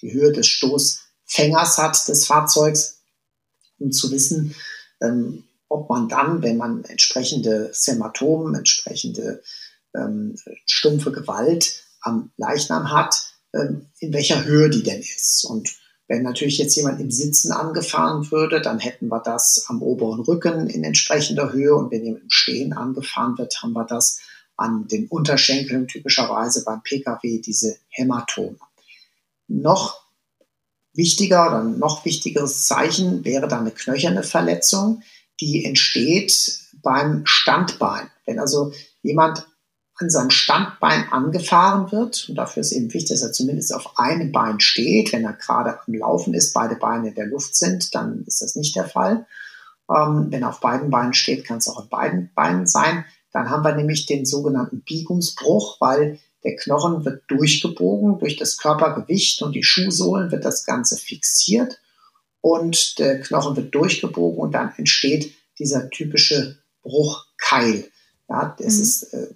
die 0.03 0.13
Höhe 0.13 0.33
des 0.33 0.49
Stoß 0.49 1.04
Fängers 1.35 1.79
hat 1.79 2.07
des 2.07 2.27
Fahrzeugs, 2.27 3.01
um 3.81 3.91
zu 3.91 4.13
wissen, 4.13 4.55
ähm, 5.03 5.43
ob 5.69 5.91
man 5.91 6.09
dann, 6.09 6.43
wenn 6.43 6.57
man 6.57 6.85
entsprechende 6.85 7.73
Hämatomen, 7.75 8.55
entsprechende 8.55 9.43
ähm, 9.97 10.37
stumpfe 10.65 11.11
Gewalt 11.11 11.83
am 12.01 12.31
Leichnam 12.37 12.93
hat, 12.93 13.35
ähm, 13.53 13.87
in 13.99 14.13
welcher 14.13 14.45
Höhe 14.45 14.71
die 14.71 14.85
denn 14.85 15.01
ist. 15.01 15.45
Und 15.45 15.75
wenn 16.07 16.23
natürlich 16.23 16.59
jetzt 16.59 16.77
jemand 16.77 17.01
im 17.01 17.11
Sitzen 17.11 17.51
angefahren 17.51 18.31
würde, 18.31 18.61
dann 18.61 18.79
hätten 18.79 19.09
wir 19.09 19.21
das 19.21 19.65
am 19.67 19.83
oberen 19.83 20.21
Rücken 20.21 20.69
in 20.69 20.85
entsprechender 20.85 21.53
Höhe. 21.53 21.75
Und 21.75 21.91
wenn 21.91 22.05
jemand 22.05 22.23
im 22.23 22.31
Stehen 22.31 22.75
angefahren 22.75 23.37
wird, 23.39 23.61
haben 23.61 23.73
wir 23.73 23.87
das 23.87 24.21
an 24.57 24.87
den 24.87 25.09
Unterschenkeln, 25.09 25.89
typischerweise 25.89 26.63
beim 26.63 26.81
Pkw, 26.85 27.41
diese 27.41 27.77
Hämatome. 27.89 28.59
Noch 29.49 30.04
Wichtiger 30.95 31.49
oder 31.49 31.65
noch 31.65 32.05
wichtigeres 32.05 32.67
Zeichen 32.67 33.25
wäre 33.25 33.49
dann 33.49 33.61
eine 33.61 33.73
knöcherne 33.73 34.23
Verletzung, 34.23 35.03
die 35.41 35.65
entsteht 35.65 36.61
beim 36.83 37.23
Standbein. 37.25 38.11
Wenn 38.27 38.39
also 38.39 38.73
jemand 39.03 39.47
an 39.97 40.11
sein 40.11 40.31
Standbein 40.31 41.09
angefahren 41.11 41.93
wird, 41.93 42.29
und 42.29 42.37
dafür 42.37 42.61
ist 42.61 42.73
eben 42.73 42.93
wichtig, 42.93 43.11
dass 43.11 43.23
er 43.23 43.33
zumindest 43.33 43.75
auf 43.75 43.99
einem 43.99 44.33
Bein 44.33 44.61
steht, 44.61 45.13
wenn 45.13 45.25
er 45.25 45.35
gerade 45.35 45.79
am 45.87 45.95
Laufen 45.95 46.35
ist, 46.35 46.53
beide 46.53 46.77
Beine 46.77 47.09
in 47.09 47.15
der 47.15 47.27
Luft 47.27 47.55
sind, 47.55 47.95
dann 47.95 48.25
ist 48.27 48.43
das 48.43 48.57
nicht 48.57 48.75
der 48.75 48.87
Fall. 48.87 49.27
Ähm, 49.91 50.29
wenn 50.31 50.43
er 50.43 50.49
auf 50.49 50.61
beiden 50.61 50.91
Beinen 50.91 51.15
steht, 51.15 51.45
kann 51.45 51.59
es 51.59 51.69
auch 51.69 51.79
auf 51.79 51.89
beiden 51.89 52.33
Beinen 52.35 52.67
sein. 52.67 53.05
Dann 53.33 53.51
haben 53.51 53.65
wir 53.65 53.75
nämlich 53.75 54.07
den 54.07 54.25
sogenannten 54.25 54.83
Biegungsbruch, 54.83 55.81
weil 55.81 56.19
der 56.45 56.57
Knochen 56.57 57.05
wird 57.05 57.25
durchgebogen 57.29 58.19
durch 58.19 58.37
das 58.37 58.59
Körpergewicht 58.59 59.43
und 59.43 59.53
die 59.53 59.65
Schuhsohlen 59.65 60.31
wird 60.31 60.45
das 60.45 60.65
Ganze 60.65 60.97
fixiert 60.97 61.81
und 62.41 62.99
der 62.99 63.21
Knochen 63.21 63.57
wird 63.57 63.75
durchgebogen 63.75 64.39
und 64.39 64.53
dann 64.53 64.73
entsteht 64.77 65.35
dieser 65.59 65.89
typische 65.89 66.59
Bruchkeil. 66.83 67.89
Ja, 68.29 68.55
das 68.59 68.77
mhm. 68.77 68.83
ist 68.83 69.03
äh, 69.15 69.29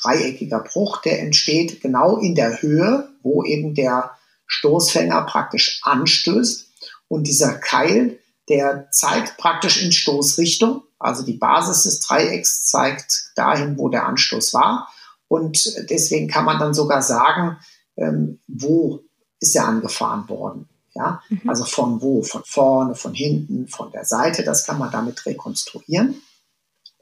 dreieckiger 0.00 0.60
Bruch, 0.60 1.02
der 1.02 1.20
entsteht 1.20 1.80
genau 1.80 2.18
in 2.18 2.34
der 2.34 2.62
Höhe, 2.62 3.08
wo 3.22 3.42
eben 3.42 3.74
der 3.74 4.12
Stoßfänger 4.46 5.22
praktisch 5.22 5.80
anstößt. 5.82 6.68
Und 7.08 7.26
dieser 7.26 7.54
Keil, 7.54 8.18
der 8.48 8.88
zeigt 8.90 9.36
praktisch 9.36 9.82
in 9.82 9.92
Stoßrichtung. 9.92 10.82
Also 10.98 11.24
die 11.24 11.34
Basis 11.34 11.84
des 11.84 12.00
Dreiecks 12.00 12.66
zeigt 12.66 13.30
dahin, 13.34 13.78
wo 13.78 13.88
der 13.88 14.06
Anstoß 14.06 14.54
war. 14.54 14.88
Und 15.34 15.90
deswegen 15.90 16.28
kann 16.28 16.44
man 16.44 16.60
dann 16.60 16.74
sogar 16.74 17.02
sagen, 17.02 17.56
ähm, 17.96 18.38
wo 18.46 19.00
ist 19.40 19.56
er 19.56 19.66
angefahren 19.66 20.28
worden. 20.28 20.68
Ja? 20.94 21.22
Mhm. 21.28 21.48
Also 21.48 21.64
von 21.64 22.00
wo? 22.00 22.22
Von 22.22 22.42
vorne, 22.44 22.94
von 22.94 23.14
hinten, 23.14 23.66
von 23.66 23.90
der 23.90 24.04
Seite. 24.04 24.44
Das 24.44 24.64
kann 24.64 24.78
man 24.78 24.92
damit 24.92 25.26
rekonstruieren. 25.26 26.22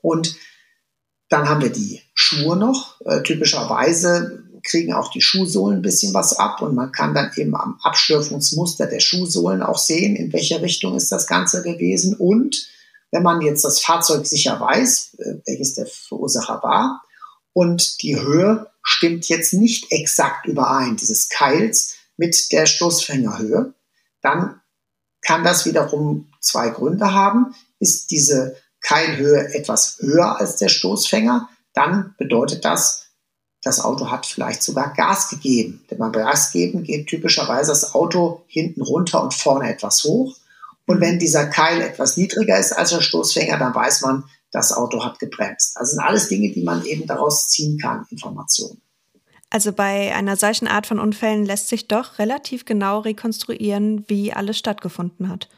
Und 0.01 0.35
dann 1.29 1.49
haben 1.49 1.61
wir 1.61 1.71
die 1.71 2.01
Schuhe 2.15 2.57
noch. 2.57 3.01
Äh, 3.03 3.23
typischerweise 3.23 4.45
kriegen 4.63 4.95
auch 4.95 5.11
die 5.11 5.21
Schuhsohlen 5.21 5.79
ein 5.79 5.83
bisschen 5.83 6.15
was 6.15 6.39
ab 6.39 6.63
und 6.63 6.75
man 6.75 6.93
kann 6.93 7.15
dann 7.15 7.33
eben 7.37 7.55
am 7.57 7.81
Abschürfungsmuster 7.83 8.87
der 8.87 9.01
Schuhsohlen 9.01 9.63
auch 9.63 9.79
sehen, 9.79 10.15
in 10.15 10.33
welche 10.33 10.63
Richtung 10.63 10.95
ist 10.97 11.11
das 11.11 11.27
Ganze 11.27 11.63
gewesen. 11.63 12.15
Und 12.15 12.69
wenn 13.11 13.23
man 13.23 13.41
jetzt 13.41 13.65
das 13.65 13.81
Fahrzeug 13.81 14.27
sicher 14.27 14.59
weiß, 14.61 15.17
äh, 15.19 15.35
welches 15.47 15.75
der 15.75 15.87
Verursacher 15.87 16.63
war, 16.63 17.03
und 17.53 18.03
die 18.03 18.21
Höhe 18.21 18.71
stimmt 18.83 19.29
jetzt 19.29 19.53
nicht 19.53 19.93
exakt 19.93 20.47
überein, 20.47 20.97
dieses 20.97 21.29
Keils 21.29 21.95
mit 22.17 22.53
der 22.53 22.67
Stoßfängerhöhe, 22.67 23.75
dann 24.21 24.61
kann 25.23 25.45
das 25.45 25.67
wiederum 25.67 26.33
zwei 26.41 26.71
Gründe 26.71 27.15
haben. 27.15 27.55
Ist 27.79 28.11
diese 28.11 28.57
Keilhöhe 28.81 29.55
etwas 29.55 29.99
höher 30.01 30.39
als 30.39 30.57
der 30.57 30.69
Stoßfänger, 30.69 31.49
dann 31.73 32.15
bedeutet 32.19 32.65
das, 32.65 33.07
das 33.63 33.81
Auto 33.81 34.11
hat 34.11 34.27
vielleicht 34.27 34.63
sogar 34.63 34.93
Gas 34.93 35.29
gegeben. 35.29 35.85
Denn 35.91 35.99
beim 35.99 36.13
Gas 36.13 36.51
geben 36.51 36.83
geht 36.83 37.07
typischerweise 37.07 37.71
das 37.71 37.95
Auto 37.95 38.45
hinten 38.49 38.83
runter 38.83 39.23
und 39.23 39.35
vorne 39.35 39.73
etwas 39.73 40.03
hoch. 40.05 40.37
Und 40.87 41.01
wenn 41.01 41.21
dieser 41.21 41.47
Keil 41.47 41.81
etwas 41.81 42.17
niedriger 42.17 42.59
ist 42.59 42.73
als 42.73 42.91
der 42.91 43.01
Stoßfänger, 43.01 43.57
dann 43.59 43.75
weiß 43.75 44.03
man, 44.03 44.25
das 44.53 44.73
Auto 44.73 45.05
hat 45.05 45.19
gebremst. 45.19 45.77
Also 45.77 45.93
sind 45.97 46.05
alles 46.05 46.29
Dinge, 46.29 46.53
die 46.53 46.63
man 46.63 46.85
eben 46.85 47.07
daraus 47.07 47.49
ziehen 47.49 47.79
kann, 47.79 48.07
Informationen. 48.11 48.81
Also 49.51 49.73
bei 49.73 50.15
einer 50.15 50.37
solchen 50.37 50.69
Art 50.69 50.87
von 50.87 50.99
Unfällen 50.99 51.45
lässt 51.45 51.69
sich 51.69 51.89
doch 51.89 52.19
relativ 52.19 52.65
genau 52.65 53.01
rekonstruieren, 53.01 54.05
wie 54.09 54.33
alles 54.33 54.57
stattgefunden 54.59 55.29
hat 55.29 55.49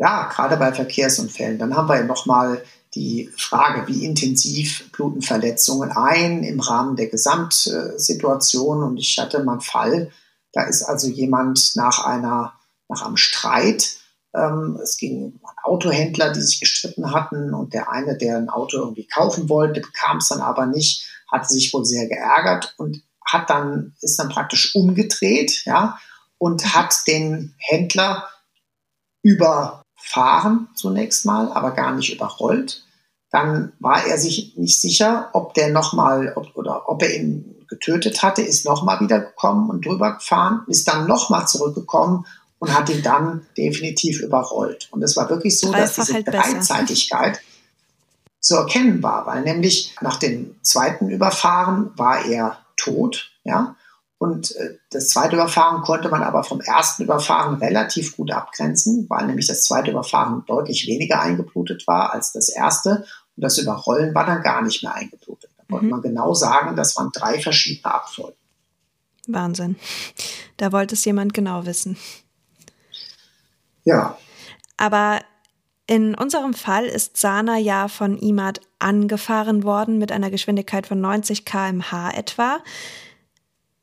ja, 0.00 0.28
gerade 0.28 0.56
bei 0.56 0.72
Verkehrsunfällen, 0.72 1.58
dann 1.58 1.76
haben 1.76 1.86
wir 1.86 1.96
ja 1.96 2.04
nochmal 2.04 2.64
die 2.94 3.30
Frage, 3.36 3.86
wie 3.86 4.06
intensiv 4.06 4.90
bluten 4.92 5.20
Verletzungen 5.20 5.92
ein 5.92 6.42
im 6.42 6.58
Rahmen 6.58 6.96
der 6.96 7.08
Gesamtsituation. 7.08 8.82
Und 8.82 8.96
ich 8.96 9.18
hatte 9.18 9.44
mal 9.44 9.52
einen 9.52 9.60
Fall, 9.60 10.10
da 10.54 10.62
ist 10.62 10.82
also 10.84 11.06
jemand 11.06 11.76
nach 11.76 12.02
einer, 12.02 12.54
nach 12.88 13.04
einem 13.04 13.18
Streit, 13.18 13.90
es 14.32 14.96
ging 14.96 15.24
um 15.24 15.40
Autohändler, 15.64 16.32
die 16.32 16.40
sich 16.40 16.60
gestritten 16.60 17.12
hatten 17.12 17.52
und 17.52 17.74
der 17.74 17.90
eine, 17.90 18.16
der 18.16 18.36
ein 18.36 18.48
Auto 18.48 18.78
irgendwie 18.78 19.06
kaufen 19.06 19.48
wollte, 19.48 19.80
bekam 19.80 20.18
es 20.18 20.28
dann 20.28 20.40
aber 20.40 20.66
nicht, 20.66 21.04
hatte 21.30 21.48
sich 21.48 21.72
wohl 21.72 21.84
sehr 21.84 22.06
geärgert 22.06 22.74
und 22.78 23.02
hat 23.24 23.50
dann, 23.50 23.94
ist 24.00 24.18
dann 24.18 24.28
praktisch 24.28 24.74
umgedreht, 24.74 25.64
ja, 25.64 25.98
und 26.38 26.74
hat 26.74 27.06
den 27.06 27.54
Händler 27.58 28.28
über 29.22 29.82
fahren 29.96 30.68
zunächst 30.74 31.26
mal, 31.26 31.52
aber 31.52 31.72
gar 31.72 31.94
nicht 31.94 32.12
überrollt. 32.12 32.84
Dann 33.30 33.72
war 33.78 34.06
er 34.06 34.18
sich 34.18 34.56
nicht 34.56 34.80
sicher, 34.80 35.28
ob 35.34 35.54
der 35.54 35.70
nochmal 35.70 36.34
oder 36.54 36.88
ob 36.88 37.02
er 37.02 37.14
ihn 37.14 37.66
getötet 37.68 38.22
hatte, 38.22 38.42
ist 38.42 38.64
nochmal 38.64 38.98
wieder 39.00 39.20
gekommen 39.20 39.70
und 39.70 39.86
drüber 39.86 40.14
gefahren, 40.14 40.62
ist 40.66 40.88
dann 40.88 41.06
nochmal 41.06 41.46
zurückgekommen 41.46 42.26
und 42.60 42.72
hat 42.72 42.88
ihn 42.88 43.02
dann 43.02 43.46
definitiv 43.56 44.20
überrollt. 44.20 44.88
Und 44.92 45.02
es 45.02 45.16
war 45.16 45.28
wirklich 45.28 45.58
so, 45.58 45.72
Dreifach 45.72 45.96
dass 45.96 46.06
diese 46.06 46.14
halt 46.14 46.28
Dreizeitigkeit 46.28 47.40
zu 48.38 48.56
erkennen 48.56 49.02
war, 49.02 49.26
weil 49.26 49.42
nämlich 49.42 49.94
nach 50.00 50.18
dem 50.18 50.54
zweiten 50.62 51.10
Überfahren 51.10 51.90
war 51.96 52.24
er 52.24 52.58
tot, 52.76 53.32
ja, 53.42 53.74
und 54.20 54.54
äh, 54.56 54.76
das 54.90 55.08
zweite 55.08 55.36
Überfahren 55.36 55.80
konnte 55.80 56.10
man 56.10 56.22
aber 56.22 56.44
vom 56.44 56.60
ersten 56.60 57.04
Überfahren 57.04 57.54
relativ 57.54 58.18
gut 58.18 58.30
abgrenzen, 58.30 59.06
weil 59.08 59.26
nämlich 59.26 59.46
das 59.46 59.64
zweite 59.64 59.92
Überfahren 59.92 60.44
deutlich 60.46 60.86
weniger 60.86 61.22
eingeblutet 61.22 61.86
war 61.86 62.12
als 62.12 62.32
das 62.32 62.50
erste. 62.50 63.06
Und 63.36 63.42
das 63.42 63.56
Überrollen 63.56 64.14
war 64.14 64.26
dann 64.26 64.42
gar 64.42 64.60
nicht 64.60 64.82
mehr 64.82 64.94
eingeblutet. 64.94 65.50
Da 65.56 65.64
mhm. 65.64 65.68
konnte 65.70 65.86
man 65.86 66.02
genau 66.02 66.34
sagen, 66.34 66.76
das 66.76 66.94
waren 66.98 67.10
drei 67.14 67.40
verschiedene 67.40 67.94
Abfolgen. 67.94 68.36
Wahnsinn. 69.26 69.76
Da 70.58 70.70
wollte 70.70 70.96
es 70.96 71.04
jemand 71.06 71.32
genau 71.32 71.64
wissen. 71.64 71.96
Ja. 73.84 74.18
Aber 74.76 75.20
in 75.86 76.14
unserem 76.14 76.54
Fall 76.54 76.84
ist 76.84 77.16
Sana 77.16 77.58
ja 77.58 77.88
von 77.88 78.16
Imad 78.16 78.60
angefahren 78.78 79.64
worden 79.64 79.98
mit 79.98 80.12
einer 80.12 80.30
Geschwindigkeit 80.30 80.86
von 80.86 81.00
90 81.00 81.44
km/h 81.44 82.12
etwa. 82.12 82.58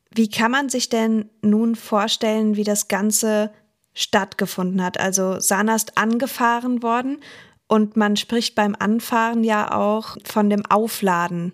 Wie 0.09 0.29
kann 0.29 0.51
man 0.51 0.69
sich 0.69 0.89
denn 0.89 1.29
nun 1.41 1.75
vorstellen, 1.75 2.55
wie 2.55 2.63
das 2.63 2.87
Ganze 2.87 3.51
stattgefunden 3.93 4.81
hat? 4.81 4.99
Also 4.99 5.39
Sana 5.39 5.75
ist 5.75 5.97
angefahren 5.97 6.81
worden 6.81 7.19
und 7.67 7.97
man 7.97 8.15
spricht 8.15 8.55
beim 8.55 8.75
Anfahren 8.79 9.43
ja 9.43 9.71
auch 9.75 10.17
von 10.23 10.49
dem 10.49 10.65
Aufladen 10.65 11.53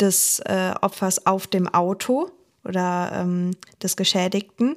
des 0.00 0.38
äh, 0.40 0.74
Opfers 0.80 1.26
auf 1.26 1.46
dem 1.48 1.66
Auto 1.66 2.30
oder 2.64 3.10
ähm, 3.14 3.50
des 3.82 3.96
Geschädigten. 3.96 4.76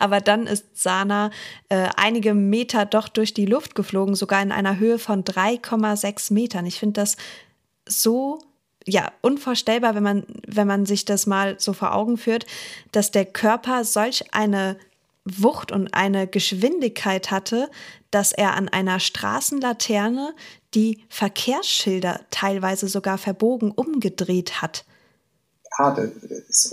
Aber 0.00 0.20
dann 0.20 0.46
ist 0.46 0.64
Sana 0.74 1.30
äh, 1.68 1.88
einige 1.96 2.34
Meter 2.34 2.86
doch 2.86 3.08
durch 3.08 3.34
die 3.34 3.46
Luft 3.46 3.74
geflogen, 3.74 4.14
sogar 4.14 4.42
in 4.42 4.50
einer 4.50 4.78
Höhe 4.78 4.98
von 4.98 5.24
3,6 5.24 6.32
Metern. 6.32 6.66
Ich 6.66 6.78
finde 6.78 7.00
das 7.00 7.16
so 7.86 8.40
ja, 8.86 9.12
unvorstellbar, 9.20 9.94
wenn 9.94 10.02
man, 10.02 10.24
wenn 10.46 10.66
man 10.66 10.86
sich 10.86 11.04
das 11.04 11.26
mal 11.26 11.60
so 11.60 11.72
vor 11.72 11.94
Augen 11.94 12.16
führt, 12.16 12.46
dass 12.92 13.10
der 13.10 13.26
Körper 13.26 13.84
solch 13.84 14.32
eine 14.32 14.76
Wucht 15.24 15.70
und 15.70 15.92
eine 15.92 16.26
Geschwindigkeit 16.26 17.30
hatte, 17.30 17.70
dass 18.10 18.32
er 18.32 18.56
an 18.56 18.68
einer 18.68 19.00
Straßenlaterne 19.00 20.34
die 20.74 21.04
Verkehrsschilder 21.08 22.20
teilweise 22.30 22.88
sogar 22.88 23.18
verbogen 23.18 23.70
umgedreht 23.70 24.62
hat 24.62 24.84
ja, 25.80 25.90
das 25.92 26.10
ist 26.48 26.72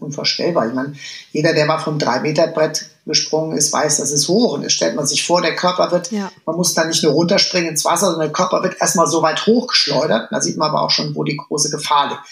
unvorstellbar. 0.00 0.68
Ich 0.68 0.74
meine, 0.74 0.94
jeder, 1.32 1.52
der 1.52 1.66
mal 1.66 1.78
vom 1.78 1.98
3-Meter-Brett 1.98 2.86
gesprungen 3.06 3.56
ist, 3.56 3.72
weiß, 3.72 3.98
das 3.98 4.12
ist 4.12 4.28
hoch. 4.28 4.54
Und 4.54 4.62
jetzt 4.62 4.72
stellt 4.72 4.96
man 4.96 5.06
sich 5.06 5.26
vor, 5.26 5.42
der 5.42 5.56
Körper 5.56 5.90
wird, 5.90 6.10
ja. 6.12 6.30
man 6.46 6.56
muss 6.56 6.74
da 6.74 6.84
nicht 6.84 7.02
nur 7.02 7.12
runterspringen 7.12 7.70
ins 7.70 7.84
Wasser, 7.84 8.06
sondern 8.06 8.28
der 8.28 8.32
Körper 8.32 8.62
wird 8.62 8.80
erstmal 8.80 9.06
so 9.06 9.22
weit 9.22 9.46
hochgeschleudert. 9.46 10.28
Da 10.30 10.40
sieht 10.40 10.56
man 10.56 10.70
aber 10.70 10.82
auch 10.82 10.90
schon, 10.90 11.14
wo 11.14 11.24
die 11.24 11.36
große 11.36 11.70
Gefahr 11.70 12.08
liegt. 12.10 12.22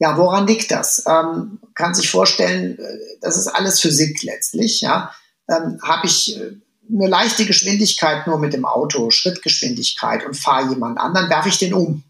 Ja, 0.00 0.16
woran 0.16 0.46
liegt 0.46 0.70
das? 0.70 1.04
Ähm, 1.06 1.58
kann 1.74 1.94
sich 1.94 2.10
vorstellen, 2.10 2.78
äh, 2.78 2.98
das 3.20 3.36
ist 3.36 3.48
alles 3.48 3.80
Physik 3.80 4.22
letztlich. 4.22 4.80
Ja, 4.80 5.12
ähm, 5.48 5.78
habe 5.82 6.06
ich 6.06 6.36
äh, 6.36 6.52
eine 6.90 7.08
leichte 7.08 7.44
Geschwindigkeit 7.46 8.26
nur 8.26 8.38
mit 8.38 8.52
dem 8.52 8.64
Auto, 8.64 9.10
Schrittgeschwindigkeit 9.10 10.24
und 10.24 10.34
fahre 10.34 10.68
jemand 10.68 10.98
anderen, 10.98 11.28
werfe 11.30 11.48
ich 11.48 11.58
den 11.58 11.74
um. 11.74 12.04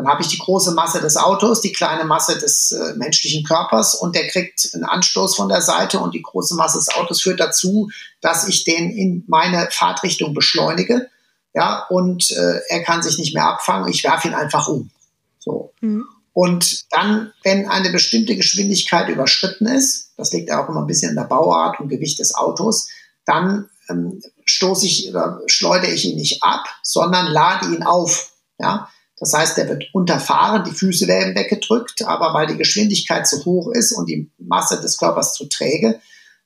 Dann 0.00 0.08
habe 0.08 0.22
ich 0.22 0.28
die 0.28 0.38
große 0.38 0.72
Masse 0.72 1.02
des 1.02 1.18
Autos, 1.18 1.60
die 1.60 1.72
kleine 1.72 2.04
Masse 2.04 2.38
des 2.38 2.72
äh, 2.72 2.94
menschlichen 2.96 3.44
Körpers 3.44 3.94
und 3.94 4.16
der 4.16 4.28
kriegt 4.28 4.70
einen 4.72 4.84
Anstoß 4.84 5.36
von 5.36 5.50
der 5.50 5.60
Seite 5.60 5.98
und 5.98 6.14
die 6.14 6.22
große 6.22 6.54
Masse 6.54 6.78
des 6.78 6.88
Autos 6.88 7.20
führt 7.20 7.38
dazu, 7.38 7.90
dass 8.22 8.48
ich 8.48 8.64
den 8.64 8.88
in 8.88 9.24
meine 9.26 9.68
Fahrtrichtung 9.70 10.32
beschleunige. 10.32 11.10
Ja, 11.52 11.84
und 11.90 12.30
äh, 12.30 12.60
er 12.68 12.82
kann 12.82 13.02
sich 13.02 13.18
nicht 13.18 13.34
mehr 13.34 13.44
abfangen. 13.44 13.90
Ich 13.90 14.02
werfe 14.02 14.28
ihn 14.28 14.34
einfach 14.34 14.68
um. 14.68 14.90
So. 15.38 15.74
Mhm. 15.82 16.06
Und 16.32 16.90
dann, 16.92 17.34
wenn 17.44 17.68
eine 17.68 17.90
bestimmte 17.90 18.36
Geschwindigkeit 18.36 19.10
überschritten 19.10 19.66
ist, 19.66 20.12
das 20.16 20.32
liegt 20.32 20.50
auch 20.50 20.66
immer 20.70 20.80
ein 20.80 20.86
bisschen 20.86 21.10
in 21.10 21.16
der 21.16 21.24
Bauart 21.24 21.78
und 21.78 21.90
Gewicht 21.90 22.20
des 22.20 22.34
Autos, 22.34 22.88
dann 23.26 23.68
ähm, 23.90 24.22
stoße 24.46 24.86
ich 24.86 25.10
oder 25.10 25.42
schleudere 25.46 25.90
ich 25.90 26.06
ihn 26.06 26.16
nicht 26.16 26.42
ab, 26.42 26.64
sondern 26.82 27.26
lade 27.26 27.66
ihn 27.66 27.82
auf 27.82 28.32
Ja, 28.58 28.88
das 29.20 29.34
heißt, 29.34 29.58
der 29.58 29.68
wird 29.68 29.84
unterfahren, 29.92 30.64
die 30.64 30.74
Füße 30.74 31.06
werden 31.06 31.34
weggedrückt, 31.34 32.06
aber 32.06 32.32
weil 32.32 32.46
die 32.46 32.56
Geschwindigkeit 32.56 33.28
zu 33.28 33.44
hoch 33.44 33.70
ist 33.70 33.92
und 33.92 34.08
die 34.08 34.30
Masse 34.38 34.80
des 34.80 34.96
Körpers 34.96 35.34
zu 35.34 35.46
träge, 35.46 36.00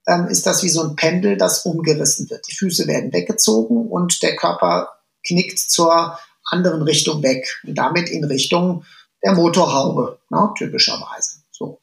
ähm, 0.08 0.26
ist 0.26 0.44
das 0.44 0.64
wie 0.64 0.68
so 0.68 0.82
ein 0.82 0.96
Pendel, 0.96 1.36
das 1.36 1.64
umgerissen 1.64 2.28
wird. 2.30 2.46
Die 2.48 2.54
Füße 2.54 2.88
werden 2.88 3.12
weggezogen 3.12 3.88
und 3.88 4.22
der 4.22 4.34
Körper 4.34 4.88
knickt 5.24 5.58
zur 5.58 6.18
anderen 6.44 6.82
Richtung 6.82 7.22
weg 7.22 7.46
und 7.64 7.76
damit 7.76 8.10
in 8.10 8.24
Richtung 8.24 8.84
der 9.22 9.34
Motorhaube, 9.34 10.18
ne, 10.28 10.50
typischerweise. 10.58 11.38
So. 11.52 11.80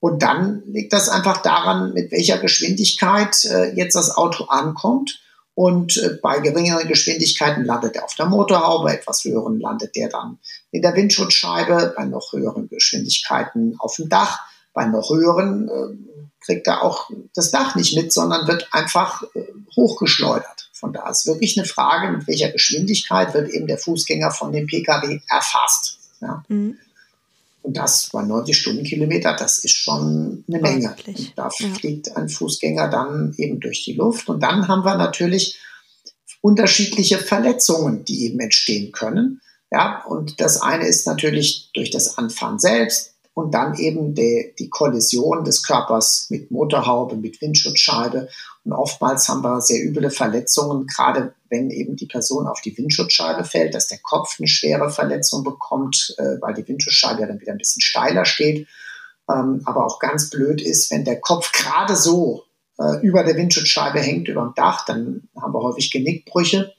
Und 0.00 0.22
dann 0.22 0.64
liegt 0.66 0.92
das 0.92 1.08
einfach 1.08 1.38
daran, 1.38 1.94
mit 1.94 2.10
welcher 2.10 2.38
Geschwindigkeit 2.38 3.44
äh, 3.44 3.72
jetzt 3.74 3.94
das 3.94 4.16
Auto 4.16 4.44
ankommt. 4.46 5.20
Und 5.54 5.96
äh, 5.98 6.18
bei 6.22 6.40
geringeren 6.40 6.88
Geschwindigkeiten 6.88 7.64
landet 7.64 7.96
er 7.96 8.04
auf 8.04 8.14
der 8.14 8.26
Motorhaube, 8.26 8.92
etwas 8.92 9.24
höheren 9.24 9.60
landet 9.60 9.96
er 9.96 10.08
dann 10.08 10.38
in 10.70 10.82
der 10.82 10.94
Windschutzscheibe, 10.96 11.94
bei 11.96 12.04
noch 12.04 12.32
höheren 12.32 12.68
Geschwindigkeiten 12.68 13.76
auf 13.78 13.96
dem 13.96 14.08
Dach, 14.08 14.40
bei 14.72 14.86
noch 14.86 15.10
höheren 15.10 15.68
äh, 15.68 16.44
kriegt 16.44 16.66
er 16.66 16.82
auch 16.82 17.10
das 17.34 17.50
Dach 17.50 17.74
nicht 17.74 17.94
mit, 17.94 18.12
sondern 18.12 18.48
wird 18.48 18.68
einfach 18.72 19.22
äh, 19.34 19.44
hochgeschleudert. 19.76 20.70
Von 20.72 20.92
da 20.92 21.08
ist 21.10 21.26
wirklich 21.26 21.58
eine 21.58 21.66
Frage, 21.66 22.10
mit 22.10 22.26
welcher 22.26 22.50
Geschwindigkeit 22.50 23.34
wird 23.34 23.50
eben 23.50 23.66
der 23.66 23.78
Fußgänger 23.78 24.30
von 24.30 24.52
dem 24.52 24.66
Pkw 24.66 25.20
erfasst. 25.28 25.98
Ja. 26.20 26.42
Mhm. 26.48 26.78
Und 27.62 27.76
das 27.76 28.10
bei 28.12 28.22
90 28.22 28.56
Stundenkilometer, 28.56 29.36
das 29.36 29.58
ist 29.58 29.76
schon 29.76 30.44
eine 30.48 30.60
Menge. 30.60 30.96
Und 31.06 31.38
da 31.38 31.48
ja. 31.58 31.68
fliegt 31.74 32.16
ein 32.16 32.28
Fußgänger 32.28 32.88
dann 32.88 33.34
eben 33.38 33.60
durch 33.60 33.84
die 33.84 33.94
Luft. 33.94 34.28
Und 34.28 34.42
dann 34.42 34.68
haben 34.68 34.84
wir 34.84 34.96
natürlich 34.96 35.58
unterschiedliche 36.40 37.18
Verletzungen, 37.18 38.04
die 38.04 38.26
eben 38.26 38.40
entstehen 38.40 38.90
können. 38.90 39.40
Ja, 39.70 40.04
und 40.04 40.40
das 40.40 40.60
eine 40.60 40.86
ist 40.86 41.06
natürlich 41.06 41.70
durch 41.72 41.90
das 41.90 42.18
Anfahren 42.18 42.58
selbst, 42.58 43.12
und 43.34 43.54
dann 43.54 43.74
eben 43.78 44.14
die, 44.14 44.54
die 44.58 44.68
Kollision 44.68 45.44
des 45.44 45.62
Körpers 45.62 46.26
mit 46.28 46.50
Motorhaube, 46.50 47.16
mit 47.16 47.40
Windschutzscheibe. 47.40 48.28
Und 48.64 48.72
oftmals 48.72 49.28
haben 49.28 49.42
wir 49.42 49.60
sehr 49.60 49.84
üble 49.84 50.10
Verletzungen, 50.10 50.86
gerade 50.86 51.34
wenn 51.50 51.70
eben 51.70 51.96
die 51.96 52.06
Person 52.06 52.46
auf 52.46 52.60
die 52.60 52.76
Windschutzscheibe 52.76 53.44
fällt, 53.44 53.74
dass 53.74 53.88
der 53.88 53.98
Kopf 53.98 54.36
eine 54.38 54.48
schwere 54.48 54.90
Verletzung 54.90 55.42
bekommt, 55.42 56.14
äh, 56.18 56.40
weil 56.40 56.54
die 56.54 56.66
Windschutzscheibe 56.66 57.26
dann 57.26 57.40
wieder 57.40 57.52
ein 57.52 57.58
bisschen 57.58 57.82
steiler 57.82 58.24
steht. 58.24 58.68
Ähm, 59.28 59.62
aber 59.64 59.84
auch 59.84 59.98
ganz 59.98 60.30
blöd 60.30 60.62
ist, 60.62 60.90
wenn 60.90 61.04
der 61.04 61.20
Kopf 61.20 61.52
gerade 61.52 61.96
so 61.96 62.44
äh, 62.78 63.00
über 63.02 63.24
der 63.24 63.36
Windschutzscheibe 63.36 64.00
hängt, 64.00 64.28
über 64.28 64.42
dem 64.42 64.54
Dach, 64.54 64.84
dann 64.84 65.28
haben 65.40 65.52
wir 65.52 65.62
häufig 65.62 65.90
Genickbrüche. 65.90 66.72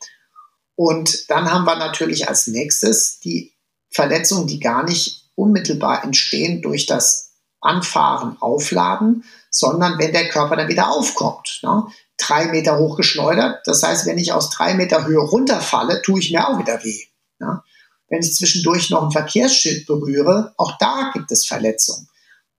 Und 0.76 1.30
dann 1.30 1.52
haben 1.52 1.66
wir 1.66 1.76
natürlich 1.76 2.28
als 2.30 2.48
nächstes 2.48 3.20
die 3.20 3.54
Verletzungen, 3.90 4.48
die 4.48 4.60
gar 4.60 4.84
nicht 4.84 5.30
unmittelbar 5.36 6.04
entstehen 6.04 6.62
durch 6.62 6.86
das 6.86 7.33
Anfahren, 7.64 8.38
Aufladen, 8.40 9.24
sondern 9.50 10.00
wenn 10.00 10.12
der 10.12 10.30
Körper 10.30 10.56
dann 10.56 10.68
wieder 10.68 10.90
aufkommt. 10.90 11.60
Ne? 11.64 11.86
Drei 12.18 12.48
Meter 12.48 12.78
hochgeschleudert, 12.78 13.62
das 13.66 13.84
heißt, 13.84 14.06
wenn 14.06 14.18
ich 14.18 14.34
aus 14.34 14.50
drei 14.50 14.74
Meter 14.74 15.06
Höhe 15.06 15.22
runterfalle, 15.22 16.02
tue 16.02 16.20
ich 16.20 16.32
mir 16.32 16.48
auch 16.48 16.60
wieder 16.60 16.84
weh. 16.84 17.04
Ne? 17.40 17.62
Wenn 18.10 18.22
ich 18.22 18.36
zwischendurch 18.36 18.90
noch 18.90 19.04
ein 19.04 19.12
Verkehrsschild 19.12 19.88
berühre, 19.88 20.54
auch 20.58 20.78
da 20.78 21.12
gibt 21.14 21.32
es 21.32 21.46
Verletzungen. 21.46 22.08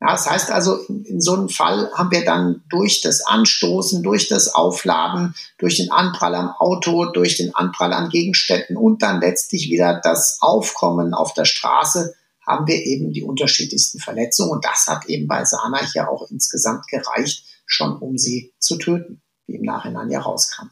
Ja, 0.01 0.11
das 0.11 0.29
heißt 0.29 0.51
also, 0.51 0.77
in, 0.89 1.05
in, 1.05 1.21
so 1.21 1.35
einem 1.35 1.49
Fall 1.49 1.91
haben 1.95 2.11
wir 2.11 2.25
dann 2.25 2.63
durch 2.69 3.01
das 3.01 3.25
Anstoßen, 3.25 4.03
durch 4.03 4.29
das 4.29 4.55
Aufladen, 4.55 5.35
durch 5.59 5.77
den 5.77 5.91
Anprall 5.91 6.35
am 6.35 6.51
Auto, 6.51 7.07
durch 7.07 7.37
den 7.37 7.55
Anprall 7.55 7.93
an 7.93 8.11
Gegenständen 8.11 8.77
und 8.77 9.03
dann 9.03 9.21
letztlich 9.21 9.71
wieder 9.71 10.01
das 10.03 10.39
Aufkommen 10.41 11.15
auf 11.15 11.33
der 11.33 11.47
Straße 11.47 12.15
haben 12.47 12.67
wir 12.67 12.77
eben 12.77 13.13
die 13.13 13.23
unterschiedlichsten 13.23 13.99
Verletzungen. 13.99 14.53
Und 14.53 14.65
das 14.65 14.87
hat 14.87 15.07
eben 15.07 15.27
bei 15.27 15.45
Sana 15.45 15.81
hier 15.93 16.11
auch 16.11 16.31
insgesamt 16.31 16.87
gereicht, 16.89 17.45
schon 17.67 17.97
um 17.97 18.19
sie 18.19 18.53
zu 18.59 18.77
töten, 18.77 19.23
wie 19.47 19.57
im 19.57 19.63
Nachhinein 19.63 20.11
ja 20.11 20.21
rauskam. 20.21 20.69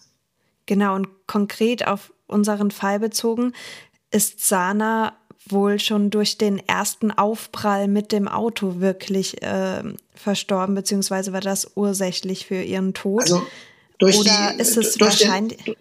Genau, 0.66 0.94
und 0.94 1.08
konkret 1.26 1.86
auf 1.86 2.12
unseren 2.26 2.70
Fall 2.70 3.00
bezogen, 3.00 3.52
ist 4.10 4.46
Sana 4.46 5.14
wohl 5.46 5.80
schon 5.80 6.10
durch 6.10 6.38
den 6.38 6.58
ersten 6.68 7.10
Aufprall 7.10 7.88
mit 7.88 8.12
dem 8.12 8.28
Auto 8.28 8.80
wirklich 8.80 9.42
äh, 9.42 9.82
verstorben, 10.14 10.74
beziehungsweise 10.74 11.32
war 11.32 11.40
das 11.40 11.72
ursächlich 11.74 12.46
für 12.46 12.62
ihren 12.62 12.94
Tod? 12.94 13.22
Also 13.22 13.42
durch 13.98 14.18
Oder 14.18 14.52
die, 14.52 14.60
ist 14.60 14.76
es 14.76 14.94
durch 14.94 15.20
wahrscheinlich. 15.20 15.62
Den, 15.64 15.76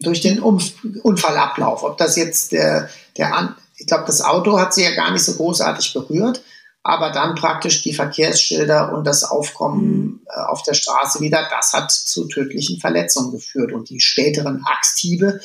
durch 0.00 0.20
den 0.20 0.40
Unfallablauf, 0.40 1.82
ob 1.82 1.98
das 1.98 2.16
jetzt 2.16 2.52
der, 2.52 2.88
der 3.16 3.34
ich 3.80 3.86
glaube, 3.86 4.04
das 4.06 4.20
Auto 4.20 4.58
hat 4.58 4.74
sie 4.74 4.84
ja 4.84 4.94
gar 4.94 5.10
nicht 5.10 5.24
so 5.24 5.34
großartig 5.34 5.94
berührt, 5.94 6.42
aber 6.82 7.10
dann 7.10 7.34
praktisch 7.34 7.82
die 7.82 7.94
Verkehrsschilder 7.94 8.92
und 8.92 9.06
das 9.06 9.24
Aufkommen 9.24 9.84
mhm. 9.84 10.20
äh, 10.28 10.40
auf 10.40 10.62
der 10.62 10.74
Straße 10.74 11.20
wieder, 11.20 11.48
das 11.50 11.72
hat 11.72 11.90
zu 11.90 12.28
tödlichen 12.28 12.78
Verletzungen 12.78 13.32
geführt. 13.32 13.72
Und 13.72 13.88
die 13.88 14.00
späteren 14.00 14.62
Axthiebe, 14.66 15.40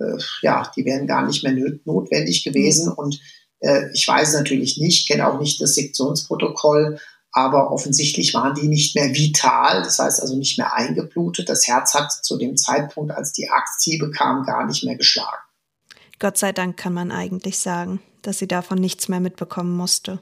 äh, 0.00 0.16
ja, 0.40 0.70
die 0.74 0.86
wären 0.86 1.06
gar 1.06 1.26
nicht 1.26 1.44
mehr 1.44 1.54
notwendig 1.84 2.42
gewesen. 2.42 2.86
Mhm. 2.86 2.92
Und 2.94 3.20
äh, 3.60 3.90
ich 3.92 4.08
weiß 4.08 4.32
natürlich 4.32 4.78
nicht, 4.78 5.06
kenne 5.06 5.28
auch 5.28 5.38
nicht 5.38 5.60
das 5.60 5.74
Sektionsprotokoll, 5.74 6.98
aber 7.32 7.70
offensichtlich 7.70 8.32
waren 8.32 8.54
die 8.54 8.68
nicht 8.68 8.94
mehr 8.94 9.14
vital, 9.14 9.82
das 9.82 9.98
heißt 9.98 10.22
also 10.22 10.36
nicht 10.36 10.56
mehr 10.56 10.72
eingeblutet. 10.72 11.50
Das 11.50 11.66
Herz 11.66 11.92
hat 11.92 12.12
zu 12.12 12.38
dem 12.38 12.56
Zeitpunkt, 12.56 13.12
als 13.12 13.32
die 13.32 13.50
Axthiebe 13.50 14.10
kam, 14.10 14.44
gar 14.44 14.66
nicht 14.66 14.84
mehr 14.84 14.96
geschlagen. 14.96 15.43
Gott 16.18 16.38
sei 16.38 16.52
Dank 16.52 16.76
kann 16.76 16.94
man 16.94 17.10
eigentlich 17.10 17.58
sagen, 17.58 18.00
dass 18.22 18.38
sie 18.38 18.48
davon 18.48 18.78
nichts 18.78 19.08
mehr 19.08 19.20
mitbekommen 19.20 19.76
musste. 19.76 20.20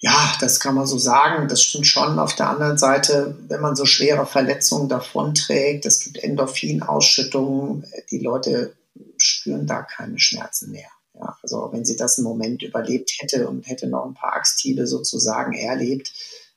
Ja, 0.00 0.32
das 0.40 0.60
kann 0.60 0.76
man 0.76 0.86
so 0.86 0.96
sagen. 0.96 1.48
Das 1.48 1.62
stimmt 1.62 1.86
schon. 1.86 2.18
Auf 2.18 2.34
der 2.36 2.50
anderen 2.50 2.78
Seite, 2.78 3.36
wenn 3.48 3.60
man 3.60 3.74
so 3.74 3.84
schwere 3.84 4.26
Verletzungen 4.26 4.88
davonträgt, 4.88 5.86
es 5.86 6.00
gibt 6.00 6.18
Endorphinausschüttungen, 6.18 7.84
die 8.10 8.18
Leute 8.18 8.74
spüren 9.16 9.66
da 9.66 9.82
keine 9.82 10.20
Schmerzen 10.20 10.70
mehr. 10.70 10.88
Ja, 11.14 11.36
also 11.42 11.70
wenn 11.72 11.84
sie 11.84 11.96
das 11.96 12.18
einen 12.18 12.28
Moment 12.28 12.62
überlebt 12.62 13.12
hätte 13.18 13.48
und 13.48 13.66
hätte 13.66 13.88
noch 13.88 14.06
ein 14.06 14.14
paar 14.14 14.34
Axthiebe 14.34 14.86
sozusagen 14.86 15.52
erlebt, 15.54 16.12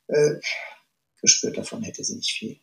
äh, 0.07 0.35
gespürt 1.19 1.57
davon 1.57 1.81
hätte 1.81 2.03
sie 2.03 2.15
nicht 2.15 2.31
viel. 2.31 2.59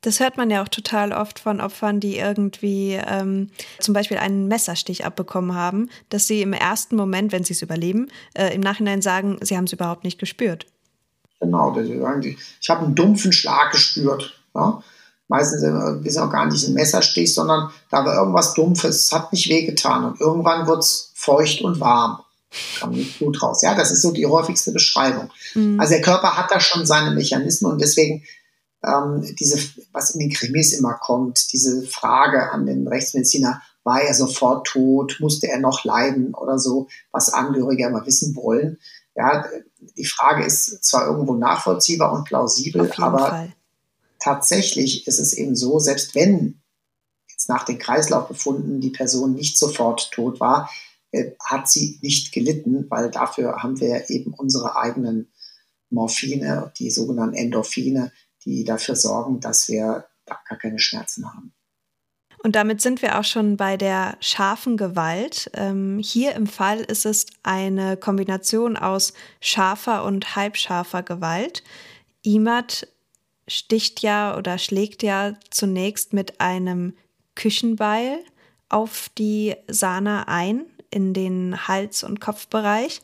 Das 0.00 0.20
hört 0.20 0.36
man 0.36 0.50
ja 0.50 0.62
auch 0.62 0.68
total 0.68 1.12
oft 1.12 1.40
von 1.40 1.60
Opfern, 1.60 1.98
die 1.98 2.18
irgendwie 2.18 2.92
ähm, 2.92 3.50
zum 3.80 3.94
Beispiel 3.94 4.18
einen 4.18 4.46
Messerstich 4.46 5.04
abbekommen 5.04 5.54
haben, 5.54 5.90
dass 6.08 6.26
sie 6.26 6.40
im 6.40 6.52
ersten 6.52 6.94
Moment, 6.94 7.32
wenn 7.32 7.44
sie 7.44 7.52
es 7.52 7.62
überleben, 7.62 8.08
äh, 8.34 8.54
im 8.54 8.60
Nachhinein 8.60 9.02
sagen, 9.02 9.38
sie 9.40 9.56
haben 9.56 9.64
es 9.64 9.72
überhaupt 9.72 10.04
nicht 10.04 10.18
gespürt. 10.18 10.66
Genau, 11.40 11.76
ich 11.78 12.70
habe 12.70 12.84
einen 12.84 12.94
dumpfen 12.94 13.32
Schlag 13.32 13.72
gespürt. 13.72 14.34
Ja? 14.54 14.82
Meistens 15.28 15.62
ist 15.62 16.16
es 16.16 16.16
auch 16.16 16.30
gar 16.30 16.46
nicht 16.46 16.66
ein 16.66 16.74
Messerstich, 16.74 17.34
sondern 17.34 17.70
da 17.90 18.04
war 18.04 18.14
irgendwas 18.14 18.54
Dumpfes, 18.54 19.06
es 19.06 19.12
hat 19.12 19.32
nicht 19.32 19.48
wehgetan 19.48 20.04
und 20.04 20.20
irgendwann 20.20 20.66
wird 20.66 20.78
es 20.80 21.12
feucht 21.14 21.60
und 21.60 21.80
warm. 21.80 22.20
Kam 22.78 22.92
nicht 22.92 23.18
Blut 23.18 23.42
raus. 23.42 23.60
Ja, 23.60 23.74
das 23.74 23.90
ist 23.90 24.00
so 24.00 24.10
die 24.10 24.24
häufigste 24.24 24.72
Beschreibung. 24.72 25.30
Mhm. 25.54 25.78
Also 25.78 25.92
der 25.92 26.00
Körper 26.00 26.34
hat 26.38 26.50
da 26.50 26.60
schon 26.60 26.86
seine 26.86 27.10
Mechanismen 27.10 27.72
und 27.72 27.80
deswegen 27.80 28.24
ähm, 28.84 29.34
diese, 29.38 29.58
was 29.92 30.10
in 30.10 30.20
den 30.20 30.30
Krimis 30.30 30.72
immer 30.72 30.94
kommt, 30.94 31.52
diese 31.52 31.82
Frage 31.82 32.50
an 32.50 32.66
den 32.66 32.86
Rechtsmediziner, 32.86 33.60
war 33.84 34.02
er 34.02 34.14
sofort 34.14 34.66
tot, 34.66 35.16
musste 35.20 35.48
er 35.48 35.58
noch 35.58 35.84
leiden 35.84 36.34
oder 36.34 36.58
so, 36.58 36.88
was 37.10 37.32
Angehörige 37.32 37.86
immer 37.86 38.04
wissen 38.06 38.36
wollen. 38.36 38.78
Ja, 39.14 39.46
die 39.96 40.04
Frage 40.04 40.44
ist 40.44 40.84
zwar 40.84 41.06
irgendwo 41.06 41.34
nachvollziehbar 41.34 42.12
und 42.12 42.24
plausibel, 42.24 42.92
aber 42.98 43.28
Fall. 43.28 43.52
tatsächlich 44.20 45.06
ist 45.06 45.18
es 45.18 45.32
eben 45.32 45.56
so, 45.56 45.78
selbst 45.78 46.14
wenn 46.14 46.60
jetzt 47.30 47.48
nach 47.48 47.64
den 47.64 47.78
Kreislaufbefunden 47.78 48.80
die 48.80 48.90
Person 48.90 49.34
nicht 49.34 49.58
sofort 49.58 50.10
tot 50.12 50.38
war, 50.38 50.70
äh, 51.10 51.32
hat 51.42 51.68
sie 51.68 51.98
nicht 52.02 52.32
gelitten, 52.32 52.86
weil 52.90 53.10
dafür 53.10 53.62
haben 53.62 53.80
wir 53.80 54.10
eben 54.10 54.34
unsere 54.34 54.76
eigenen 54.76 55.32
Morphine, 55.90 56.72
die 56.78 56.90
sogenannten 56.90 57.34
Endorphine, 57.34 58.12
die 58.44 58.64
dafür 58.64 58.96
sorgen, 58.96 59.40
dass 59.40 59.68
wir 59.68 60.06
gar 60.26 60.58
keine 60.58 60.78
Schmerzen 60.78 61.26
haben. 61.26 61.52
Und 62.42 62.54
damit 62.54 62.80
sind 62.80 63.02
wir 63.02 63.18
auch 63.18 63.24
schon 63.24 63.56
bei 63.56 63.76
der 63.76 64.16
scharfen 64.20 64.76
Gewalt. 64.76 65.50
Ähm, 65.54 65.98
hier 65.98 66.34
im 66.34 66.46
Fall 66.46 66.80
ist 66.80 67.04
es 67.04 67.26
eine 67.42 67.96
Kombination 67.96 68.76
aus 68.76 69.12
scharfer 69.40 70.04
und 70.04 70.36
halbscharfer 70.36 71.02
Gewalt. 71.02 71.64
Imad 72.22 72.86
sticht 73.48 74.00
ja 74.00 74.36
oder 74.36 74.58
schlägt 74.58 75.02
ja 75.02 75.34
zunächst 75.50 76.12
mit 76.12 76.40
einem 76.40 76.94
Küchenbeil 77.34 78.18
auf 78.68 79.10
die 79.18 79.56
Sana 79.66 80.24
ein 80.28 80.66
in 80.90 81.14
den 81.14 81.66
Hals- 81.66 82.04
und 82.04 82.20
Kopfbereich 82.20 83.00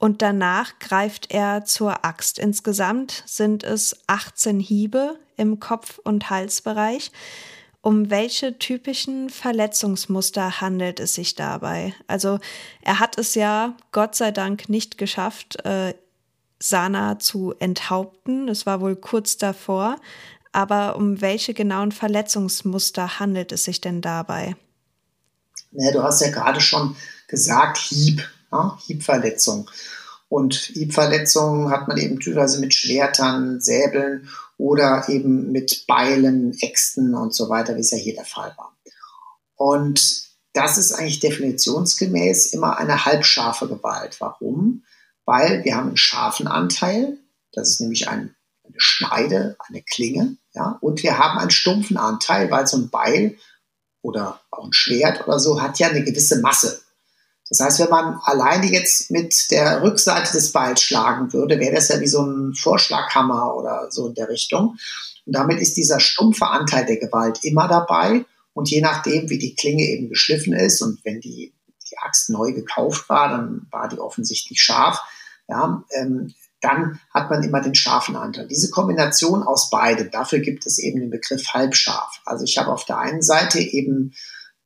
und 0.00 0.22
danach 0.22 0.78
greift 0.78 1.30
er 1.30 1.66
zur 1.66 2.06
Axt. 2.06 2.38
Insgesamt 2.38 3.22
sind 3.26 3.64
es 3.64 3.94
18 4.06 4.58
Hiebe 4.58 5.18
im 5.36 5.60
Kopf- 5.60 6.00
und 6.02 6.30
Halsbereich. 6.30 7.12
Um 7.82 8.08
welche 8.08 8.58
typischen 8.58 9.28
Verletzungsmuster 9.28 10.62
handelt 10.62 11.00
es 11.00 11.14
sich 11.14 11.34
dabei? 11.34 11.94
Also 12.06 12.40
er 12.80 12.98
hat 12.98 13.18
es 13.18 13.34
ja 13.34 13.76
Gott 13.92 14.14
sei 14.14 14.30
Dank 14.30 14.70
nicht 14.70 14.96
geschafft, 14.96 15.62
äh, 15.66 15.92
Sana 16.58 17.18
zu 17.18 17.54
enthaupten. 17.58 18.48
Es 18.48 18.64
war 18.64 18.80
wohl 18.80 18.96
kurz 18.96 19.36
davor. 19.36 19.96
Aber 20.52 20.96
um 20.96 21.20
welche 21.20 21.52
genauen 21.52 21.92
Verletzungsmuster 21.92 23.20
handelt 23.20 23.52
es 23.52 23.64
sich 23.64 23.82
denn 23.82 24.00
dabei? 24.00 24.56
Ja, 25.72 25.92
du 25.92 26.02
hast 26.02 26.22
ja 26.22 26.30
gerade 26.30 26.62
schon 26.62 26.96
gesagt, 27.28 27.76
Hieb, 27.76 28.26
ja, 28.52 28.78
Hiebverletzung. 28.86 29.70
Und 30.28 30.54
Hiebverletzungen 30.54 31.70
hat 31.70 31.88
man 31.88 31.96
eben 31.96 32.20
typischerweise 32.20 32.60
mit 32.60 32.72
Schwertern, 32.72 33.60
Säbeln 33.60 34.28
oder 34.58 35.08
eben 35.08 35.50
mit 35.50 35.86
Beilen, 35.86 36.56
Äxten 36.60 37.14
und 37.14 37.34
so 37.34 37.48
weiter, 37.48 37.76
wie 37.76 37.80
es 37.80 37.90
ja 37.90 37.98
hier 37.98 38.14
der 38.14 38.24
Fall 38.24 38.54
war. 38.56 38.76
Und 39.56 40.30
das 40.52 40.78
ist 40.78 40.92
eigentlich 40.92 41.20
definitionsgemäß 41.20 42.52
immer 42.52 42.78
eine 42.78 43.04
halbscharfe 43.04 43.68
Gewalt. 43.68 44.20
Warum? 44.20 44.84
Weil 45.24 45.64
wir 45.64 45.76
haben 45.76 45.88
einen 45.88 45.96
scharfen 45.96 46.46
Anteil, 46.46 47.18
das 47.52 47.70
ist 47.70 47.80
nämlich 47.80 48.08
ein, 48.08 48.34
eine 48.64 48.74
Schneide, 48.76 49.56
eine 49.68 49.82
Klinge, 49.82 50.36
ja, 50.54 50.78
und 50.80 51.02
wir 51.02 51.18
haben 51.18 51.38
einen 51.38 51.50
stumpfen 51.50 51.96
Anteil, 51.96 52.50
weil 52.50 52.66
so 52.66 52.76
ein 52.76 52.90
Beil 52.90 53.36
oder 54.02 54.40
auch 54.50 54.64
ein 54.64 54.72
Schwert 54.72 55.26
oder 55.26 55.38
so 55.38 55.60
hat 55.60 55.78
ja 55.78 55.88
eine 55.88 56.04
gewisse 56.04 56.40
Masse. 56.40 56.80
Das 57.50 57.60
heißt, 57.60 57.80
wenn 57.80 57.90
man 57.90 58.20
alleine 58.22 58.66
jetzt 58.66 59.10
mit 59.10 59.50
der 59.50 59.82
Rückseite 59.82 60.32
des 60.32 60.52
Balls 60.52 60.82
schlagen 60.82 61.32
würde, 61.32 61.58
wäre 61.58 61.74
das 61.74 61.88
ja 61.88 62.00
wie 62.00 62.06
so 62.06 62.22
ein 62.22 62.54
Vorschlaghammer 62.54 63.56
oder 63.56 63.90
so 63.90 64.06
in 64.06 64.14
der 64.14 64.28
Richtung. 64.28 64.76
Und 65.26 65.34
damit 65.34 65.60
ist 65.60 65.76
dieser 65.76 65.98
stumpfe 65.98 66.46
Anteil 66.46 66.86
der 66.86 66.98
Gewalt 66.98 67.40
immer 67.42 67.66
dabei. 67.66 68.24
Und 68.52 68.70
je 68.70 68.80
nachdem, 68.80 69.28
wie 69.30 69.38
die 69.38 69.56
Klinge 69.56 69.82
eben 69.82 70.08
geschliffen 70.08 70.52
ist 70.52 70.80
und 70.80 71.04
wenn 71.04 71.20
die, 71.20 71.52
die 71.90 71.98
Axt 71.98 72.30
neu 72.30 72.52
gekauft 72.52 73.08
war, 73.08 73.28
dann 73.28 73.66
war 73.72 73.88
die 73.88 73.98
offensichtlich 73.98 74.62
scharf. 74.62 75.00
Ja, 75.48 75.82
ähm, 75.90 76.32
dann 76.60 77.00
hat 77.12 77.30
man 77.30 77.42
immer 77.42 77.60
den 77.60 77.74
scharfen 77.74 78.14
Anteil. 78.14 78.46
Diese 78.46 78.70
Kombination 78.70 79.42
aus 79.42 79.70
beidem, 79.70 80.10
dafür 80.10 80.38
gibt 80.38 80.66
es 80.66 80.78
eben 80.78 81.00
den 81.00 81.10
Begriff 81.10 81.48
halbscharf. 81.52 82.20
Also 82.24 82.44
ich 82.44 82.58
habe 82.58 82.70
auf 82.70 82.84
der 82.84 82.98
einen 82.98 83.22
Seite 83.22 83.58
eben 83.58 84.12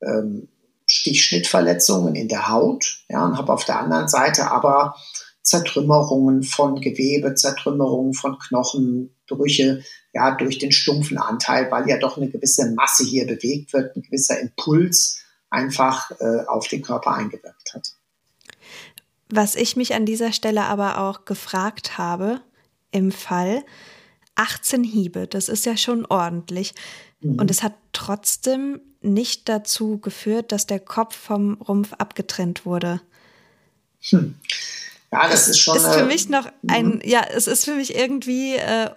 ähm, 0.01 0.49
Stichschnittverletzungen 0.95 2.15
in 2.15 2.27
der 2.27 2.49
Haut 2.49 3.03
ja, 3.09 3.25
und 3.25 3.37
habe 3.37 3.53
auf 3.53 3.65
der 3.65 3.79
anderen 3.79 4.07
Seite 4.07 4.51
aber 4.51 4.95
Zertrümmerungen 5.41 6.43
von 6.43 6.81
Gewebe, 6.81 7.35
Zertrümmerungen 7.35 8.13
von 8.13 8.39
Knochen, 8.39 9.15
Brüche, 9.27 9.83
ja, 10.13 10.31
durch 10.35 10.57
den 10.57 10.71
stumpfen 10.71 11.17
Anteil, 11.17 11.69
weil 11.69 11.87
ja 11.87 11.97
doch 11.97 12.17
eine 12.17 12.29
gewisse 12.29 12.71
Masse 12.71 13.03
hier 13.03 13.27
bewegt 13.27 13.73
wird, 13.73 13.95
ein 13.95 14.01
gewisser 14.01 14.39
Impuls 14.39 15.21
einfach 15.49 16.11
äh, 16.19 16.45
auf 16.47 16.67
den 16.67 16.81
Körper 16.81 17.13
eingewirkt 17.13 17.73
hat. 17.73 17.93
Was 19.29 19.55
ich 19.55 19.75
mich 19.75 19.93
an 19.93 20.05
dieser 20.05 20.31
Stelle 20.31 20.63
aber 20.63 20.99
auch 20.99 21.25
gefragt 21.25 21.97
habe, 21.97 22.41
im 22.91 23.11
Fall 23.11 23.63
18 24.35 24.83
Hiebe, 24.83 25.27
das 25.27 25.49
ist 25.49 25.65
ja 25.65 25.77
schon 25.77 26.05
ordentlich. 26.05 26.73
Mhm. 27.21 27.39
Und 27.39 27.51
es 27.51 27.63
hat 27.63 27.84
trotzdem 27.95 28.81
nicht 29.01 29.49
dazu 29.49 29.99
geführt, 29.99 30.51
dass 30.51 30.67
der 30.67 30.79
Kopf 30.79 31.15
vom 31.15 31.53
Rumpf 31.55 31.93
abgetrennt 31.93 32.65
wurde. 32.65 33.01
Hm. 34.09 34.35
Ja, 35.11 35.29
das 35.29 35.47
ist 35.47 35.59
schon. 35.59 35.77
Ist 35.77 35.93
für 35.93 36.05
mich 36.05 36.29
noch 36.29 36.49
ein, 36.67 36.87
mhm. 36.87 37.01
ja, 37.03 37.21
es 37.33 37.47
ist 37.47 37.65
für 37.65 37.75
mich 37.75 37.95
irgendwie 37.95 38.55
äh, 38.55 38.89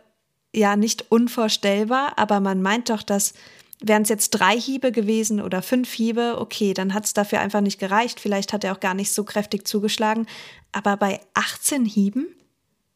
ja 0.55 0.77
nicht 0.77 1.11
unvorstellbar, 1.11 2.15
aber 2.17 2.41
man 2.41 2.63
meint 2.63 2.91
doch, 2.91 3.03
dass 3.03 3.35
wären 3.81 4.03
es 4.03 4.09
jetzt 4.09 4.31
drei 4.31 4.59
Hiebe 4.59 4.93
gewesen 4.93 5.41
oder 5.41 5.63
fünf 5.63 5.93
Hiebe, 5.93 6.37
okay, 6.39 6.75
dann 6.75 6.95
hat 6.95 7.05
es 7.05 7.15
dafür 7.15 7.41
einfach 7.41 7.61
nicht 7.61 7.79
gereicht. 7.79 8.19
Vielleicht 8.21 8.53
hat 8.53 8.65
er 8.65 8.73
auch 8.73 8.81
gar 8.81 8.95
nicht 8.95 9.13
so 9.13 9.25
kräftig 9.25 9.69
zugeschlagen. 9.69 10.27
Aber 10.73 10.97
bei 10.97 11.21
18 11.35 11.85
Hieben 11.85 12.27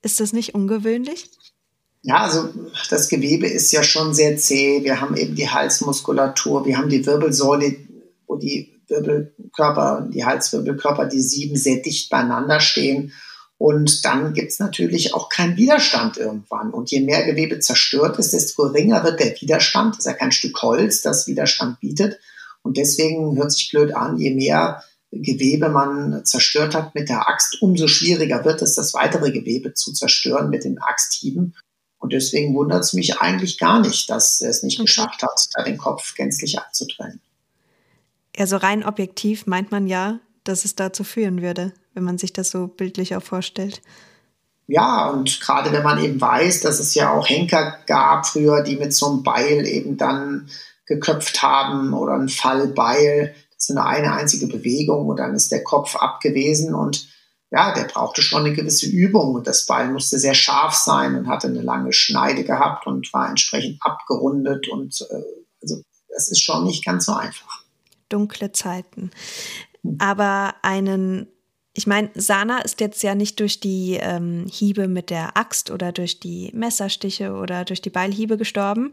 ist 0.02 0.18
das 0.18 0.32
nicht 0.32 0.54
ungewöhnlich? 0.54 1.30
Ja, 2.02 2.24
also 2.24 2.48
das 2.90 3.08
Gewebe 3.08 3.46
ist 3.46 3.72
ja 3.72 3.82
schon 3.82 4.12
sehr 4.12 4.36
zäh. 4.36 4.82
Wir 4.82 5.00
haben 5.00 5.16
eben 5.16 5.36
die 5.36 5.48
Halsmuskulatur, 5.48 6.66
wir 6.66 6.76
haben 6.76 6.88
die 6.88 7.06
Wirbelsäule, 7.06 7.76
wo 8.26 8.36
die 8.36 8.82
Wirbelkörper, 8.88 10.08
die 10.12 10.24
Halswirbelkörper, 10.24 11.06
die 11.06 11.20
sieben 11.20 11.56
sehr 11.56 11.76
dicht 11.76 12.10
beieinander 12.10 12.60
stehen. 12.60 13.12
Und 13.56 14.04
dann 14.04 14.34
gibt 14.34 14.50
es 14.50 14.58
natürlich 14.58 15.14
auch 15.14 15.28
keinen 15.28 15.56
Widerstand 15.56 16.16
irgendwann. 16.16 16.72
Und 16.72 16.90
je 16.90 17.00
mehr 17.00 17.24
Gewebe 17.24 17.60
zerstört 17.60 18.18
ist, 18.18 18.32
desto 18.32 18.64
geringer 18.64 19.04
wird 19.04 19.20
der 19.20 19.40
Widerstand. 19.40 19.94
Das 19.94 20.00
ist 20.00 20.06
ja 20.06 20.14
kein 20.14 20.32
Stück 20.32 20.60
Holz, 20.62 21.02
das 21.02 21.28
Widerstand 21.28 21.78
bietet. 21.78 22.18
Und 22.62 22.76
deswegen 22.76 23.36
hört 23.36 23.52
sich 23.52 23.70
blöd 23.70 23.94
an, 23.94 24.18
je 24.18 24.34
mehr 24.34 24.82
Gewebe 25.12 25.68
man 25.68 26.24
zerstört 26.24 26.74
hat 26.74 26.94
mit 26.94 27.08
der 27.08 27.28
Axt, 27.28 27.60
umso 27.60 27.86
schwieriger 27.86 28.44
wird 28.44 28.62
es, 28.62 28.74
das 28.74 28.94
weitere 28.94 29.30
Gewebe 29.30 29.74
zu 29.74 29.92
zerstören 29.92 30.48
mit 30.48 30.64
den 30.64 30.78
Axthieben. 30.78 31.54
Und 32.02 32.12
deswegen 32.12 32.52
wundert 32.56 32.82
es 32.82 32.94
mich 32.94 33.20
eigentlich 33.20 33.58
gar 33.58 33.80
nicht, 33.80 34.10
dass 34.10 34.40
er 34.40 34.50
es 34.50 34.64
nicht 34.64 34.80
okay. 34.80 34.86
geschafft 34.86 35.22
hat, 35.22 35.40
da 35.54 35.62
den 35.62 35.78
Kopf 35.78 36.16
gänzlich 36.16 36.58
abzutrennen. 36.58 37.20
Ja, 38.36 38.48
so 38.48 38.56
rein 38.56 38.84
objektiv 38.84 39.46
meint 39.46 39.70
man 39.70 39.86
ja, 39.86 40.18
dass 40.42 40.64
es 40.64 40.74
dazu 40.74 41.04
führen 41.04 41.42
würde, 41.42 41.72
wenn 41.94 42.02
man 42.02 42.18
sich 42.18 42.32
das 42.32 42.50
so 42.50 42.66
bildlich 42.66 43.14
auch 43.14 43.22
vorstellt. 43.22 43.82
Ja, 44.66 45.10
und 45.10 45.40
gerade 45.40 45.70
wenn 45.70 45.84
man 45.84 46.02
eben 46.02 46.20
weiß, 46.20 46.62
dass 46.62 46.80
es 46.80 46.92
ja 46.96 47.12
auch 47.12 47.28
Henker 47.28 47.78
gab 47.86 48.26
früher, 48.26 48.64
die 48.64 48.76
mit 48.76 48.92
so 48.92 49.08
einem 49.08 49.22
Beil 49.22 49.64
eben 49.64 49.96
dann 49.96 50.48
geköpft 50.86 51.40
haben 51.40 51.92
oder 51.92 52.14
ein 52.14 52.28
Fallbeil, 52.28 53.32
das 53.54 53.68
ist 53.68 53.76
eine, 53.76 53.86
eine 53.86 54.12
einzige 54.12 54.48
Bewegung 54.48 55.06
und 55.06 55.18
dann 55.18 55.36
ist 55.36 55.52
der 55.52 55.62
Kopf 55.62 55.94
abgewesen 55.94 56.74
und 56.74 57.06
ja, 57.52 57.74
der 57.74 57.84
brauchte 57.84 58.22
schon 58.22 58.46
eine 58.46 58.54
gewisse 58.54 58.86
Übung 58.86 59.34
und 59.34 59.46
das 59.46 59.66
Beil 59.66 59.92
musste 59.92 60.18
sehr 60.18 60.34
scharf 60.34 60.74
sein 60.74 61.14
und 61.14 61.28
hatte 61.28 61.48
eine 61.48 61.60
lange 61.60 61.92
Schneide 61.92 62.44
gehabt 62.44 62.86
und 62.86 63.12
war 63.12 63.28
entsprechend 63.28 63.76
abgerundet 63.82 64.68
und 64.68 65.06
äh, 65.10 65.22
also 65.60 65.82
das 66.08 66.28
ist 66.28 66.42
schon 66.42 66.64
nicht 66.64 66.84
ganz 66.84 67.04
so 67.06 67.12
einfach. 67.12 67.62
Dunkle 68.08 68.52
Zeiten. 68.52 69.10
Aber 69.98 70.54
einen, 70.62 71.26
ich 71.74 71.86
meine, 71.86 72.10
Sana 72.14 72.60
ist 72.60 72.80
jetzt 72.80 73.02
ja 73.02 73.14
nicht 73.14 73.38
durch 73.38 73.60
die 73.60 73.98
ähm, 74.00 74.46
Hiebe 74.50 74.88
mit 74.88 75.10
der 75.10 75.36
Axt 75.36 75.70
oder 75.70 75.92
durch 75.92 76.20
die 76.20 76.50
Messerstiche 76.54 77.34
oder 77.34 77.64
durch 77.64 77.82
die 77.82 77.90
Beilhiebe 77.90 78.38
gestorben. 78.38 78.92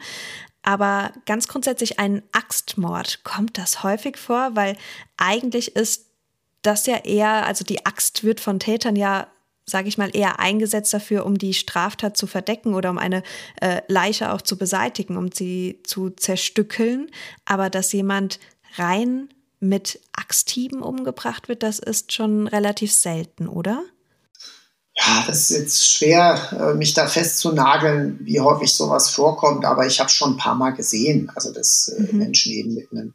Aber 0.63 1.11
ganz 1.25 1.47
grundsätzlich 1.47 1.99
ein 1.99 2.23
Axtmord, 2.33 3.23
kommt 3.23 3.57
das 3.57 3.83
häufig 3.83 4.17
vor? 4.17 4.51
Weil 4.55 4.75
eigentlich 5.17 5.75
ist 5.75 6.08
das 6.61 6.85
ja 6.85 6.97
eher, 6.97 7.45
also 7.45 7.63
die 7.63 7.85
Axt 7.85 8.23
wird 8.23 8.39
von 8.39 8.59
Tätern 8.59 8.95
ja 8.95 9.27
sage 9.69 9.87
ich 9.87 9.97
mal, 9.97 10.09
eher 10.13 10.39
eingesetzt 10.39 10.93
dafür, 10.93 11.25
um 11.25 11.37
die 11.37 11.53
Straftat 11.53 12.17
zu 12.17 12.27
verdecken 12.27 12.73
oder 12.73 12.89
um 12.89 12.97
eine 12.97 13.23
äh, 13.61 13.81
Leiche 13.87 14.33
auch 14.33 14.41
zu 14.41 14.57
beseitigen, 14.57 15.15
um 15.15 15.31
sie 15.31 15.79
zu 15.83 16.09
zerstückeln. 16.09 17.09
Aber 17.45 17.69
dass 17.69 17.93
jemand 17.93 18.39
rein 18.75 19.29
mit 19.59 19.99
Axthieben 20.13 20.81
umgebracht 20.81 21.47
wird, 21.49 21.63
das 21.63 21.79
ist 21.79 22.11
schon 22.13 22.47
relativ 22.47 22.91
selten, 22.91 23.47
oder? 23.47 23.83
Ja, 24.95 25.23
das 25.27 25.49
ist 25.49 25.57
jetzt 25.57 25.91
schwer, 25.91 26.49
äh, 26.51 26.73
mich 26.75 26.93
da 26.93 27.07
festzunageln, 27.07 28.19
wie 28.21 28.41
häufig 28.41 28.73
sowas 28.73 29.09
vorkommt, 29.09 29.63
aber 29.63 29.87
ich 29.87 29.99
habe 29.99 30.09
es 30.09 30.15
schon 30.15 30.33
ein 30.33 30.37
paar 30.37 30.55
Mal 30.55 30.71
gesehen. 30.71 31.31
Also, 31.35 31.53
dass 31.53 31.87
äh, 31.87 32.01
mhm. 32.01 32.17
Menschen 32.17 32.51
eben 32.51 32.73
mit 32.73 32.91
einem 32.91 33.13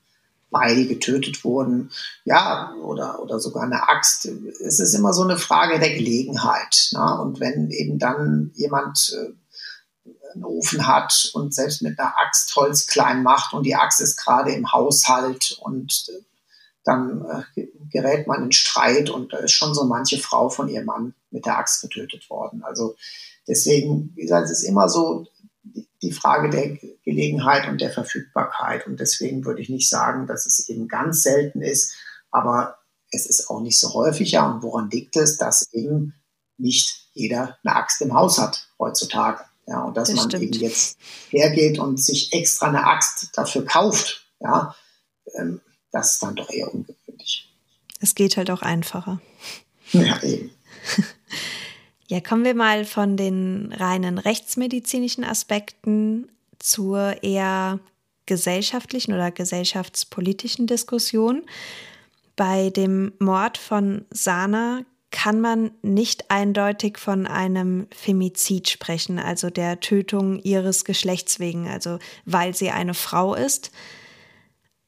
Beil 0.54 0.86
getötet 0.86 1.44
wurden, 1.44 1.90
ja, 2.24 2.72
oder, 2.82 3.20
oder 3.20 3.40
sogar 3.40 3.64
eine 3.64 3.88
Axt. 3.88 4.26
Es 4.64 4.78
ist 4.78 4.94
immer 4.94 5.12
so 5.12 5.22
eine 5.22 5.36
Frage 5.36 5.80
der 5.80 5.92
Gelegenheit. 5.94 6.90
Ne? 6.92 7.20
Und 7.20 7.40
wenn 7.40 7.70
eben 7.70 7.98
dann 7.98 8.52
jemand 8.54 9.12
äh, 9.18 10.12
einen 10.32 10.44
Ofen 10.44 10.86
hat 10.86 11.30
und 11.34 11.52
selbst 11.52 11.82
mit 11.82 11.98
einer 11.98 12.16
Axt 12.16 12.54
Holz 12.54 12.86
klein 12.86 13.24
macht 13.24 13.52
und 13.52 13.64
die 13.64 13.74
Axt 13.74 14.00
ist 14.00 14.16
gerade 14.16 14.52
im 14.52 14.72
Haushalt 14.72 15.58
und 15.60 16.06
äh, 16.08 16.22
dann 16.84 17.24
äh, 17.56 17.66
gerät 17.90 18.26
man 18.28 18.44
in 18.44 18.52
Streit 18.52 19.10
und 19.10 19.32
da 19.32 19.38
ist 19.38 19.52
schon 19.52 19.74
so 19.74 19.84
manche 19.84 20.18
Frau 20.18 20.50
von 20.50 20.68
ihrem 20.68 20.86
Mann 20.86 21.14
mit 21.30 21.46
der 21.46 21.58
Axt 21.58 21.82
getötet 21.82 22.30
worden. 22.30 22.62
Also 22.62 22.94
deswegen, 23.48 24.12
wie 24.14 24.22
gesagt, 24.22 24.44
es 24.44 24.62
ist 24.62 24.68
immer 24.68 24.88
so 24.88 25.26
die 26.04 26.12
Frage 26.12 26.50
der 26.50 26.76
Gelegenheit 27.04 27.68
und 27.68 27.80
der 27.80 27.90
Verfügbarkeit. 27.90 28.86
Und 28.86 29.00
deswegen 29.00 29.44
würde 29.44 29.62
ich 29.62 29.68
nicht 29.68 29.88
sagen, 29.88 30.26
dass 30.26 30.46
es 30.46 30.68
eben 30.68 30.86
ganz 30.86 31.22
selten 31.22 31.62
ist, 31.62 31.94
aber 32.30 32.78
es 33.10 33.26
ist 33.26 33.48
auch 33.48 33.60
nicht 33.60 33.78
so 33.78 33.94
häufiger. 33.94 34.46
Und 34.52 34.62
woran 34.62 34.90
liegt 34.90 35.16
es, 35.16 35.38
dass 35.38 35.72
eben 35.72 36.14
nicht 36.58 37.08
jeder 37.14 37.58
eine 37.64 37.76
Axt 37.76 38.00
im 38.02 38.12
Haus 38.12 38.38
hat 38.38 38.68
heutzutage? 38.78 39.44
Ja, 39.66 39.82
und 39.82 39.96
dass 39.96 40.08
das 40.08 40.16
man 40.16 40.30
stimmt. 40.30 40.44
eben 40.44 40.54
jetzt 40.54 40.98
hergeht 41.30 41.78
und 41.78 41.98
sich 41.98 42.32
extra 42.34 42.68
eine 42.68 42.86
Axt 42.86 43.30
dafür 43.32 43.64
kauft, 43.64 44.28
ja, 44.40 44.74
ähm, 45.34 45.62
das 45.90 46.12
ist 46.12 46.22
dann 46.22 46.34
doch 46.34 46.50
eher 46.50 46.72
ungewöhnlich. 46.74 47.50
Es 48.00 48.14
geht 48.14 48.36
halt 48.36 48.50
auch 48.50 48.60
einfacher. 48.60 49.20
Ja, 49.92 50.22
eben. 50.22 50.50
Ja, 52.14 52.20
kommen 52.20 52.44
wir 52.44 52.54
mal 52.54 52.84
von 52.84 53.16
den 53.16 53.74
reinen 53.76 54.18
rechtsmedizinischen 54.18 55.24
Aspekten 55.24 56.28
zur 56.60 57.24
eher 57.24 57.80
gesellschaftlichen 58.26 59.14
oder 59.14 59.32
gesellschaftspolitischen 59.32 60.68
Diskussion. 60.68 61.42
Bei 62.36 62.70
dem 62.70 63.14
Mord 63.18 63.58
von 63.58 64.04
Sana 64.10 64.82
kann 65.10 65.40
man 65.40 65.72
nicht 65.82 66.30
eindeutig 66.30 66.98
von 66.98 67.26
einem 67.26 67.88
Femizid 67.92 68.68
sprechen, 68.68 69.18
also 69.18 69.50
der 69.50 69.80
Tötung 69.80 70.38
ihres 70.38 70.84
Geschlechts 70.84 71.40
wegen, 71.40 71.66
also 71.66 71.98
weil 72.26 72.54
sie 72.54 72.70
eine 72.70 72.94
Frau 72.94 73.34
ist. 73.34 73.72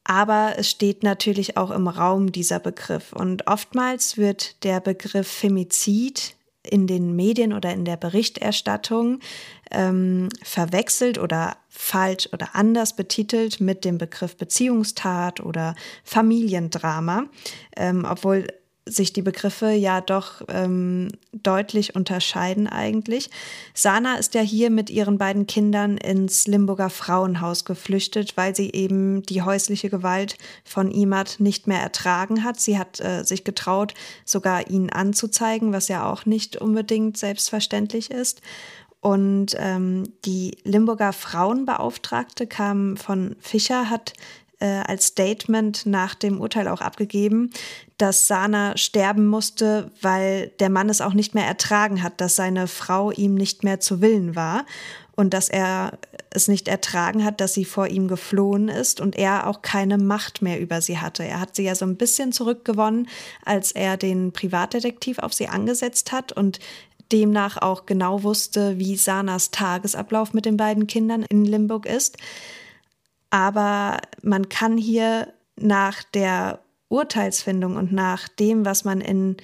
Aber 0.05 0.55
es 0.59 0.71
steht 0.71 1.03
natürlich 1.03 1.57
auch 1.57 1.73
im 1.73 1.89
Raum 1.89 2.31
dieser 2.31 2.61
Begriff. 2.61 3.13
Und 3.13 3.49
oftmals 3.49 4.17
wird 4.17 4.63
der 4.63 4.79
Begriff 4.79 5.27
Femizid 5.27 6.36
in 6.71 6.87
den 6.87 7.17
Medien 7.17 7.53
oder 7.53 7.73
in 7.73 7.85
der 7.85 7.97
Berichterstattung 7.97 9.21
ähm, 9.71 10.29
verwechselt 10.43 11.19
oder 11.19 11.57
falsch 11.69 12.29
oder 12.33 12.55
anders 12.55 12.97
betitelt 12.97 13.61
mit 13.61 13.85
dem 13.85 13.99
Begriff 13.99 14.37
Beziehungstat 14.37 15.41
oder 15.41 15.75
Familiendrama, 16.05 17.25
ähm, 17.77 18.07
obwohl 18.09 18.47
sich 18.89 19.13
die 19.13 19.23
Begriffe 19.23 19.71
ja 19.71 20.01
doch 20.01 20.43
ähm, 20.49 21.09
deutlich 21.33 21.97
unterscheiden 21.97 22.69
eigentlich. 22.69 23.31
Sana 23.75 24.17
ist 24.17 24.35
ja 24.35 24.41
hier 24.41 24.71
mit 24.71 24.91
ihren 24.91 25.19
beiden 25.19 25.47
Kindern 25.47 25.99
ins 25.99 26.47
Limburger 26.47 26.89
Frauenhaus 26.89 27.65
geflüchtet, 27.65 28.37
weil 28.37 28.55
sie 28.55 28.71
eben 28.73 29.23
die 29.25 29.43
häusliche 29.43 29.91
Gewalt 29.91 30.39
von 30.65 30.93
Imad 30.93 31.41
nicht 31.41 31.67
mehr 31.67 31.81
ertragen 31.81 32.45
hat. 32.45 32.61
Sie 32.61 32.79
hat 32.79 33.01
äh, 33.01 33.25
sich 33.25 33.43
getraut, 33.43 33.95
sogar 34.25 34.71
ihn 34.71 34.91
anzuzeigen, 34.91 35.73
was 35.73 35.89
ja 35.89 36.11
auch 36.11 36.25
nicht 36.25 36.57
unbedingt 36.57 37.17
selbstverständlich 37.17 38.13
ist. 38.13 38.41
Und 39.01 39.55
ähm, 39.59 40.05
die 40.25 40.59
Limburger 40.65 41.13
Frauenbeauftragte 41.13 42.47
kam 42.47 42.97
von 42.97 43.37
Fischer, 43.41 43.91
hat 43.91 44.15
äh, 44.59 44.67
als 44.67 45.07
Statement 45.07 45.87
nach 45.87 46.15
dem 46.15 46.41
Urteil 46.41 46.69
auch 46.69 46.81
abgegeben, 46.81 47.51
dass 47.99 48.27
Sana 48.27 48.77
sterben 48.77 49.27
musste, 49.27 49.91
weil 50.01 50.49
der 50.61 50.71
Mann 50.71 50.89
es 50.89 51.01
auch 51.01 51.15
nicht 51.15 51.35
mehr 51.35 51.47
ertragen 51.47 52.03
hat, 52.03 52.21
dass 52.21 52.37
seine 52.37 52.67
Frau 52.67 53.11
ihm 53.11 53.35
nicht 53.35 53.65
mehr 53.65 53.81
zu 53.81 54.01
Willen 54.01 54.35
war 54.35 54.65
und 55.17 55.33
dass 55.33 55.49
er 55.49 55.99
es 56.31 56.47
nicht 56.47 56.69
ertragen 56.69 57.25
hat, 57.25 57.41
dass 57.41 57.55
sie 57.55 57.65
vor 57.65 57.89
ihm 57.89 58.07
geflohen 58.07 58.69
ist 58.69 59.01
und 59.01 59.17
er 59.17 59.47
auch 59.47 59.63
keine 59.63 59.99
Macht 59.99 60.43
mehr 60.43 60.61
über 60.61 60.81
sie 60.81 60.99
hatte. 60.99 61.25
Er 61.25 61.41
hat 61.41 61.57
sie 61.57 61.65
ja 61.65 61.75
so 61.75 61.87
ein 61.87 61.97
bisschen 61.97 62.33
zurückgewonnen, 62.33 63.09
als 63.45 63.73
er 63.73 63.97
den 63.97 64.33
Privatdetektiv 64.33 65.19
auf 65.19 65.33
sie 65.33 65.49
angesetzt 65.49 66.13
hat 66.13 66.33
und 66.33 66.61
demnach 67.13 67.57
auch 67.57 67.87
genau 67.87 68.23
wusste, 68.23 68.79
wie 68.79 68.97
Sanas 68.97 69.51
Tagesablauf 69.51 70.35
mit 70.35 70.45
den 70.45 70.57
beiden 70.57 70.87
Kindern 70.87 71.23
in 71.23 71.45
Limburg 71.45 71.87
ist. 71.87 72.19
Aber 73.37 73.99
man 74.23 74.49
kann 74.49 74.79
hier 74.79 75.31
nach 75.57 76.03
der 76.03 76.61
Urteilsfindung 76.89 77.77
und 77.77 77.93
nach 77.93 78.29
dem, 78.29 78.65
was 78.65 78.85
man 78.87 79.03
in 79.03 79.37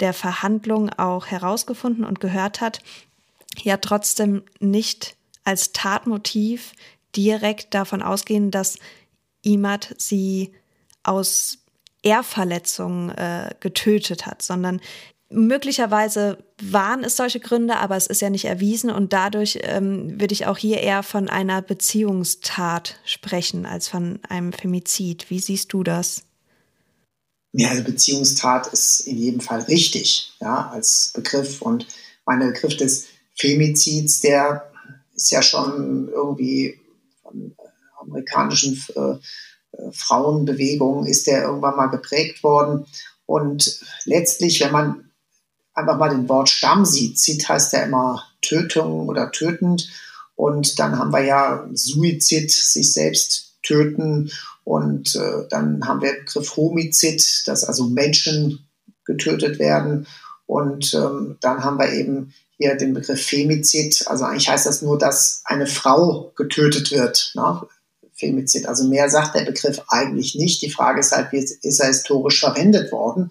der 0.00 0.14
Verhandlung 0.14 0.90
auch 0.90 1.26
herausgefunden 1.28 2.04
und 2.04 2.18
gehört 2.18 2.60
hat, 2.60 2.80
ja 3.62 3.76
trotzdem 3.76 4.42
nicht 4.58 5.14
als 5.44 5.70
Tatmotiv 5.70 6.72
direkt 7.14 7.72
davon 7.72 8.02
ausgehen, 8.02 8.50
dass 8.50 8.80
Imad 9.42 9.94
sie 9.96 10.52
aus 11.04 11.58
Ehrverletzung 12.02 13.10
äh, 13.10 13.54
getötet 13.60 14.26
hat, 14.26 14.42
sondern 14.42 14.80
Möglicherweise 15.32 16.38
waren 16.60 17.04
es 17.04 17.16
solche 17.16 17.38
Gründe, 17.38 17.76
aber 17.76 17.96
es 17.96 18.08
ist 18.08 18.20
ja 18.20 18.30
nicht 18.30 18.46
erwiesen 18.46 18.90
und 18.90 19.12
dadurch 19.12 19.60
ähm, 19.62 20.20
würde 20.20 20.32
ich 20.32 20.46
auch 20.46 20.58
hier 20.58 20.80
eher 20.80 21.04
von 21.04 21.28
einer 21.28 21.62
Beziehungstat 21.62 22.98
sprechen 23.04 23.64
als 23.64 23.86
von 23.86 24.18
einem 24.28 24.52
Femizid. 24.52 25.30
Wie 25.30 25.38
siehst 25.38 25.72
du 25.72 25.84
das? 25.84 26.24
Ja, 27.52 27.70
also 27.70 27.84
Beziehungstat 27.84 28.68
ist 28.68 29.00
in 29.06 29.18
jedem 29.18 29.40
Fall 29.40 29.60
richtig, 29.62 30.32
ja, 30.40 30.68
als 30.68 31.12
Begriff. 31.14 31.62
Und 31.62 31.86
mein 32.26 32.40
Begriff 32.40 32.76
des 32.76 33.06
Femizids, 33.36 34.20
der 34.20 34.70
ist 35.14 35.30
ja 35.30 35.42
schon 35.42 36.08
irgendwie 36.12 36.80
von 37.22 37.54
amerikanischen 38.00 38.82
äh, 38.96 39.00
äh 39.76 39.92
Frauenbewegungen, 39.92 41.06
ist 41.06 41.28
der 41.28 41.44
irgendwann 41.44 41.76
mal 41.76 41.86
geprägt 41.86 42.42
worden. 42.42 42.86
Und 43.26 43.80
letztlich, 44.04 44.60
wenn 44.60 44.72
man 44.72 45.09
einfach 45.80 45.98
mal 45.98 46.10
den 46.10 46.28
Wort 46.28 46.48
Stamm 46.48 46.84
sieht. 46.84 47.18
Zit 47.18 47.48
heißt 47.48 47.72
ja 47.72 47.80
immer 47.80 48.24
Tötung 48.42 49.08
oder 49.08 49.30
tötend. 49.32 49.88
Und 50.36 50.78
dann 50.78 50.98
haben 50.98 51.12
wir 51.12 51.24
ja 51.24 51.68
Suizid, 51.74 52.50
sich 52.50 52.92
selbst 52.92 53.56
töten. 53.62 54.30
Und 54.64 55.14
äh, 55.16 55.48
dann 55.50 55.86
haben 55.86 56.00
wir 56.00 56.12
den 56.12 56.24
Begriff 56.24 56.56
Homizid, 56.56 57.42
dass 57.46 57.64
also 57.64 57.84
Menschen 57.84 58.66
getötet 59.04 59.58
werden. 59.58 60.06
Und 60.46 60.94
ähm, 60.94 61.36
dann 61.40 61.62
haben 61.64 61.78
wir 61.78 61.92
eben 61.92 62.32
hier 62.58 62.74
den 62.74 62.92
Begriff 62.92 63.24
Femizid. 63.24 64.04
Also 64.06 64.24
eigentlich 64.24 64.48
heißt 64.48 64.66
das 64.66 64.82
nur, 64.82 64.98
dass 64.98 65.42
eine 65.44 65.66
Frau 65.66 66.32
getötet 66.36 66.90
wird. 66.90 67.32
Ne? 67.34 67.62
Femizid. 68.14 68.66
Also 68.66 68.86
mehr 68.86 69.08
sagt 69.08 69.34
der 69.34 69.44
Begriff 69.44 69.80
eigentlich 69.88 70.34
nicht. 70.34 70.60
Die 70.62 70.70
Frage 70.70 71.00
ist 71.00 71.12
halt, 71.12 71.32
wie 71.32 71.38
ist 71.38 71.80
er 71.80 71.88
historisch 71.88 72.40
verwendet 72.40 72.92
worden? 72.92 73.30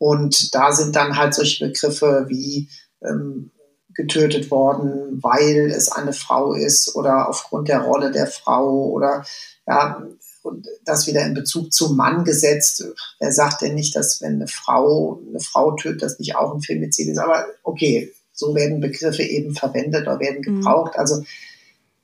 Und 0.00 0.54
da 0.54 0.72
sind 0.72 0.96
dann 0.96 1.18
halt 1.18 1.34
solche 1.34 1.66
Begriffe 1.66 2.24
wie 2.28 2.70
ähm, 3.04 3.50
getötet 3.90 4.50
worden, 4.50 5.22
weil 5.22 5.70
es 5.70 5.92
eine 5.92 6.14
Frau 6.14 6.54
ist 6.54 6.96
oder 6.96 7.28
aufgrund 7.28 7.68
der 7.68 7.80
Rolle 7.80 8.10
der 8.10 8.26
Frau 8.26 8.88
oder 8.88 9.26
ja, 9.66 10.02
und 10.42 10.66
das 10.86 11.06
wieder 11.06 11.22
in 11.26 11.34
Bezug 11.34 11.70
zum 11.70 11.96
Mann 11.96 12.24
gesetzt. 12.24 12.82
Wer 13.18 13.30
sagt 13.30 13.60
denn 13.60 13.74
nicht, 13.74 13.94
dass 13.94 14.22
wenn 14.22 14.36
eine 14.36 14.46
Frau 14.46 15.20
eine 15.28 15.40
Frau 15.40 15.72
tötet, 15.72 16.02
das 16.02 16.18
nicht 16.18 16.34
auch 16.34 16.54
ein 16.54 16.62
Femizid 16.62 17.08
ist? 17.08 17.18
Aber 17.18 17.44
okay, 17.62 18.10
so 18.32 18.54
werden 18.54 18.80
Begriffe 18.80 19.22
eben 19.22 19.54
verwendet 19.54 20.06
oder 20.06 20.18
werden 20.18 20.38
mhm. 20.38 20.60
gebraucht. 20.60 20.94
Mhm. 20.94 20.98
Also 20.98 21.24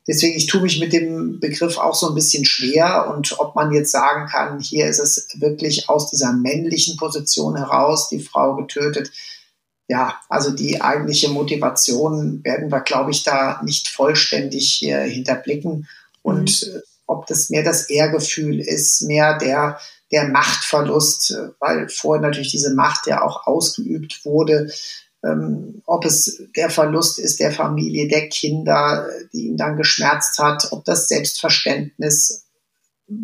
Deswegen, 0.07 0.37
ich 0.37 0.47
tue 0.47 0.61
mich 0.61 0.79
mit 0.79 0.93
dem 0.93 1.41
Begriff 1.41 1.79
auch 1.79 1.95
so 1.95 2.09
ein 2.09 2.15
bisschen 2.15 2.45
schwer 2.45 3.13
und 3.13 3.41
ob 3.41 3.57
man 3.57 3.73
jetzt 3.73 3.91
sagen 3.91 4.29
kann, 4.29 4.61
hier 4.61 4.87
ist 4.87 5.01
es 5.01 5.29
wirklich 5.41 5.89
aus 5.89 6.11
dieser 6.11 6.33
männlichen 6.33 6.97
Position 6.97 7.57
heraus 7.57 8.09
die 8.09 8.21
Frau 8.21 8.55
getötet. 8.55 9.11
Ja, 9.89 10.21
also 10.29 10.51
die 10.51 10.81
eigentliche 10.81 11.29
Motivation 11.29 12.43
werden 12.45 12.71
wir, 12.71 12.81
glaube 12.81 13.11
ich, 13.11 13.25
da 13.25 13.61
nicht 13.65 13.89
vollständig 13.89 14.73
hier 14.79 15.01
hinterblicken. 15.01 15.89
Und 16.23 16.67
mhm. 16.67 16.83
ob 17.07 17.27
das 17.27 17.51
mehr 17.51 17.65
das 17.65 17.89
Ehrgefühl 17.91 18.61
ist, 18.61 19.03
mehr 19.03 19.39
der, 19.39 19.79
der 20.13 20.29
Machtverlust, 20.29 21.37
weil 21.59 21.89
vorher 21.89 22.23
natürlich 22.23 22.51
diese 22.51 22.75
Macht 22.75 23.07
ja 23.07 23.23
auch 23.23 23.47
ausgeübt 23.47 24.25
wurde, 24.25 24.71
ähm, 25.27 25.83
ob 25.87 26.05
es 26.05 26.43
der 26.57 26.70
Verlust 26.70 27.18
ist 27.18 27.41
der 27.41 27.53
Familie, 27.53 28.09
der 28.09 28.29
Kinder, 28.29 29.09
die 29.33 29.47
ihn 29.47 29.57
dann 29.57 29.77
geschmerzt 29.77 30.39
hat, 30.39 30.68
ob 30.72 30.85
das 30.85 31.09
Selbstverständnis 31.09 32.47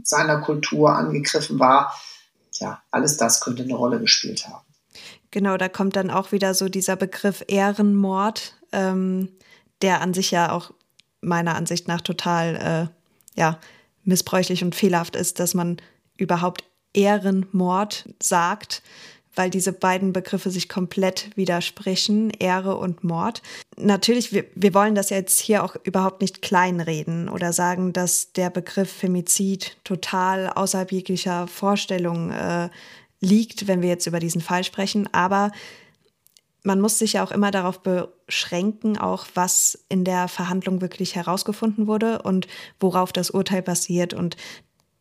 seiner 0.03 0.41
Kultur 0.41 0.95
angegriffen 0.95 1.59
war. 1.59 1.95
Ja, 2.55 2.83
alles 2.91 3.17
das 3.17 3.41
könnte 3.41 3.63
eine 3.63 3.75
Rolle 3.75 4.01
gespielt 4.01 4.47
haben. 4.47 4.65
Genau, 5.31 5.57
da 5.57 5.69
kommt 5.69 5.97
dann 5.97 6.11
auch 6.11 6.33
wieder 6.33 6.55
so 6.55 6.69
dieser 6.69 6.97
Begriff 6.97 7.43
Ehrenmord, 7.49 8.55
ähm, 8.73 9.31
der 9.81 10.01
an 10.01 10.15
sich 10.15 10.31
ja 10.31 10.53
auch 10.53 10.73
meiner 11.21 11.55
Ansicht 11.55 11.89
nach 11.89 12.01
total 12.01 12.91
äh, 13.37 13.41
ja, 13.41 13.59
missbräuchlich 14.05 14.63
und 14.63 14.75
fehlerhaft 14.75 15.17
ist, 15.17 15.41
dass 15.41 15.55
man 15.55 15.79
überhaupt 16.17 16.65
Ehrenmord 16.93 18.09
sagt 18.23 18.83
weil 19.35 19.51
diese 19.51 19.73
beiden 19.73 20.13
Begriffe 20.13 20.51
sich 20.51 20.69
komplett 20.69 21.31
widersprechen, 21.37 22.31
Ehre 22.31 22.77
und 22.77 23.03
Mord. 23.03 23.43
Natürlich, 23.77 24.33
wir, 24.33 24.45
wir 24.55 24.75
wollen 24.75 24.95
das 24.95 25.11
jetzt 25.11 25.41
hier 25.41 25.65
auch 25.65 25.77
überhaupt 25.85 26.21
nicht 26.21 26.43
kleinreden 26.43 27.29
oder 27.29 27.53
sagen, 27.53 27.93
dass 27.93 28.33
der 28.33 28.51
Begriff 28.51 28.91
Femizid 28.91 29.77
total 29.85 30.51
außerhalb 30.51 30.93
jeglicher 30.93 31.47
Vorstellung 31.47 32.31
äh, 32.31 32.69
liegt, 33.21 33.69
wenn 33.69 33.81
wir 33.81 33.89
jetzt 33.89 34.07
über 34.07 34.21
diesen 34.21 34.41
Fall 34.41 34.65
sprechen. 34.65 35.09
Aber 35.13 35.51
man 36.63 36.81
muss 36.81 36.99
sich 36.99 37.15
ja 37.15 37.25
auch 37.25 37.33
immer 37.33 37.51
darauf 37.51 37.81
beschränken, 37.81 38.99
auch 38.99 39.27
was 39.35 39.85
in 39.89 40.05
der 40.05 40.29
Verhandlung 40.29 40.81
wirklich 40.81 41.17
herausgefunden 41.17 41.87
wurde 41.87 42.23
und 42.23 42.47
worauf 42.79 43.13
das 43.13 43.31
Urteil 43.31 43.63
basiert. 43.63 44.15
Und 44.15 44.37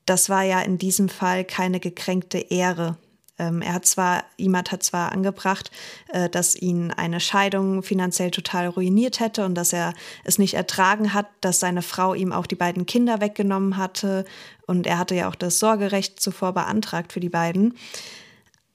das 0.05 0.29
war 0.29 0.43
ja 0.43 0.61
in 0.61 0.77
diesem 0.77 1.09
Fall 1.09 1.43
keine 1.43 1.79
gekränkte 1.79 2.37
Ehre, 2.37 2.97
ähm, 3.41 3.63
er 3.63 3.73
hat 3.73 3.85
zwar, 3.87 4.23
Imad 4.37 4.71
hat 4.71 4.83
zwar 4.83 5.11
angebracht, 5.11 5.71
äh, 6.09 6.29
dass 6.29 6.55
ihn 6.55 6.91
eine 6.91 7.19
Scheidung 7.19 7.81
finanziell 7.81 8.29
total 8.29 8.67
ruiniert 8.67 9.19
hätte 9.19 9.45
und 9.45 9.55
dass 9.55 9.73
er 9.73 9.95
es 10.23 10.37
nicht 10.37 10.53
ertragen 10.53 11.13
hat, 11.15 11.25
dass 11.41 11.59
seine 11.59 11.81
Frau 11.81 12.13
ihm 12.13 12.31
auch 12.31 12.45
die 12.45 12.55
beiden 12.55 12.85
Kinder 12.85 13.19
weggenommen 13.19 13.77
hatte. 13.77 14.25
Und 14.67 14.85
er 14.85 14.99
hatte 14.99 15.15
ja 15.15 15.27
auch 15.27 15.35
das 15.35 15.57
Sorgerecht 15.57 16.19
zuvor 16.19 16.53
beantragt 16.53 17.11
für 17.11 17.19
die 17.19 17.29
beiden. 17.29 17.73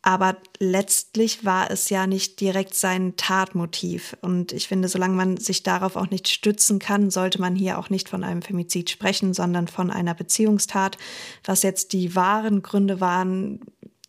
Aber 0.02 0.36
letztlich 0.60 1.44
war 1.44 1.70
es 1.70 1.88
ja 1.88 2.06
nicht 2.06 2.40
direkt 2.40 2.74
sein 2.74 3.14
Tatmotiv. 3.16 4.16
Und 4.20 4.52
ich 4.52 4.68
finde, 4.68 4.88
solange 4.88 5.14
man 5.14 5.36
sich 5.36 5.64
darauf 5.64 5.96
auch 5.96 6.10
nicht 6.10 6.28
stützen 6.28 6.78
kann, 6.78 7.10
sollte 7.10 7.40
man 7.40 7.56
hier 7.56 7.78
auch 7.78 7.90
nicht 7.90 8.08
von 8.08 8.22
einem 8.22 8.42
Femizid 8.42 8.90
sprechen, 8.90 9.34
sondern 9.34 9.66
von 9.66 9.90
einer 9.90 10.14
Beziehungstat. 10.14 10.96
Was 11.44 11.64
jetzt 11.64 11.92
die 11.92 12.14
wahren 12.14 12.62
Gründe 12.62 13.00
waren, 13.00 13.60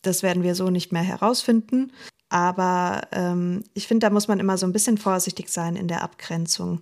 das 0.08 0.24
werden 0.24 0.44
wir 0.44 0.56
so 0.56 0.70
nicht 0.70 0.92
mehr 0.92 1.04
herausfinden. 1.04 1.92
Aber 2.30 3.08
ähm, 3.12 3.64
ich 3.74 3.88
finde, 3.88 4.08
da 4.08 4.10
muss 4.10 4.28
man 4.28 4.40
immer 4.40 4.58
so 4.58 4.66
ein 4.66 4.74
bisschen 4.74 4.98
vorsichtig 4.98 5.50
sein 5.50 5.76
in 5.76 5.88
der 5.88 6.02
Abgrenzung. 6.02 6.82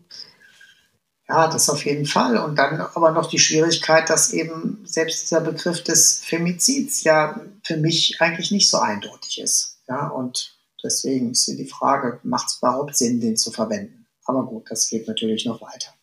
Ja, 1.27 1.47
das 1.47 1.69
auf 1.69 1.85
jeden 1.85 2.05
Fall. 2.05 2.37
Und 2.37 2.55
dann 2.55 2.79
aber 2.79 3.11
noch 3.11 3.29
die 3.29 3.39
Schwierigkeit, 3.39 4.09
dass 4.09 4.31
eben 4.31 4.83
selbst 4.85 5.23
dieser 5.23 5.41
Begriff 5.41 5.83
des 5.83 6.19
Femizids 6.23 7.03
ja 7.03 7.39
für 7.63 7.77
mich 7.77 8.21
eigentlich 8.21 8.51
nicht 8.51 8.69
so 8.69 8.77
eindeutig 8.77 9.41
ist. 9.41 9.79
Ja, 9.87 10.07
und 10.07 10.55
deswegen 10.83 11.31
ist 11.31 11.47
die 11.47 11.67
Frage, 11.67 12.19
macht 12.23 12.47
es 12.47 12.57
überhaupt 12.57 12.95
Sinn, 12.95 13.19
den 13.19 13.37
zu 13.37 13.51
verwenden? 13.51 14.05
Aber 14.25 14.45
gut, 14.45 14.69
das 14.69 14.89
geht 14.89 15.07
natürlich 15.07 15.45
noch 15.45 15.61
weiter. 15.61 15.93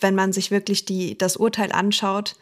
Wenn 0.00 0.14
man 0.14 0.32
sich 0.32 0.50
wirklich 0.50 0.84
die, 0.84 1.18
das 1.18 1.36
Urteil 1.36 1.72
anschaut, 1.72 2.36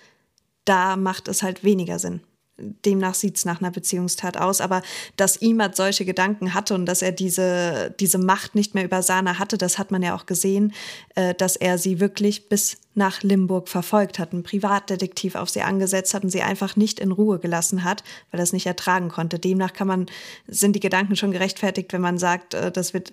da 0.67 0.97
macht 0.97 1.29
es 1.29 1.43
halt 1.43 1.65
weniger 1.65 1.99
Sinn 1.99 2.21
demnach 2.59 3.15
sieht 3.15 3.37
es 3.37 3.45
nach 3.45 3.61
einer 3.61 3.71
Beziehungstat 3.71 4.37
aus, 4.37 4.61
aber 4.61 4.83
dass 5.17 5.37
Imad 5.37 5.77
solche 5.77 6.05
Gedanken 6.05 6.55
hatte 6.55 6.75
und 6.75 6.87
dass 6.87 7.03
er 7.03 7.13
diese, 7.13 7.95
diese 8.01 8.19
Macht 8.19 8.55
nicht 8.55 8.75
mehr 8.75 8.85
über 8.85 9.03
Sana 9.03 9.39
hatte, 9.39 9.59
das 9.59 9.79
hat 9.79 9.91
man 9.91 10.03
ja 10.03 10.15
auch 10.15 10.27
gesehen, 10.27 10.73
äh, 11.15 11.35
dass 11.35 11.57
er 11.57 11.79
sie 11.79 12.01
wirklich 12.01 12.49
bis 12.49 12.79
nach 12.95 13.23
Limburg 13.23 13.69
verfolgt 13.69 14.19
hat, 14.19 14.33
einen 14.33 14.43
Privatdetektiv 14.43 15.35
auf 15.35 15.51
sie 15.51 15.63
angesetzt 15.63 16.15
hat 16.15 16.25
und 16.25 16.31
sie 16.31 16.43
einfach 16.43 16.77
nicht 16.77 16.99
in 16.99 17.13
Ruhe 17.13 17.39
gelassen 17.39 17.85
hat, 17.85 18.03
weil 18.31 18.41
er 18.41 18.45
es 18.45 18.55
nicht 18.55 18.67
ertragen 18.67 19.11
konnte. 19.11 19.39
Demnach 19.39 19.75
kann 19.75 19.87
man, 19.87 20.07
sind 20.49 20.75
die 20.75 20.81
Gedanken 20.81 21.17
schon 21.17 21.33
gerechtfertigt, 21.33 21.93
wenn 21.93 22.01
man 22.01 22.17
sagt, 22.17 22.55
äh, 22.55 22.73
das 22.73 22.95
wird 22.95 23.13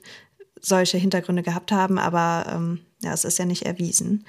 solche 0.62 0.98
Hintergründe 0.98 1.44
gehabt 1.44 1.74
haben, 1.74 2.00
aber 2.00 2.46
ähm, 2.50 2.80
ja, 3.02 3.14
es 3.14 3.26
ist 3.26 3.38
ja 3.38 3.46
nicht 3.46 3.66
erwiesen. 3.66 4.26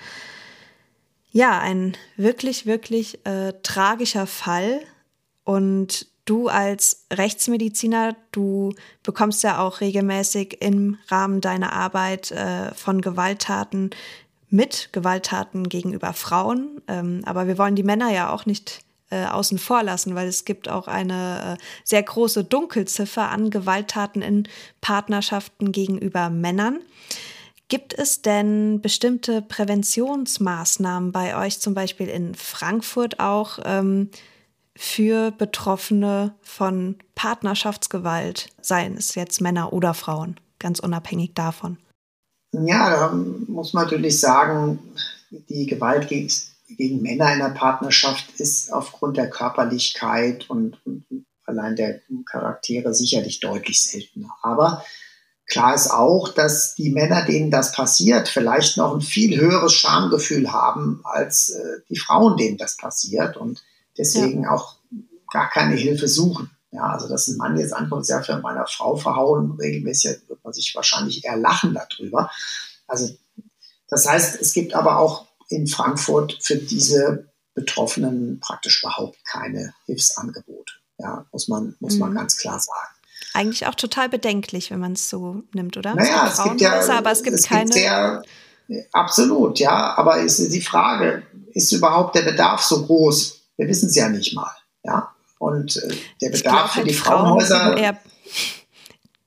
Ja, 1.30 1.60
ein 1.60 1.96
wirklich, 2.16 2.66
wirklich 2.66 3.24
äh, 3.24 3.54
tragischer 3.62 4.26
Fall, 4.26 4.80
und 5.44 6.06
du 6.24 6.48
als 6.48 7.06
Rechtsmediziner, 7.12 8.16
du 8.32 8.74
bekommst 9.02 9.42
ja 9.42 9.58
auch 9.58 9.80
regelmäßig 9.80 10.58
im 10.60 10.98
Rahmen 11.08 11.40
deiner 11.40 11.72
Arbeit 11.72 12.30
äh, 12.30 12.72
von 12.74 13.00
Gewalttaten 13.00 13.90
mit, 14.48 14.90
Gewalttaten 14.92 15.68
gegenüber 15.68 16.12
Frauen. 16.12 16.80
Ähm, 16.88 17.22
aber 17.24 17.46
wir 17.46 17.58
wollen 17.58 17.76
die 17.76 17.82
Männer 17.82 18.10
ja 18.10 18.32
auch 18.32 18.46
nicht 18.46 18.80
äh, 19.10 19.26
außen 19.26 19.58
vor 19.58 19.82
lassen, 19.82 20.14
weil 20.14 20.28
es 20.28 20.44
gibt 20.44 20.68
auch 20.68 20.88
eine 20.88 21.58
äh, 21.58 21.62
sehr 21.84 22.02
große 22.02 22.44
Dunkelziffer 22.44 23.30
an 23.30 23.50
Gewalttaten 23.50 24.22
in 24.22 24.48
Partnerschaften 24.80 25.72
gegenüber 25.72 26.30
Männern. 26.30 26.80
Gibt 27.68 27.94
es 27.94 28.22
denn 28.22 28.80
bestimmte 28.80 29.42
Präventionsmaßnahmen 29.42 31.12
bei 31.12 31.36
euch, 31.36 31.60
zum 31.60 31.74
Beispiel 31.74 32.08
in 32.08 32.34
Frankfurt 32.34 33.20
auch? 33.20 33.58
Ähm, 33.64 34.10
für 34.76 35.30
Betroffene 35.30 36.34
von 36.42 36.96
Partnerschaftsgewalt, 37.14 38.48
seien 38.60 38.96
es 38.96 39.14
jetzt 39.14 39.40
Männer 39.40 39.72
oder 39.72 39.94
Frauen, 39.94 40.40
ganz 40.58 40.80
unabhängig 40.80 41.34
davon? 41.34 41.78
Ja, 42.52 42.90
da 42.90 43.12
muss 43.12 43.72
man 43.72 43.84
natürlich 43.84 44.20
sagen, 44.20 44.78
die 45.30 45.66
Gewalt 45.66 46.08
gegen, 46.08 46.30
Männer 47.02 47.32
in 47.32 47.40
der 47.40 47.50
Partnerschaft 47.50 48.38
ist 48.38 48.72
aufgrund 48.72 49.16
der 49.16 49.30
Körperlichkeit 49.30 50.48
und, 50.50 50.78
und 50.84 51.04
allein 51.44 51.76
der 51.76 52.00
Charaktere 52.26 52.94
sicherlich 52.94 53.40
deutlich 53.40 53.82
seltener. 53.82 54.30
Aber 54.42 54.84
Klar 55.46 55.74
ist 55.74 55.90
auch, 55.90 56.28
dass 56.28 56.74
die 56.74 56.90
Männer, 56.90 57.24
denen 57.26 57.50
das 57.50 57.72
passiert, 57.72 58.28
vielleicht 58.28 58.78
noch 58.78 58.94
ein 58.94 59.02
viel 59.02 59.38
höheres 59.38 59.74
Schamgefühl 59.74 60.50
haben 60.52 61.00
als 61.04 61.50
äh, 61.50 61.80
die 61.90 61.98
Frauen, 61.98 62.38
denen 62.38 62.56
das 62.56 62.76
passiert. 62.78 63.36
Und 63.36 63.62
deswegen 63.96 64.44
ja. 64.44 64.50
auch 64.50 64.76
gar 65.30 65.50
keine 65.50 65.74
Hilfe 65.74 66.08
suchen. 66.08 66.50
Ja, 66.70 66.88
also 66.88 67.08
dass 67.08 67.28
ein 67.28 67.36
Mann 67.36 67.56
jetzt 67.56 67.72
ankommt, 67.72 68.08
ja 68.08 68.20
für 68.22 68.38
meiner 68.38 68.66
Frau 68.66 68.96
verhauen, 68.96 69.56
regelmäßig 69.60 70.28
wird 70.28 70.42
man 70.42 70.52
sich 70.52 70.74
wahrscheinlich 70.74 71.24
eher 71.24 71.36
lachen 71.36 71.74
darüber. 71.74 72.30
Also 72.88 73.14
das 73.88 74.08
heißt, 74.08 74.40
es 74.40 74.52
gibt 74.52 74.74
aber 74.74 74.98
auch 74.98 75.26
in 75.48 75.68
Frankfurt 75.68 76.38
für 76.40 76.56
diese 76.56 77.28
Betroffenen 77.54 78.40
praktisch 78.40 78.82
überhaupt 78.82 79.24
keine 79.24 79.72
Hilfsangebote. 79.86 80.72
Ja, 80.98 81.26
muss 81.32 81.48
man, 81.48 81.76
muss 81.80 81.94
mhm. 81.94 82.00
man 82.00 82.14
ganz 82.14 82.36
klar 82.36 82.58
sagen. 82.58 82.94
Eigentlich 83.32 83.66
auch 83.66 83.74
total 83.74 84.08
bedenklich, 84.08 84.70
wenn 84.70 84.80
man 84.80 84.92
es 84.92 85.08
so 85.08 85.42
nimmt, 85.52 85.76
oder? 85.76 85.94
Naja, 85.94 86.28
es, 86.28 86.42
gibt 86.42 86.60
ja, 86.60 86.80
aber 86.88 87.12
es 87.12 87.22
gibt 87.22 87.36
es 87.36 87.46
keine. 87.46 87.64
Gibt 87.64 87.74
sehr, 87.74 88.22
absolut, 88.92 89.58
ja. 89.58 89.96
Aber 89.96 90.18
ist 90.18 90.52
die 90.52 90.60
Frage, 90.60 91.24
ist 91.52 91.72
überhaupt 91.72 92.14
der 92.16 92.22
Bedarf 92.22 92.62
so 92.62 92.84
groß? 92.84 93.43
Wir 93.56 93.68
wissen 93.68 93.88
es 93.88 93.96
ja 93.96 94.08
nicht 94.08 94.34
mal. 94.34 94.50
Ja. 94.82 95.10
Und 95.38 95.76
äh, 95.76 95.94
der 96.20 96.30
Bedarf 96.30 96.70
für 96.70 96.76
halt 96.76 96.88
die 96.88 96.94
Frauenhäuser. 96.94 97.76
Frauen, 97.76 97.96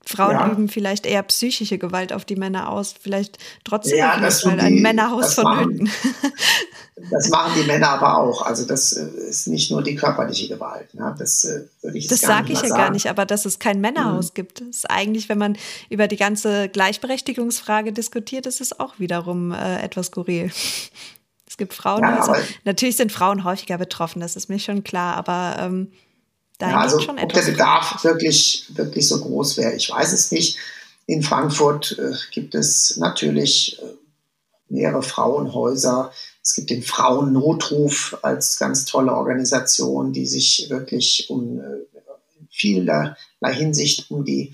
Frauen 0.07 0.31
ja. 0.31 0.51
üben 0.51 0.69
vielleicht 0.69 1.05
eher 1.05 1.21
psychische 1.23 1.77
Gewalt 1.77 2.13
auf 2.13 2.23
die 2.23 2.37
Männer 2.37 2.69
aus, 2.69 2.95
vielleicht 2.99 3.37
trotzdem 3.63 3.97
ja, 3.97 4.19
das 4.19 4.45
weil 4.45 4.59
ein 4.59 4.81
Männerhaus 4.81 5.33
vonnöten. 5.33 5.89
das 7.11 7.29
machen 7.29 7.51
die 7.57 7.67
Männer 7.67 7.89
aber 7.89 8.17
auch. 8.17 8.41
Also 8.41 8.65
das 8.65 8.93
äh, 8.93 9.05
ist 9.29 9.47
nicht 9.47 9.69
nur 9.69 9.83
die 9.83 9.95
körperliche 9.95 10.47
Gewalt. 10.47 10.93
Ne? 10.93 11.13
Das 11.19 11.43
äh, 11.43 11.65
würde 11.81 11.97
ich 11.97 12.07
Das 12.07 12.21
sage 12.21 12.53
ich 12.53 12.61
ja 12.61 12.69
sagen. 12.69 12.81
gar 12.81 12.91
nicht, 12.91 13.07
aber 13.07 13.25
dass 13.25 13.45
es 13.45 13.59
kein 13.59 13.81
Männerhaus 13.81 14.29
mhm. 14.29 14.33
gibt, 14.35 14.61
ist 14.61 14.89
eigentlich, 14.89 15.27
wenn 15.27 15.37
man 15.37 15.57
über 15.89 16.07
die 16.07 16.17
ganze 16.17 16.69
Gleichberechtigungsfrage 16.69 17.91
diskutiert, 17.91 18.45
ist 18.45 18.61
es 18.61 18.79
auch 18.79 18.99
wiederum 18.99 19.51
äh, 19.51 19.81
etwas 19.81 20.07
skurril. 20.07 20.51
Es 21.57 21.65
gibt 21.65 21.73
Frauen, 21.73 22.03
ja, 22.03 22.19
also, 22.19 22.35
natürlich 22.65 22.97
sind 22.97 23.11
Frauen 23.11 23.43
häufiger 23.43 23.79
betroffen, 23.79 24.19
das 24.19 24.35
ist 24.35 24.47
mir 24.47 24.59
schon 24.59 24.83
klar, 24.83 25.15
aber 25.15 25.55
ähm, 25.59 25.91
da 26.59 26.69
ja, 26.69 26.79
also, 26.81 26.99
schon 26.99 27.17
etwas. 27.17 27.39
Ob 27.39 27.45
der 27.45 27.51
Bedarf 27.51 28.03
wirklich, 28.03 28.65
wirklich 28.75 29.07
so 29.07 29.19
groß 29.19 29.57
wäre, 29.57 29.73
ich 29.73 29.89
weiß 29.89 30.13
es 30.13 30.31
nicht. 30.31 30.59
In 31.07 31.23
Frankfurt 31.23 31.97
äh, 31.97 32.13
gibt 32.31 32.53
es 32.53 32.97
natürlich 32.97 33.81
äh, 33.81 33.85
mehrere 34.69 35.01
Frauenhäuser. 35.01 36.11
Es 36.43 36.53
gibt 36.53 36.69
den 36.69 36.83
Frauennotruf 36.83 38.19
als 38.21 38.59
ganz 38.59 38.85
tolle 38.85 39.13
Organisation, 39.13 40.13
die 40.13 40.27
sich 40.27 40.67
wirklich 40.69 41.25
um 41.31 41.59
äh, 41.59 41.63
vielerlei 42.51 43.15
Hinsicht 43.51 44.11
um 44.11 44.25
die 44.25 44.53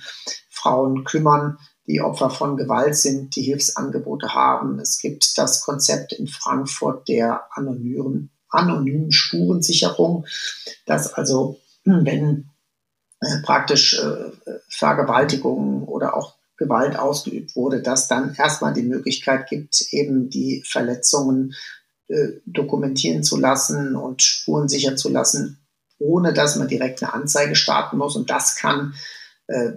Frauen 0.49 1.04
kümmern 1.04 1.58
die 1.88 2.01
Opfer 2.01 2.29
von 2.29 2.57
Gewalt 2.57 2.95
sind, 2.95 3.36
die 3.36 3.41
Hilfsangebote 3.41 4.34
haben. 4.34 4.79
Es 4.79 4.99
gibt 4.99 5.38
das 5.38 5.63
Konzept 5.63 6.13
in 6.13 6.27
Frankfurt 6.27 7.07
der 7.07 7.43
anonymen, 7.51 8.31
anonymen 8.49 9.11
Spurensicherung, 9.11 10.25
dass 10.86 11.14
also, 11.14 11.60
wenn 11.84 12.49
äh, 13.19 13.41
praktisch 13.43 13.99
äh, 13.99 14.31
Vergewaltigung 14.69 15.84
oder 15.88 16.15
auch 16.15 16.35
Gewalt 16.57 16.97
ausgeübt 16.97 17.55
wurde, 17.55 17.81
dass 17.81 18.07
dann 18.07 18.35
erstmal 18.35 18.73
die 18.73 18.84
Möglichkeit 18.84 19.49
gibt, 19.49 19.88
eben 19.91 20.30
die 20.30 20.64
Verletzungen 20.65 21.53
äh, 22.07 22.39
dokumentieren 22.45 23.23
zu 23.23 23.38
lassen 23.38 23.95
und 23.95 24.22
Spuren 24.22 24.69
sichern 24.69 24.97
zu 24.97 25.10
lassen, 25.10 25.60
ohne 25.99 26.34
dass 26.34 26.55
man 26.55 26.68
direkt 26.68 27.01
eine 27.03 27.14
Anzeige 27.14 27.55
starten 27.55 27.97
muss. 27.97 28.15
Und 28.15 28.30
das 28.30 28.55
kann 28.55 28.93
äh, 29.47 29.72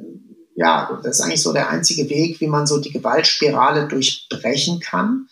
ja, 0.57 0.99
das 1.03 1.19
ist 1.19 1.25
eigentlich 1.25 1.43
so 1.43 1.53
der 1.53 1.69
einzige 1.69 2.09
Weg, 2.09 2.41
wie 2.41 2.47
man 2.47 2.67
so 2.67 2.79
die 2.79 2.91
Gewaltspirale 2.91 3.89
durchbrechen 3.89 4.81
kann, 4.81 5.29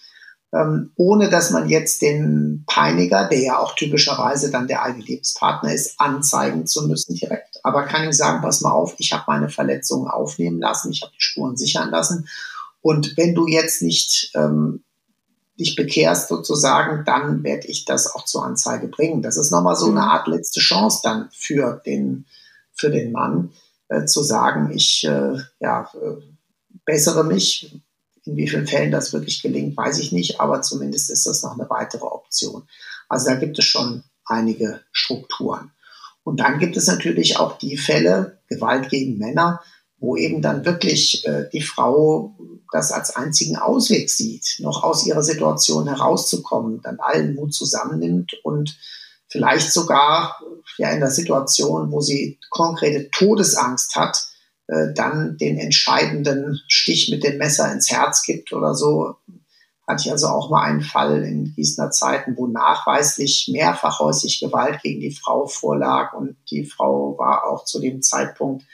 ähm, 0.53 0.93
ohne 0.97 1.31
dass 1.31 1.51
man 1.51 1.69
jetzt 1.69 2.03
den 2.03 2.65
Peiniger, 2.67 3.27
der 3.27 3.41
ja 3.41 3.59
auch 3.59 3.75
typischerweise 3.75 4.51
dann 4.51 4.69
der 4.69 4.83
eigene 4.83 5.05
Lebenspartner 5.05 5.73
ist, 5.73 5.99
anzeigen 5.99 6.67
zu 6.67 6.87
müssen 6.87 7.15
direkt. 7.15 7.59
Aber 7.63 7.85
kann 7.85 8.05
ihm 8.05 8.13
sagen, 8.13 8.43
pass 8.43 8.61
mal 8.61 8.73
auf, 8.73 8.95
ich 8.99 9.13
habe 9.15 9.25
meine 9.27 9.49
Verletzungen 9.49 10.09
aufnehmen 10.09 10.61
lassen, 10.61 10.93
ich 10.93 11.01
habe 11.01 11.13
die 11.13 11.23
Spuren 11.23 11.57
sichern 11.57 11.91
lassen. 11.91 12.29
Und 12.83 13.17
wenn 13.17 13.35
du 13.35 13.47
jetzt 13.47 13.81
nicht 13.81 14.31
ähm, 14.35 14.85
dich 15.59 15.75
bekehrst 15.75 16.29
sozusagen, 16.29 17.05
dann 17.07 17.43
werde 17.43 17.67
ich 17.69 17.87
das 17.87 18.15
auch 18.15 18.27
zur 18.27 18.45
Anzeige 18.45 18.89
bringen. 18.89 19.23
Das 19.23 19.39
ist 19.39 19.51
nochmal 19.51 19.77
so 19.77 19.87
eine 19.87 20.03
mhm. 20.03 20.09
Art 20.09 20.29
letzte 20.29 20.61
Chance 20.61 21.01
dann 21.03 21.31
für 21.33 21.81
den, 21.87 22.27
für 22.75 22.91
den 22.91 23.11
Mann 23.11 23.53
äh, 23.89 24.05
zu 24.05 24.23
sagen, 24.23 24.71
ich 24.75 25.05
äh, 25.05 25.39
ja, 25.61 25.91
äh, 25.95 26.23
bessere 26.85 27.25
mich. 27.25 27.81
In 28.27 28.37
wie 28.37 28.49
vielen 28.49 28.67
Fällen 28.67 28.91
das 28.91 29.13
wirklich 29.13 29.43
gelingt, 29.43 29.77
weiß 29.77 29.99
ich 29.99 30.11
nicht, 30.11 30.41
aber 30.41 30.63
zumindest 30.63 31.11
ist 31.11 31.27
das 31.27 31.43
noch 31.43 31.59
eine 31.59 31.69
weitere 31.69 32.07
Option. 32.07 32.63
Also 33.07 33.27
da 33.29 33.35
gibt 33.35 33.59
es 33.59 33.67
schon 33.67 34.03
einige 34.25 34.81
Strukturen. 34.93 35.73
Und 36.23 36.41
dann 36.41 36.59
gibt 36.59 36.79
es 36.79 36.87
natürlich 36.87 37.37
auch 37.37 37.59
die 37.59 37.77
Fälle, 37.77 38.39
Gewalt 38.49 38.89
gegen 38.89 39.19
Männer, 39.19 39.61
wo 39.99 40.17
eben 40.17 40.41
dann 40.41 40.65
wirklich 40.65 41.27
äh, 41.27 41.49
die 41.53 41.61
Frau 41.61 42.35
das 42.73 42.93
als 42.93 43.15
einzigen 43.15 43.57
Ausweg 43.57 44.11
sieht, 44.11 44.57
noch 44.59 44.83
aus 44.83 45.07
ihrer 45.07 45.23
Situation 45.23 45.87
herauszukommen, 45.87 46.81
dann 46.83 46.99
allen 46.99 47.35
Mut 47.35 47.55
zusammennimmt 47.55 48.35
und 48.43 48.77
vielleicht 49.29 49.73
sogar 49.73 50.41
ja 50.79 50.91
in 50.91 51.01
der 51.01 51.11
Situation, 51.11 51.91
wo 51.91 52.01
sie 52.01 52.39
konkrete 52.51 53.11
Todesangst 53.11 53.97
hat, 53.97 54.17
äh, 54.67 54.93
dann 54.95 55.37
den 55.37 55.59
entscheidenden 55.59 56.61
Stich 56.69 57.11
mit 57.11 57.23
dem 57.23 57.39
Messer 57.39 57.71
ins 57.73 57.91
Herz 57.91 58.23
gibt 58.23 58.53
oder 58.53 58.75
so. 58.75 59.17
Hatte 59.87 60.05
ich 60.07 60.11
also 60.11 60.29
auch 60.29 60.49
mal 60.49 60.63
einen 60.63 60.81
Fall 60.81 61.23
in 61.23 61.53
Gießener 61.55 61.91
Zeiten, 61.91 62.37
wo 62.39 62.47
nachweislich 62.47 63.51
mehrfach 63.53 64.01
häuslich 64.01 64.41
Gewalt 64.41 64.81
gegen 64.83 65.01
die 65.01 65.15
Frau 65.15 65.47
vorlag 65.47 66.15
und 66.15 66.37
die 66.51 66.65
Frau 66.65 67.19
war 67.19 67.45
auch 67.47 67.67
zu 67.67 67.81
dem 67.81 68.01
Zeitpunkt 68.01 68.65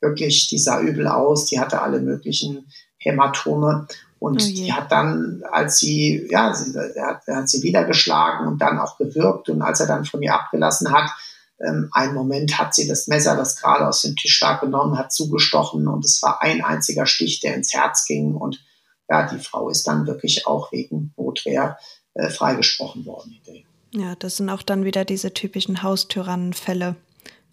wirklich, 0.00 0.48
die 0.48 0.58
sah 0.58 0.80
übel 0.80 1.08
aus, 1.08 1.46
die 1.46 1.58
hatte 1.58 1.82
alle 1.82 2.00
möglichen 2.00 2.68
Hämatome 2.98 3.88
und 4.18 4.40
oh 4.40 4.46
die 4.46 4.72
hat 4.72 4.92
dann, 4.92 5.42
als 5.50 5.78
sie, 5.78 6.28
ja, 6.30 6.54
sie, 6.54 6.76
er 6.76 7.06
hat, 7.06 7.22
er 7.26 7.36
hat 7.38 7.48
sie 7.48 7.62
wieder 7.62 7.84
geschlagen 7.84 8.46
und 8.46 8.58
dann 8.58 8.78
auch 8.78 8.96
gewürgt 8.96 9.48
und 9.48 9.62
als 9.62 9.80
er 9.80 9.88
dann 9.88 10.04
von 10.04 10.22
ihr 10.22 10.34
abgelassen 10.34 10.92
hat, 10.92 11.10
ähm, 11.62 11.88
einen 11.92 12.14
Moment 12.14 12.58
hat 12.58 12.74
sie 12.74 12.88
das 12.88 13.06
Messer, 13.06 13.36
das 13.36 13.56
gerade 13.56 13.86
aus 13.86 14.02
dem 14.02 14.16
Tischschlag 14.16 14.60
genommen 14.60 14.98
hat, 14.98 15.12
zugestochen 15.12 15.86
und 15.88 16.04
es 16.04 16.22
war 16.22 16.42
ein 16.42 16.62
einziger 16.62 17.06
Stich, 17.06 17.40
der 17.40 17.54
ins 17.54 17.72
Herz 17.72 18.04
ging 18.06 18.34
und 18.34 18.64
ja, 19.08 19.26
die 19.26 19.38
Frau 19.38 19.68
ist 19.68 19.86
dann 19.86 20.06
wirklich 20.06 20.46
auch 20.46 20.72
wegen 20.72 21.12
Notwehr 21.16 21.78
äh, 22.14 22.30
freigesprochen 22.30 23.04
worden. 23.04 23.38
Ja, 23.92 24.14
das 24.16 24.38
sind 24.38 24.48
auch 24.48 24.62
dann 24.62 24.84
wieder 24.84 25.04
diese 25.04 25.34
typischen 25.34 25.82
Haustyrannenfälle. 25.82 26.96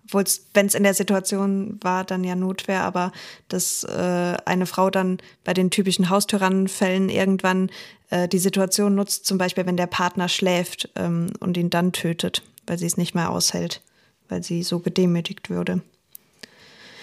Obwohl 0.06 0.24
wenn 0.54 0.66
es 0.66 0.74
in 0.74 0.84
der 0.84 0.94
Situation 0.94 1.78
war, 1.82 2.04
dann 2.04 2.24
ja 2.24 2.36
Notwehr, 2.36 2.84
aber 2.84 3.12
dass 3.48 3.84
äh, 3.84 4.38
eine 4.46 4.66
Frau 4.66 4.90
dann 4.90 5.20
bei 5.44 5.54
den 5.54 5.70
typischen 5.70 6.10
Haustyrannenfällen 6.10 7.10
irgendwann 7.10 7.70
äh, 8.10 8.28
die 8.28 8.40
Situation 8.40 8.96
nutzt, 8.96 9.26
zum 9.26 9.38
Beispiel 9.38 9.66
wenn 9.66 9.78
der 9.78 9.88
Partner 9.88 10.30
schläft 10.30 10.90
ähm, 10.96 11.32
und 11.40 11.58
ihn 11.58 11.70
dann 11.70 11.92
tötet, 11.92 12.42
weil 12.66 12.80
sie 12.80 12.88
es 12.88 12.98
nicht 12.98 13.14
mehr 13.14 13.30
aushält 13.30 13.82
weil 14.30 14.44
sie 14.44 14.64
so 14.64 14.80
gedemütigt 14.80 15.50
würde. 15.50 15.82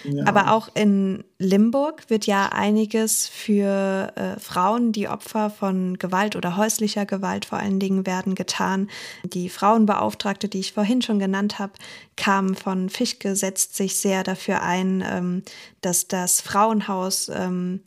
Ja. 0.04 0.26
Aber 0.26 0.52
auch 0.52 0.68
in 0.74 1.24
Limburg 1.38 2.08
wird 2.08 2.26
ja 2.26 2.50
einiges 2.50 3.28
für 3.28 4.12
äh, 4.14 4.38
Frauen, 4.38 4.92
die 4.92 5.08
Opfer 5.08 5.50
von 5.50 5.98
Gewalt 5.98 6.36
oder 6.36 6.56
häuslicher 6.56 7.06
Gewalt 7.06 7.44
vor 7.44 7.58
allen 7.58 7.80
Dingen 7.80 8.06
werden, 8.06 8.34
getan. 8.34 8.88
Die 9.24 9.48
Frauenbeauftragte, 9.48 10.48
die 10.48 10.60
ich 10.60 10.72
vorhin 10.72 11.02
schon 11.02 11.18
genannt 11.18 11.58
habe, 11.58 11.72
kam 12.16 12.54
von 12.54 12.88
Fischke, 12.88 13.34
setzt 13.36 13.76
sich 13.76 13.96
sehr 13.96 14.22
dafür 14.22 14.62
ein, 14.62 15.04
ähm, 15.08 15.42
dass 15.80 16.08
das 16.08 16.40
Frauenhaus 16.40 17.30
ähm, 17.34 17.80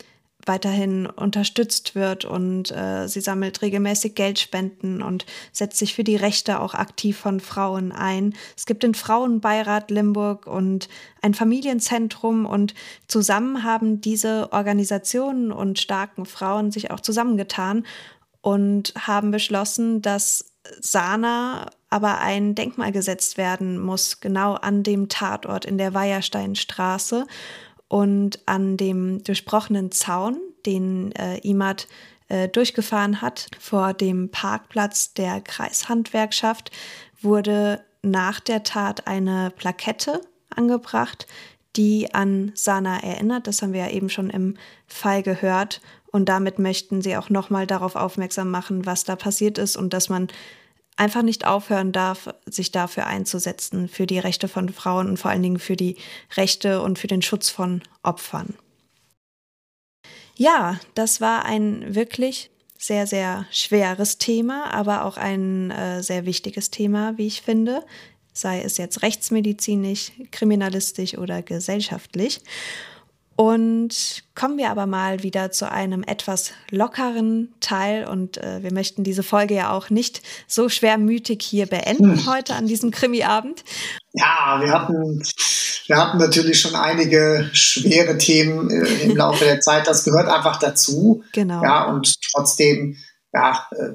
weiterhin 0.49 1.05
unterstützt 1.05 1.93
wird 1.93 2.25
und 2.25 2.71
äh, 2.71 3.07
sie 3.07 3.21
sammelt 3.21 3.61
regelmäßig 3.61 4.15
Geldspenden 4.15 5.03
und 5.03 5.27
setzt 5.53 5.77
sich 5.77 5.93
für 5.93 6.03
die 6.03 6.15
Rechte 6.15 6.59
auch 6.59 6.73
aktiv 6.73 7.17
von 7.17 7.39
Frauen 7.39 7.91
ein. 7.91 8.33
Es 8.57 8.65
gibt 8.65 8.81
den 8.81 8.95
Frauenbeirat 8.95 9.91
Limburg 9.91 10.47
und 10.47 10.89
ein 11.21 11.35
Familienzentrum 11.35 12.47
und 12.47 12.73
zusammen 13.07 13.63
haben 13.63 14.01
diese 14.01 14.51
Organisationen 14.51 15.51
und 15.51 15.77
starken 15.77 16.25
Frauen 16.25 16.71
sich 16.71 16.89
auch 16.89 16.99
zusammengetan 16.99 17.85
und 18.41 18.93
haben 18.97 19.29
beschlossen, 19.29 20.01
dass 20.01 20.45
Sana 20.81 21.69
aber 21.91 22.19
ein 22.19 22.55
Denkmal 22.55 22.91
gesetzt 22.91 23.37
werden 23.37 23.79
muss, 23.79 24.19
genau 24.19 24.55
an 24.55 24.81
dem 24.81 25.09
Tatort 25.09 25.65
in 25.65 25.77
der 25.77 25.93
Weiersteinstraße. 25.93 27.27
Und 27.89 28.39
an 28.45 28.77
dem 28.77 29.23
durchbrochenen 29.23 29.91
Zaun, 29.91 30.39
den 30.65 31.11
äh, 31.13 31.39
Imad 31.39 31.87
äh, 32.29 32.47
durchgefahren 32.47 33.21
hat, 33.21 33.47
vor 33.59 33.93
dem 33.93 34.29
Parkplatz 34.29 35.13
der 35.13 35.41
Kreishandwerkschaft, 35.41 36.71
wurde 37.21 37.83
nach 38.01 38.39
der 38.39 38.63
Tat 38.63 39.07
eine 39.07 39.51
Plakette 39.55 40.21
angebracht, 40.55 41.27
die 41.75 42.13
an 42.13 42.51
Sana 42.55 42.99
erinnert. 43.03 43.47
Das 43.47 43.61
haben 43.61 43.73
wir 43.73 43.81
ja 43.81 43.89
eben 43.89 44.09
schon 44.09 44.29
im 44.29 44.55
Fall 44.87 45.23
gehört. 45.23 45.81
Und 46.11 46.29
damit 46.29 46.57
möchten 46.57 47.01
sie 47.01 47.17
auch 47.17 47.29
nochmal 47.29 47.67
darauf 47.67 47.95
aufmerksam 47.95 48.49
machen, 48.49 48.85
was 48.85 49.03
da 49.03 49.15
passiert 49.15 49.57
ist 49.57 49.77
und 49.77 49.93
dass 49.93 50.09
man 50.09 50.27
einfach 50.99 51.21
nicht 51.21 51.47
aufhören 51.47 51.91
darf, 51.91 52.29
sich 52.45 52.71
dafür 52.71 53.07
einzusetzen, 53.07 53.87
für 53.87 54.05
die 54.05 54.19
Rechte 54.19 54.47
von 54.47 54.69
Frauen 54.69 55.07
und 55.07 55.17
vor 55.17 55.31
allen 55.31 55.43
Dingen 55.43 55.59
für 55.59 55.75
die 55.75 55.95
Rechte 56.35 56.81
und 56.81 56.99
für 56.99 57.07
den 57.07 57.21
Schutz 57.21 57.49
von 57.49 57.81
Opfern. 58.03 58.55
Ja, 60.35 60.79
das 60.95 61.21
war 61.21 61.45
ein 61.45 61.95
wirklich 61.95 62.49
sehr, 62.77 63.07
sehr 63.07 63.45
schweres 63.51 64.17
Thema, 64.17 64.73
aber 64.73 65.03
auch 65.03 65.17
ein 65.17 65.71
äh, 65.71 66.01
sehr 66.01 66.25
wichtiges 66.25 66.71
Thema, 66.71 67.17
wie 67.17 67.27
ich 67.27 67.41
finde, 67.41 67.83
sei 68.31 68.61
es 68.61 68.77
jetzt 68.77 69.01
rechtsmedizinisch, 69.01 70.13
kriminalistisch 70.31 71.17
oder 71.17 71.41
gesellschaftlich. 71.41 72.39
Und 73.39 74.23
kommen 74.35 74.57
wir 74.57 74.69
aber 74.69 74.85
mal 74.85 75.23
wieder 75.23 75.49
zu 75.49 75.71
einem 75.71 76.03
etwas 76.03 76.51
lockeren 76.71 77.53
Teil. 77.61 78.05
Und 78.05 78.37
äh, 78.37 78.61
wir 78.63 78.73
möchten 78.73 79.05
diese 79.05 79.23
Folge 79.23 79.53
ja 79.53 79.71
auch 79.71 79.89
nicht 79.89 80.21
so 80.45 80.67
schwermütig 80.67 81.41
hier 81.41 81.65
beenden 81.65 82.17
hm. 82.17 82.27
heute 82.29 82.55
an 82.55 82.67
diesem 82.67 82.91
Krimiabend. 82.91 83.63
Ja, 84.11 84.59
wir 84.61 84.73
hatten, 84.73 85.23
wir 85.87 85.95
hatten 85.95 86.17
natürlich 86.17 86.59
schon 86.59 86.75
einige 86.75 87.49
schwere 87.53 88.17
Themen 88.17 88.69
äh, 88.71 89.03
im 89.03 89.15
Laufe 89.15 89.45
der 89.45 89.61
Zeit. 89.61 89.87
Das 89.87 90.03
gehört 90.03 90.27
einfach 90.27 90.59
dazu. 90.59 91.23
Genau. 91.31 91.63
Ja, 91.63 91.85
und 91.85 92.13
trotzdem 92.33 92.97
ja, 93.31 93.65
äh, 93.71 93.93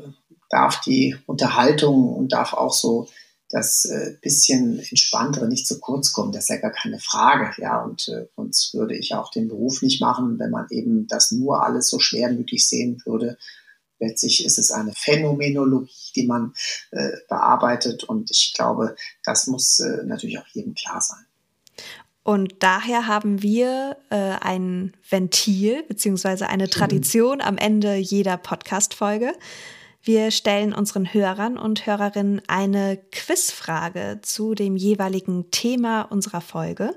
darf 0.49 0.81
die 0.81 1.17
Unterhaltung 1.27 2.15
und 2.15 2.33
darf 2.33 2.55
auch 2.55 2.73
so 2.73 3.09
das 3.55 3.85
äh, 3.85 4.17
bisschen 4.21 4.81
entspanntere 4.81 5.47
nicht 5.47 5.69
zu 5.69 5.79
kurz 5.79 6.13
kommt. 6.13 6.35
Das 6.35 6.45
ist 6.45 6.49
ja 6.49 6.57
gar 6.57 6.73
keine 6.73 6.99
Frage. 6.99 7.53
Ja, 7.63 7.85
und 7.85 8.09
äh, 8.09 8.27
sonst 8.35 8.75
würde 8.75 8.97
ich 8.97 9.15
auch 9.15 9.31
den 9.31 9.47
Beruf 9.47 9.81
nicht 9.81 10.01
machen, 10.01 10.41
wenn 10.41 10.51
man 10.51 10.67
eben 10.71 11.07
das 11.07 11.31
nur 11.31 11.65
alles 11.65 11.89
so 11.89 12.01
schwermütig 12.01 12.67
sehen 12.67 13.01
würde. 13.05 13.39
Letztlich 14.01 14.45
ist 14.45 14.59
es 14.59 14.73
eine 14.73 14.93
Phänomenologie, 14.97 16.13
die 16.17 16.27
man 16.27 16.53
äh, 16.91 17.13
bearbeitet 17.29 18.03
und 18.03 18.29
ich 18.33 18.55
glaube, 18.57 18.97
das 19.23 19.47
muss 19.47 19.79
äh, 19.79 20.03
natürlich 20.05 20.41
auch 20.41 20.49
jedem 20.53 20.75
klar 20.75 21.01
sein. 21.01 21.25
Und 22.25 22.57
daher 22.59 23.07
haben 23.07 23.41
wir 23.41 23.99
äh, 24.11 24.17
ein 24.17 24.95
Ventil 25.09 25.85
beziehungsweise 25.85 26.49
eine 26.49 26.69
Tradition 26.69 27.41
am 27.41 27.57
Ende 27.57 27.95
jeder 27.95 28.37
Podcast-Folge. 28.37 29.33
Wir 30.07 30.31
stellen 30.31 30.75
unseren 30.75 31.15
Hörern 31.15 31.57
und 31.57 31.87
Hörerinnen 31.87 32.43
eine 32.47 32.99
Quizfrage 33.11 34.19
zu 34.21 34.55
dem 34.55 34.77
jeweiligen 34.77 35.51
Thema 35.51 36.03
unserer 36.03 36.43
Folge. 36.43 36.95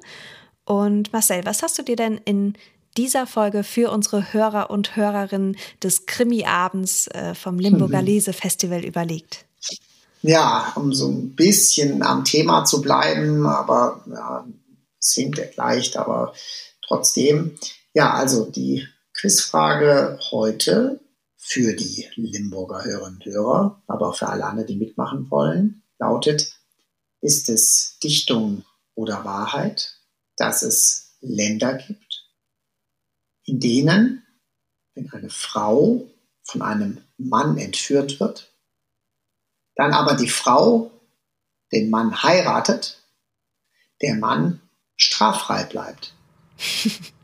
Und 0.66 1.14
Marcel, 1.14 1.46
was 1.46 1.64
hast 1.64 1.80
du 1.80 1.84
dir 1.84 1.96
denn 1.96 2.20
in 2.26 2.56
dieser 2.98 3.26
Folge 3.26 3.64
für 3.64 3.92
unsere 3.92 4.34
Hörer 4.34 4.70
und 4.70 4.98
Hörerinnen 4.98 5.56
des 5.82 6.06
Krimi-Abends 6.06 7.08
äh, 7.08 7.34
vom 7.34 7.60
Limburger. 7.60 8.02
Lesefestival 8.02 8.84
überlegt? 8.84 9.46
Ja, 10.22 10.74
um 10.76 10.94
so 10.94 11.08
ein 11.08 11.34
bisschen 11.34 12.04
am 12.04 12.26
Thema 12.26 12.66
zu 12.66 12.82
bleiben, 12.82 13.46
aber 13.46 14.04
ja, 14.08 14.46
es 15.00 15.14
hinkt 15.14 15.56
leicht, 15.56 15.96
aber 15.96 16.34
trotzdem. 16.86 17.58
Ja, 17.94 18.16
also 18.16 18.52
die 18.52 18.86
Quizfrage 19.14 20.20
heute 20.32 21.00
für 21.48 21.74
die 21.74 22.06
Limburger 22.16 22.84
Hörerinnen 22.84 23.20
und 23.20 23.26
Hörer, 23.26 23.82
aber 23.88 24.10
auch 24.10 24.18
für 24.18 24.28
alle 24.28 24.44
anderen, 24.44 24.68
die 24.68 24.76
mitmachen 24.76 25.32
wollen, 25.32 25.82
lautet, 25.98 26.60
ist 27.22 27.48
es 27.48 27.98
Dichtung 28.04 28.66
oder 28.96 29.24
Wahrheit, 29.24 29.98
dass 30.36 30.62
es 30.62 31.16
Länder 31.22 31.76
gibt, 31.76 32.28
in 33.46 33.62
denen, 33.62 34.28
wenn 34.94 35.10
eine 35.14 35.30
Frau 35.30 36.12
von 36.44 36.62
einem 36.62 37.02
Mann 37.18 37.58
entführt 37.58 38.20
wird, 38.20 38.54
dann 39.76 39.94
aber 39.94 40.16
die 40.16 40.30
Frau 40.30 40.92
den 41.72 41.90
Mann 41.90 42.24
heiratet, 42.24 43.02
der 44.02 44.16
Mann 44.16 44.62
straffrei 44.98 45.64
bleibt. 45.64 46.14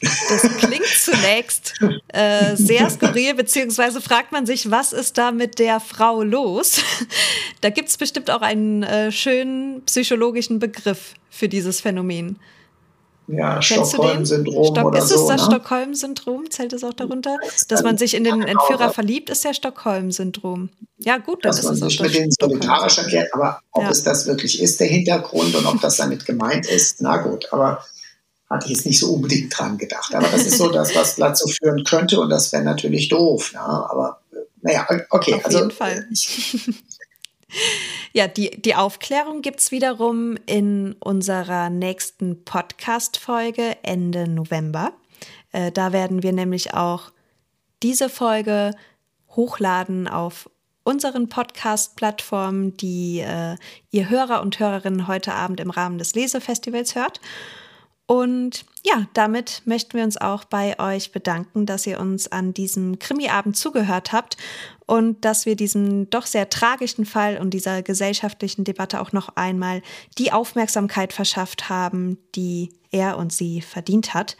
Das 0.00 0.42
klingt 0.58 0.86
zunächst 0.86 1.74
äh, 2.08 2.54
sehr 2.56 2.88
skurril, 2.90 3.34
beziehungsweise 3.34 4.00
fragt 4.00 4.32
man 4.32 4.46
sich, 4.46 4.70
was 4.70 4.92
ist 4.92 5.18
da 5.18 5.32
mit 5.32 5.58
der 5.58 5.80
Frau 5.80 6.22
los? 6.22 6.80
Da 7.60 7.70
gibt 7.70 7.88
es 7.88 7.96
bestimmt 7.96 8.30
auch 8.30 8.40
einen 8.40 8.84
äh, 8.84 9.10
schönen 9.10 9.82
psychologischen 9.84 10.60
Begriff 10.60 11.14
für 11.28 11.48
dieses 11.48 11.80
Phänomen. 11.80 12.38
Ja, 13.28 13.60
Stockholm-Syndrom 13.60 14.64
Stock 14.64 14.84
oder 14.86 14.98
Ist 14.98 15.10
es 15.10 15.20
so, 15.20 15.28
das 15.28 15.42
ne? 15.42 15.46
Stockholm-Syndrom? 15.46 16.50
Zählt 16.50 16.72
es 16.72 16.82
auch 16.82 16.94
darunter? 16.94 17.36
Dass 17.68 17.82
man 17.82 17.98
sich 17.98 18.14
in 18.14 18.24
den 18.24 18.42
Entführer 18.42 18.90
verliebt, 18.90 19.28
ist 19.28 19.44
ja 19.44 19.52
Stockholm-Syndrom. 19.52 20.70
Ja, 20.98 21.18
gut, 21.18 21.44
dann 21.44 21.50
Dass 21.50 21.62
man 21.62 21.76
sich 21.76 22.00
mit 22.00 22.14
denen 22.14 22.30
solidarisch 22.30 22.98
erklärt, 22.98 23.34
aber 23.34 23.60
ob 23.72 23.82
ja. 23.82 23.90
es 23.90 24.02
das 24.02 24.26
wirklich 24.26 24.62
ist, 24.62 24.80
der 24.80 24.86
Hintergrund 24.86 25.54
und 25.54 25.66
ob 25.66 25.80
das 25.80 25.98
damit 25.98 26.24
gemeint 26.24 26.66
ist, 26.66 27.02
na 27.02 27.18
gut, 27.18 27.52
aber 27.52 27.84
hatte 28.50 28.66
ich 28.66 28.72
jetzt 28.72 28.86
nicht 28.86 28.98
so 28.98 29.12
unbedingt 29.12 29.56
dran 29.56 29.78
gedacht. 29.78 30.14
Aber 30.14 30.28
das 30.28 30.46
ist 30.46 30.58
so 30.58 30.70
das, 30.70 30.94
was 30.94 31.16
dazu 31.16 31.48
führen 31.48 31.84
könnte 31.84 32.20
und 32.20 32.30
das 32.30 32.52
wäre 32.52 32.64
natürlich 32.64 33.08
doof. 33.08 33.52
Ja? 33.52 33.88
Aber 33.90 34.20
äh, 34.32 34.36
naja, 34.62 34.86
okay. 35.10 35.34
Auf 35.34 35.44
also, 35.44 35.58
jeden 35.58 35.70
Fall. 35.70 36.06
Ich, 36.10 36.58
Ja, 38.12 38.26
die, 38.26 38.50
die 38.60 38.74
Aufklärung 38.74 39.42
gibt 39.42 39.60
es 39.60 39.70
wiederum 39.70 40.36
in 40.46 40.94
unserer 41.00 41.70
nächsten 41.70 42.44
Podcast-Folge 42.44 43.76
Ende 43.82 44.28
November. 44.28 44.92
Äh, 45.52 45.72
da 45.72 45.92
werden 45.92 46.22
wir 46.22 46.32
nämlich 46.32 46.74
auch 46.74 47.10
diese 47.82 48.08
Folge 48.08 48.72
hochladen 49.30 50.08
auf 50.08 50.50
unseren 50.84 51.28
Podcast-Plattformen, 51.28 52.76
die 52.76 53.20
äh, 53.20 53.56
ihr 53.90 54.08
Hörer 54.08 54.42
und 54.42 54.58
Hörerinnen 54.58 55.06
heute 55.06 55.34
Abend 55.34 55.60
im 55.60 55.70
Rahmen 55.70 55.98
des 55.98 56.14
Lesefestivals 56.14 56.94
hört. 56.94 57.20
Und 58.08 58.64
ja, 58.86 59.06
damit 59.12 59.60
möchten 59.66 59.98
wir 59.98 60.02
uns 60.02 60.16
auch 60.16 60.44
bei 60.44 60.80
euch 60.80 61.12
bedanken, 61.12 61.66
dass 61.66 61.86
ihr 61.86 62.00
uns 62.00 62.26
an 62.26 62.54
diesem 62.54 62.98
Krimiabend 62.98 63.54
zugehört 63.54 64.12
habt 64.12 64.38
und 64.86 65.26
dass 65.26 65.44
wir 65.44 65.56
diesem 65.56 66.08
doch 66.08 66.24
sehr 66.24 66.48
tragischen 66.48 67.04
Fall 67.04 67.36
und 67.36 67.50
dieser 67.50 67.82
gesellschaftlichen 67.82 68.64
Debatte 68.64 69.02
auch 69.02 69.12
noch 69.12 69.36
einmal 69.36 69.82
die 70.16 70.32
Aufmerksamkeit 70.32 71.12
verschafft 71.12 71.68
haben, 71.68 72.16
die 72.34 72.70
er 72.90 73.18
und 73.18 73.30
sie 73.30 73.60
verdient 73.60 74.14
hat. 74.14 74.38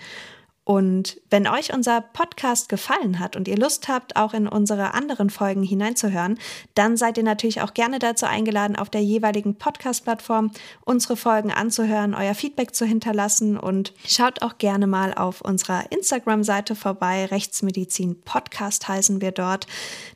Und 0.69 1.19
wenn 1.31 1.49
euch 1.49 1.73
unser 1.73 2.03
Podcast 2.03 2.69
gefallen 2.69 3.21
hat 3.21 3.37
und 3.37 3.49
ihr 3.49 3.57
Lust 3.57 3.89
habt, 3.89 4.17
auch 4.17 4.35
in 4.35 4.47
unsere 4.47 4.93
anderen 4.93 5.31
Folgen 5.31 5.63
hineinzuhören, 5.63 6.39
dann 6.75 6.99
seid 6.99 7.17
ihr 7.17 7.23
natürlich 7.25 7.63
auch 7.63 7.73
gerne 7.73 7.99
dazu 7.99 8.27
eingeladen, 8.27 8.77
auf 8.77 8.91
der 8.91 9.03
jeweiligen 9.03 9.55
Podcast-Plattform 9.55 10.51
unsere 10.85 11.17
Folgen 11.17 11.51
anzuhören, 11.51 12.15
euer 12.15 12.35
Feedback 12.35 12.75
zu 12.75 12.85
hinterlassen 12.85 13.57
und 13.57 13.95
schaut 14.07 14.43
auch 14.43 14.59
gerne 14.59 14.87
mal 14.87 15.15
auf 15.15 15.41
unserer 15.41 15.91
Instagram-Seite 15.91 16.75
vorbei. 16.75 17.25
Rechtsmedizin 17.25 18.21
Podcast 18.21 18.89
heißen 18.89 19.23
wir 19.23 19.33
dort. 19.33 19.67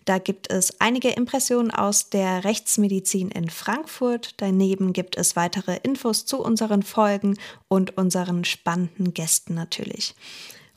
Da 0.04 0.18
gibt 0.18 0.52
es 0.52 0.78
einige 0.82 1.08
Impressionen 1.08 1.70
aus 1.70 2.10
der 2.10 2.44
Rechtsmedizin 2.44 3.30
in 3.30 3.48
Frankfurt. 3.48 4.34
Daneben 4.36 4.92
gibt 4.92 5.16
es 5.16 5.34
weitere 5.34 5.78
Infos 5.82 6.26
zu 6.26 6.42
unseren 6.42 6.82
Folgen 6.82 7.38
und 7.68 7.96
unseren 7.96 8.44
spannenden 8.44 9.14
Gästen 9.14 9.54
natürlich. 9.54 10.14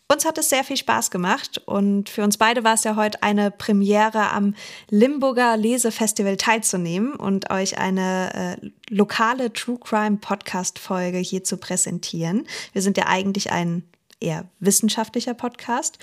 Uns 0.07 0.23
hat 0.23 0.37
es 0.37 0.49
sehr 0.49 0.63
viel 0.63 0.77
Spaß 0.77 1.09
gemacht 1.09 1.59
und 1.65 2.09
für 2.09 2.23
uns 2.23 2.37
beide 2.37 2.63
war 2.63 2.75
es 2.75 2.83
ja 2.83 2.95
heute 2.95 3.23
eine 3.23 3.49
Premiere 3.49 4.29
am 4.31 4.53
Limburger 4.91 5.57
Lesefestival 5.57 6.37
teilzunehmen 6.37 7.15
und 7.15 7.49
euch 7.49 7.79
eine 7.79 8.59
äh, 8.61 8.69
lokale 8.93 9.51
True 9.51 9.79
Crime 9.79 10.17
Podcast 10.17 10.77
Folge 10.77 11.17
hier 11.17 11.43
zu 11.43 11.57
präsentieren. 11.57 12.45
Wir 12.71 12.83
sind 12.83 12.97
ja 12.97 13.07
eigentlich 13.07 13.51
ein 13.51 13.83
eher 14.19 14.47
wissenschaftlicher 14.59 15.33
Podcast, 15.33 15.97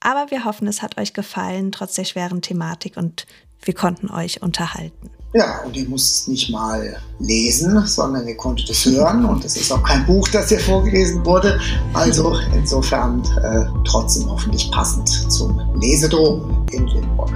aber 0.00 0.32
wir 0.32 0.44
hoffen, 0.44 0.66
es 0.66 0.82
hat 0.82 0.98
euch 0.98 1.14
gefallen, 1.14 1.70
trotz 1.70 1.94
der 1.94 2.04
schweren 2.04 2.42
Thematik 2.42 2.96
und 2.96 3.28
wir 3.62 3.74
konnten 3.74 4.10
euch 4.10 4.42
unterhalten. 4.42 5.15
Ja, 5.36 5.60
und 5.66 5.76
ihr 5.76 5.86
müsst 5.86 6.28
nicht 6.28 6.50
mal 6.50 6.96
lesen, 7.18 7.86
sondern 7.86 8.26
ihr 8.26 8.38
konntet 8.38 8.70
es 8.70 8.86
hören. 8.86 9.26
Und 9.26 9.44
es 9.44 9.54
ist 9.56 9.70
auch 9.70 9.82
kein 9.82 10.06
Buch, 10.06 10.26
das 10.28 10.48
hier 10.48 10.60
vorgelesen 10.60 11.24
wurde. 11.26 11.60
Also 11.92 12.38
insofern 12.54 13.22
äh, 13.42 13.66
trotzdem 13.84 14.30
hoffentlich 14.30 14.70
passend 14.70 15.06
zum 15.30 15.60
Lesedom 15.78 16.66
in 16.72 16.86
Limburg. 16.86 17.30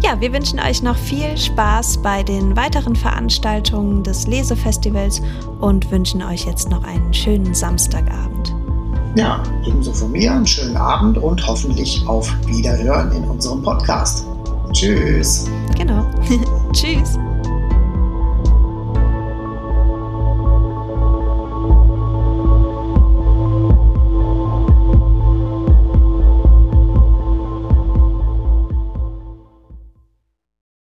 Ja, 0.00 0.20
wir 0.20 0.32
wünschen 0.32 0.60
euch 0.60 0.80
noch 0.82 0.96
viel 0.96 1.36
Spaß 1.36 1.98
bei 1.98 2.22
den 2.22 2.56
weiteren 2.56 2.94
Veranstaltungen 2.94 4.04
des 4.04 4.28
Lesefestivals 4.28 5.20
und 5.60 5.90
wünschen 5.90 6.22
euch 6.22 6.46
jetzt 6.46 6.70
noch 6.70 6.84
einen 6.84 7.12
schönen 7.12 7.52
Samstagabend. 7.52 8.54
Ja, 9.16 9.42
ebenso 9.66 9.92
von 9.92 10.12
mir 10.12 10.32
einen 10.32 10.46
schönen 10.46 10.76
Abend 10.76 11.18
und 11.18 11.44
hoffentlich 11.44 12.00
auf 12.06 12.32
Wiederhören 12.46 13.10
in 13.10 13.24
unserem 13.24 13.60
Podcast. 13.60 14.24
Tschüss. 14.72 15.46
Genau. 15.76 16.08
Tschüss. 16.72 17.18